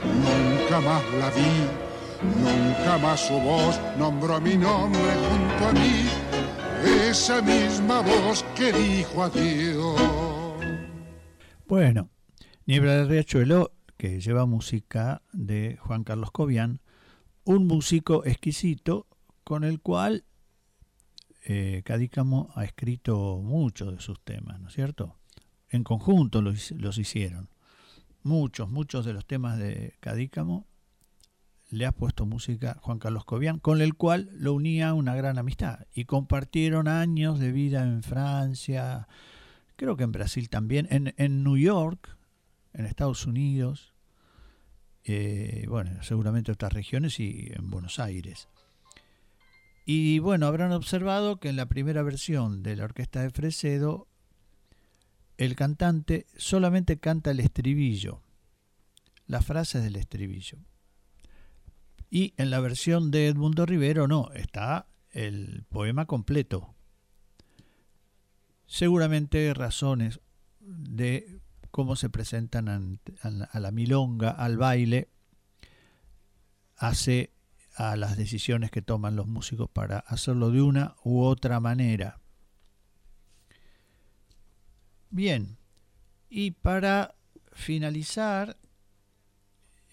nunca 0.03 0.81
más 0.81 1.03
la 1.21 1.31
vi 1.31 1.92
Nunca 2.23 2.99
más 2.99 3.21
su 3.21 3.35
voz 3.35 3.81
nombró 3.99 4.41
mi 4.41 4.57
nombre 4.57 5.01
junto 5.29 5.69
a 5.69 5.73
mí, 5.73 6.07
esa 7.09 7.43
misma 7.43 8.01
voz 8.01 8.45
que 8.55 8.73
dijo 8.73 9.25
adiós. 9.25 10.01
Bueno, 11.67 12.11
Niebla 12.67 12.97
del 12.97 13.09
Riachuelo, 13.09 13.73
que 13.97 14.21
lleva 14.21 14.47
música 14.47 15.23
de 15.33 15.79
Juan 15.81 16.05
Carlos 16.05 16.31
Cobian, 16.31 16.81
un 17.45 17.67
músico 17.67 18.25
exquisito 18.25 19.09
con 19.43 19.65
el 19.65 19.81
cual 19.81 20.25
eh, 21.45 21.83
Cadícamo 21.85 22.53
ha 22.55 22.65
escrito 22.65 23.41
muchos 23.43 23.93
de 23.93 24.01
sus 24.01 24.21
temas, 24.21 24.61
¿no 24.61 24.69
es 24.69 24.75
cierto? 24.75 25.17
En 25.71 25.83
conjunto 25.83 26.41
los, 26.41 26.71
los 26.73 26.99
hicieron. 26.99 27.51
Muchos, 28.23 28.71
muchos 28.71 29.05
de 29.05 29.13
los 29.13 29.27
temas 29.27 29.59
de 29.59 29.97
Cadícamo 29.99 30.69
le 31.73 31.87
ha 31.87 31.93
puesto 31.93 32.27
música 32.27 32.77
Juan 32.83 32.99
Carlos 32.99 33.25
Cobian, 33.25 33.59
con 33.59 33.81
el 33.81 33.95
cual 33.95 34.29
lo 34.35 34.53
unía 34.53 34.93
una 34.93 35.17
gran 35.17 35.39
amistad. 35.39 35.87
Y 35.95 36.05
compartieron 36.05 36.87
años 36.87 37.39
de 37.39 37.51
vida 37.51 37.83
en 37.83 38.03
Francia, 38.03 39.09
creo 39.77 39.97
que 39.97 40.05
en 40.05 40.13
Brasil 40.13 40.51
también, 40.51 40.87
en, 40.91 41.15
en 41.17 41.43
New 41.43 41.57
York, 41.57 42.15
en 42.75 42.85
Estados 42.85 43.27
Unidos, 43.27 43.95
eh, 45.05 45.65
bueno, 45.67 46.03
seguramente 46.03 46.53
otras 46.53 46.75
regiones 46.75 47.19
y 47.19 47.51
en 47.55 47.71
Buenos 47.71 47.99
Aires. 47.99 48.49
Y 49.87 50.19
bueno, 50.19 50.47
habrán 50.47 50.73
observado 50.73 51.41
que 51.41 51.49
en 51.49 51.57
la 51.57 51.67
primera 51.67 52.03
versión 52.03 52.63
de 52.63 52.77
la 52.77 52.85
orquesta 52.85 53.23
de 53.23 53.31
Fresedo, 53.31 54.09
el 55.39 55.57
cantante 55.57 56.27
solamente 56.37 56.99
canta 56.99 57.31
el 57.31 57.41
estribillo, 57.41 58.21
las 59.27 59.47
frases 59.47 59.83
del 59.83 59.97
estribillo. 59.97 60.59
Y 62.15 62.35
en 62.37 62.51
la 62.51 62.61
versión 62.61 63.11
de 63.11 63.27
Edmundo 63.27 63.65
Rivero 63.65 64.07
no, 64.07 64.31
está 64.35 64.87
el 65.13 65.65
poema 65.71 66.05
completo. 66.05 66.75
Seguramente 68.67 69.55
razones 69.55 70.21
de 70.61 71.41
cómo 71.71 71.97
se 71.97 72.11
presentan 72.11 72.69
a 72.69 73.61
la 73.61 73.71
milonga, 73.71 74.29
al 74.29 74.59
baile, 74.59 75.09
hace 76.77 77.33
a 77.77 77.97
las 77.97 78.19
decisiones 78.19 78.71
que 78.71 78.83
toman 78.83 79.17
los 79.17 79.27
músicos 79.27 79.71
para 79.71 80.01
hacerlo 80.01 80.51
de 80.51 80.61
una 80.61 80.97
u 81.05 81.23
otra 81.23 81.61
manera. 81.61 82.21
Bien, 85.09 85.57
y 86.29 86.51
para 86.51 87.15
finalizar 87.53 88.59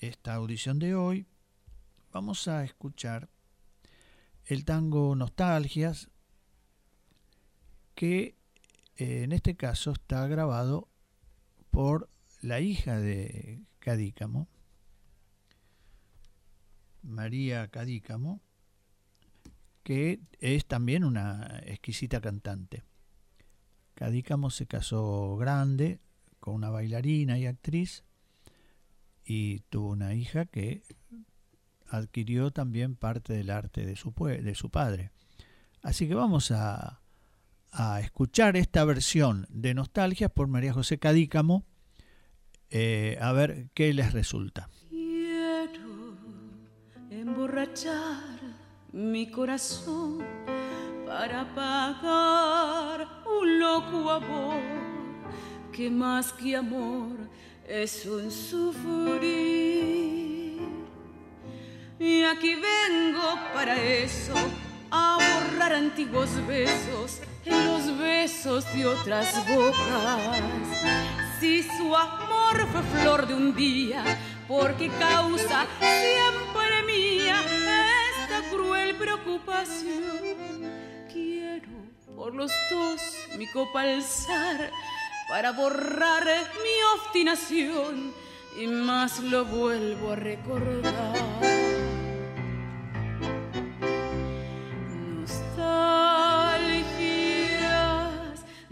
esta 0.02 0.34
audición 0.34 0.80
de 0.80 0.96
hoy, 0.96 1.29
vamos 2.12 2.48
a 2.48 2.64
escuchar 2.64 3.30
el 4.46 4.66
tango 4.66 5.16
Nostalgias, 5.16 6.10
que 7.96 8.36
eh, 8.96 9.24
en 9.24 9.32
este 9.32 9.56
caso 9.56 9.92
está 9.92 10.26
grabado 10.28 10.90
por 11.70 12.10
la 12.42 12.60
hija 12.60 13.00
de 13.00 13.62
Cadícamo, 13.80 14.48
María 17.04 17.68
Cadícamo, 17.68 18.42
que 19.84 20.20
es 20.40 20.66
también 20.66 21.04
una 21.04 21.62
exquisita 21.66 22.22
cantante. 22.22 22.84
Cadícamo 23.94 24.50
se 24.50 24.66
casó 24.66 25.36
grande 25.38 26.00
con 26.40 26.56
una 26.56 26.70
bailarina 26.70 27.38
y 27.38 27.46
actriz 27.46 28.04
y 29.26 29.60
tuvo 29.70 29.90
una 29.90 30.16
hija 30.16 30.46
que 30.46 30.84
adquirió 31.90 32.52
también 32.52 32.96
parte 32.96 33.34
del 33.34 33.50
arte 33.50 33.86
de 33.86 33.96
su, 33.96 34.14
de 34.14 34.56
su 34.56 34.70
padre. 34.70 35.12
Así 35.82 36.08
que 36.08 36.16
vamos 36.16 36.52
a, 36.52 37.02
a 37.72 38.00
escuchar 38.00 38.58
esta 38.58 38.84
versión 38.84 39.48
de 39.50 39.74
Nostalgia 39.74 40.30
por 40.30 40.48
María 40.48 40.74
José 40.74 41.00
Cadícamo, 41.00 41.66
eh, 42.70 43.18
a 43.22 43.32
ver 43.32 43.70
qué 43.74 43.94
les 43.94 44.14
resulta. 44.14 44.70
Quiero 44.90 46.18
emborrachar 47.10 48.40
mi 48.92 49.30
corazón 49.32 50.20
para 51.06 51.54
pagar 51.56 53.08
un 53.42 53.60
loco 53.60 54.12
amor 54.12 54.62
que 55.72 55.90
más 55.90 56.34
que 56.34 56.56
amor 56.56 57.18
es 57.68 58.06
un 58.06 58.30
sufrir. 58.32 58.80
Y 62.00 62.24
aquí 62.24 62.56
vengo 62.56 63.38
para 63.54 63.76
eso, 63.76 64.34
a 64.90 65.18
borrar 65.18 65.74
antiguos 65.74 66.30
besos 66.48 67.20
en 67.44 67.66
los 67.66 67.98
besos 68.00 68.64
de 68.74 68.86
otras 68.86 69.36
bocas. 69.46 70.42
Si 71.42 71.62
su 71.62 71.94
amor 71.94 72.66
fue 72.72 72.82
flor 73.02 73.28
de 73.28 73.34
un 73.34 73.54
día, 73.54 74.02
porque 74.48 74.88
causa 74.88 75.68
siempre 75.80 76.84
mía 76.88 77.36
esta 78.22 78.50
cruel 78.50 78.96
preocupación. 78.96 80.72
Quiero 81.12 81.68
por 82.16 82.34
los 82.34 82.52
dos 82.72 83.02
mi 83.38 83.46
copa 83.48 83.82
alzar 83.82 84.72
para 85.28 85.52
borrar 85.52 86.24
mi 86.64 86.82
obstinación 86.96 88.14
y 88.58 88.68
más 88.68 89.20
lo 89.20 89.44
vuelvo 89.44 90.14
a 90.14 90.16
recordar. 90.16 91.49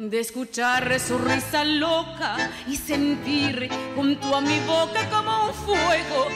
De 0.10 0.20
escuchar 0.22 1.00
su 1.00 1.18
risa 1.18 1.66
loca 1.66 2.38
y 2.68 2.78
sentir 2.78 3.70
junto 3.96 4.36
a 4.36 4.42
mi 4.42 4.60
boca 4.62 5.10
como 5.10 5.48
un 5.48 5.54
fuego 5.54 6.28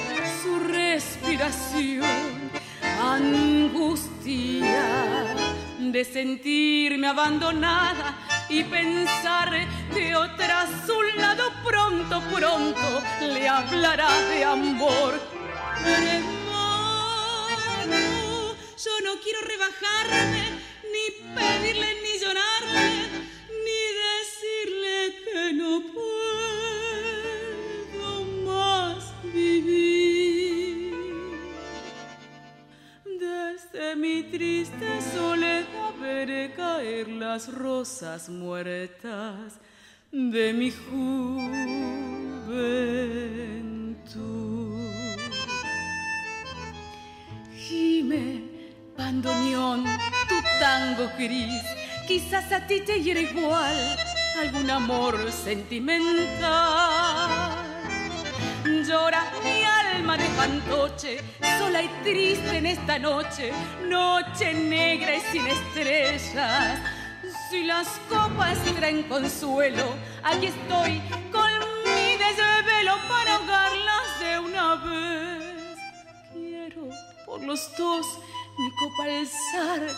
su 0.41 0.59
respiración. 0.59 2.51
Angustia 3.01 4.83
de 5.79 6.03
sentirme 6.03 7.07
abandonada 7.07 8.17
y 8.49 8.63
pensar 8.63 9.49
que 9.93 10.15
otra 10.15 10.63
a 10.63 10.85
su 10.85 11.01
lado 11.17 11.51
pronto, 11.63 12.21
pronto 12.33 13.01
le 13.21 13.47
hablará 13.47 14.09
de 14.29 14.43
amor. 14.43 15.19
Hermano, 15.85 16.35
yo 18.83 18.91
no 19.05 19.19
quiero 19.21 19.39
rebajarme, 19.41 20.59
ni 20.91 21.05
pedirle 21.35 21.95
ni 22.03 22.19
llorarle 22.19 23.00
rosas 37.47 38.29
muertas 38.29 39.59
de 40.11 40.53
mi 40.53 40.71
juventud. 40.71 41.01
Gime, 47.55 48.43
bandoneón, 48.97 49.85
tu 50.29 50.35
tango 50.59 51.09
gris, 51.17 51.63
quizás 52.07 52.51
a 52.51 52.67
ti 52.67 52.81
te 52.81 53.01
hiera 53.01 53.21
igual 53.21 54.10
algún 54.39 54.69
amor 54.69 55.31
sentimental. 55.31 56.41
Llora 58.87 59.31
mi 59.43 59.63
alma 59.63 60.17
de 60.17 60.25
fantoche, 60.29 61.19
sola 61.57 61.81
y 61.81 61.87
triste 62.03 62.57
en 62.57 62.65
esta 62.65 62.99
noche, 62.99 63.51
noche 63.87 64.53
negra 64.53 65.15
y 65.15 65.21
sin 65.21 65.47
estrellas. 65.47 66.79
Si 67.49 67.63
las 67.63 67.87
copas 68.09 68.57
traen 68.77 69.03
consuelo, 69.03 69.95
aquí 70.23 70.47
estoy 70.47 71.01
con 71.31 71.51
mi 71.83 72.17
desvelo 72.17 72.95
para 73.07 73.35
ahogarlas 73.35 74.19
de 74.19 74.39
una 74.39 74.75
vez. 74.75 75.77
Quiero 76.33 76.89
por 77.25 77.41
los 77.43 77.69
dos 77.77 78.05
mi 78.57 78.69
copa 78.71 79.03
alzar 79.03 79.95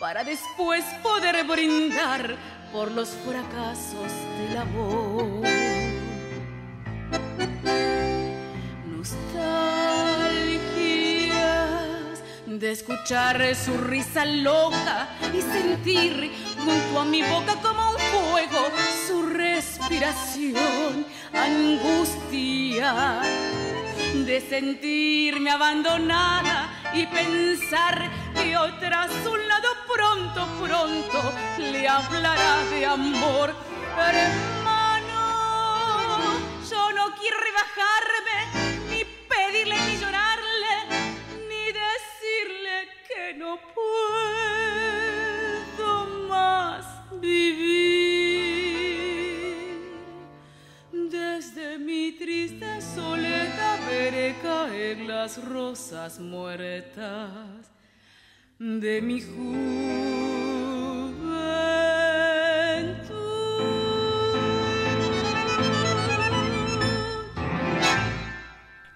para 0.00 0.24
después 0.24 0.84
poder 1.02 1.44
brindar 1.44 2.36
por 2.72 2.90
los 2.90 3.10
fracasos 3.10 4.10
del 4.38 4.56
amor. 4.56 5.42
Nostalgias 8.86 9.42
de 12.46 12.72
escuchar 12.72 13.54
su 13.54 13.76
risa 13.76 14.24
loca 14.24 15.08
y 15.32 15.42
sentir 15.42 16.32
junto 16.64 17.00
a 17.00 17.04
mi 17.04 17.22
boca 17.22 17.56
como 17.60 17.90
un 17.90 17.98
fuego 17.98 18.70
su 19.06 19.22
respiración, 19.22 21.06
angustia 21.34 23.20
de 24.14 24.40
sentirme 24.40 25.50
abandonada 25.50 26.70
y 26.94 27.06
pensar 27.06 28.10
otra 28.50 29.04
a 29.04 29.08
su 29.08 29.36
lado 29.36 29.68
pronto, 29.92 30.46
pronto 30.60 31.32
le 31.58 31.88
hablará 31.88 32.64
de 32.70 32.84
amor. 32.86 33.54
Hermano, 33.96 35.20
yo 36.68 36.92
no 36.92 37.14
quiero 37.18 37.36
rebajarme, 37.38 38.38
ni 38.90 39.04
pedirle 39.30 39.76
ni 39.86 39.96
llorarle, 39.96 40.74
ni 41.48 41.64
decirle 41.82 42.76
que 43.08 43.24
no 43.34 43.50
puedo 45.76 45.88
más 46.28 46.84
vivir. 47.20 48.62
Desde 50.92 51.78
mi 51.78 52.12
triste 52.12 52.80
soledad 52.80 53.78
veré 53.88 54.36
caer 54.42 54.98
las 55.00 55.42
rosas 55.44 56.18
muertas 56.18 57.71
de 58.62 59.02
mi 59.02 59.20
juventud. 59.20 59.42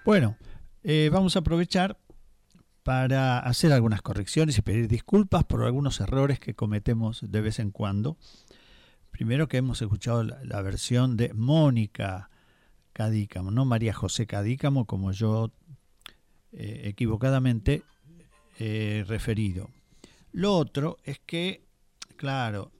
Bueno, 0.05 0.37
eh, 0.83 1.09
vamos 1.11 1.35
a 1.35 1.39
aprovechar 1.39 1.99
para 2.83 3.39
hacer 3.39 3.73
algunas 3.73 4.01
correcciones 4.01 4.57
y 4.57 4.61
pedir 4.61 4.87
disculpas 4.87 5.43
por 5.43 5.65
algunos 5.65 5.99
errores 5.99 6.39
que 6.39 6.53
cometemos 6.53 7.29
de 7.29 7.41
vez 7.41 7.59
en 7.59 7.71
cuando. 7.71 8.15
Primero 9.11 9.49
que 9.49 9.57
hemos 9.57 9.81
escuchado 9.81 10.23
la, 10.23 10.61
versión 10.61 11.17
de 11.17 11.33
Mónica 11.33 12.29
Cadícamo, 12.93 13.51
no 13.51 13.65
María 13.65 13.93
José 13.93 14.27
Cadícamo, 14.27 14.85
como 14.85 15.11
yo 15.11 15.51
eh, 16.53 16.83
equivocadamente 16.85 17.83
eh, 18.59 19.03
referido. 19.07 19.69
Lo 20.31 20.55
otro 20.55 20.97
es 21.03 21.19
que, 21.19 21.63
claro, 22.15 22.71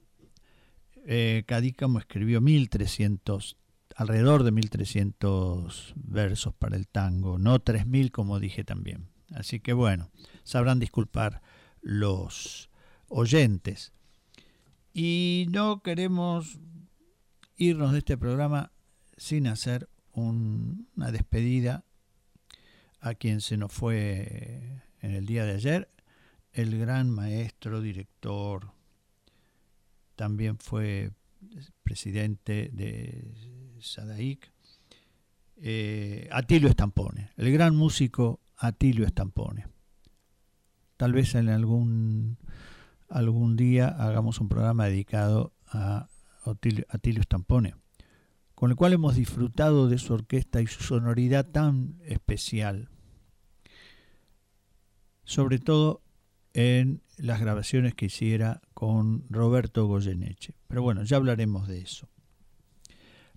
eh, 1.06 1.44
Cadícamo 1.46 1.98
escribió 1.98 2.40
1300, 2.40 3.56
alrededor 3.96 4.42
de 4.42 4.52
1300 4.52 5.94
versos 5.96 6.54
para 6.54 6.76
el 6.76 6.86
tango, 6.88 7.38
no 7.38 7.58
3000 7.60 8.10
como 8.10 8.40
dije 8.40 8.64
también. 8.64 9.08
Así 9.30 9.60
que 9.60 9.72
bueno, 9.72 10.10
sabrán 10.44 10.80
disculpar 10.80 11.42
los 11.80 12.70
oyentes. 13.08 13.92
Y 14.92 15.46
no 15.50 15.82
queremos 15.82 16.58
irnos 17.56 17.92
de 17.92 17.98
este 17.98 18.16
programa 18.16 18.72
sin 19.16 19.46
hacer 19.46 19.88
una 20.12 21.12
despedida 21.12 21.84
a 23.00 23.14
quien 23.14 23.40
se 23.40 23.56
nos 23.56 23.72
fue 23.72 24.82
en 25.00 25.12
el 25.12 25.26
día 25.26 25.44
de 25.44 25.52
ayer, 25.52 25.90
el 26.52 26.78
gran 26.78 27.10
maestro, 27.10 27.80
director, 27.80 28.72
también 30.16 30.58
fue 30.58 31.12
presidente 31.82 32.70
de 32.72 33.32
Sadaic, 33.80 34.52
eh, 35.56 36.28
Atilio 36.32 36.68
Estampone, 36.68 37.30
el 37.36 37.52
gran 37.52 37.76
músico 37.76 38.40
Atilio 38.56 39.06
Estampone. 39.06 39.66
tal 40.96 41.12
vez 41.12 41.36
en 41.36 41.48
algún, 41.48 42.38
algún 43.08 43.56
día 43.56 43.88
hagamos 43.88 44.40
un 44.40 44.48
programa 44.48 44.86
dedicado 44.86 45.52
a 45.68 46.08
Atilio 46.88 47.22
Stampone, 47.22 47.74
con 48.54 48.70
el 48.70 48.76
cual 48.76 48.94
hemos 48.94 49.14
disfrutado 49.14 49.88
de 49.88 49.98
su 49.98 50.14
orquesta 50.14 50.60
y 50.60 50.66
su 50.66 50.82
sonoridad 50.82 51.46
tan 51.46 52.00
especial. 52.04 52.88
Sobre 55.28 55.58
todo 55.58 56.00
en 56.54 57.02
las 57.18 57.38
grabaciones 57.38 57.94
que 57.94 58.06
hiciera 58.06 58.62
con 58.72 59.24
Roberto 59.28 59.86
Goyeneche. 59.86 60.54
Pero 60.68 60.80
bueno, 60.80 61.02
ya 61.02 61.18
hablaremos 61.18 61.68
de 61.68 61.82
eso. 61.82 62.08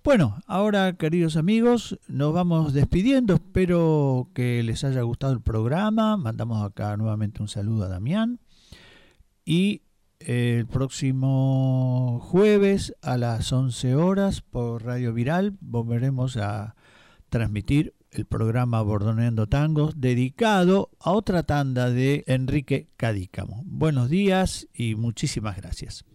Bueno, 0.02 0.42
ahora 0.48 0.94
queridos 0.94 1.36
amigos, 1.36 2.00
nos 2.08 2.34
vamos 2.34 2.72
despidiendo. 2.72 3.34
Espero 3.34 4.30
que 4.34 4.64
les 4.64 4.86
haya 4.86 5.02
gustado 5.02 5.34
el 5.34 5.42
programa. 5.42 6.16
Mandamos 6.16 6.64
acá 6.64 6.96
nuevamente 6.96 7.42
un 7.42 7.50
saludo 7.50 7.84
a 7.84 7.90
Damián. 7.90 8.40
Y 9.44 9.82
el 10.20 10.66
próximo 10.68 12.22
jueves 12.24 12.96
a 13.02 13.18
las 13.18 13.52
11 13.52 13.96
horas 13.96 14.40
por 14.40 14.86
Radio 14.86 15.14
Viral 15.14 15.58
volveremos 15.60 16.38
a 16.38 16.78
transmitir 17.28 17.94
el 18.12 18.26
programa 18.26 18.82
Bordoneando 18.82 19.48
Tangos 19.48 20.00
dedicado 20.00 20.92
a 21.00 21.12
otra 21.12 21.44
tanda 21.44 21.90
de 21.90 22.24
Enrique 22.28 22.90
Cadícamo. 22.98 23.64
Buenos 23.66 24.10
días 24.10 24.68
y 24.74 24.96
muchísimas 24.96 25.56
gracias. 25.58 26.06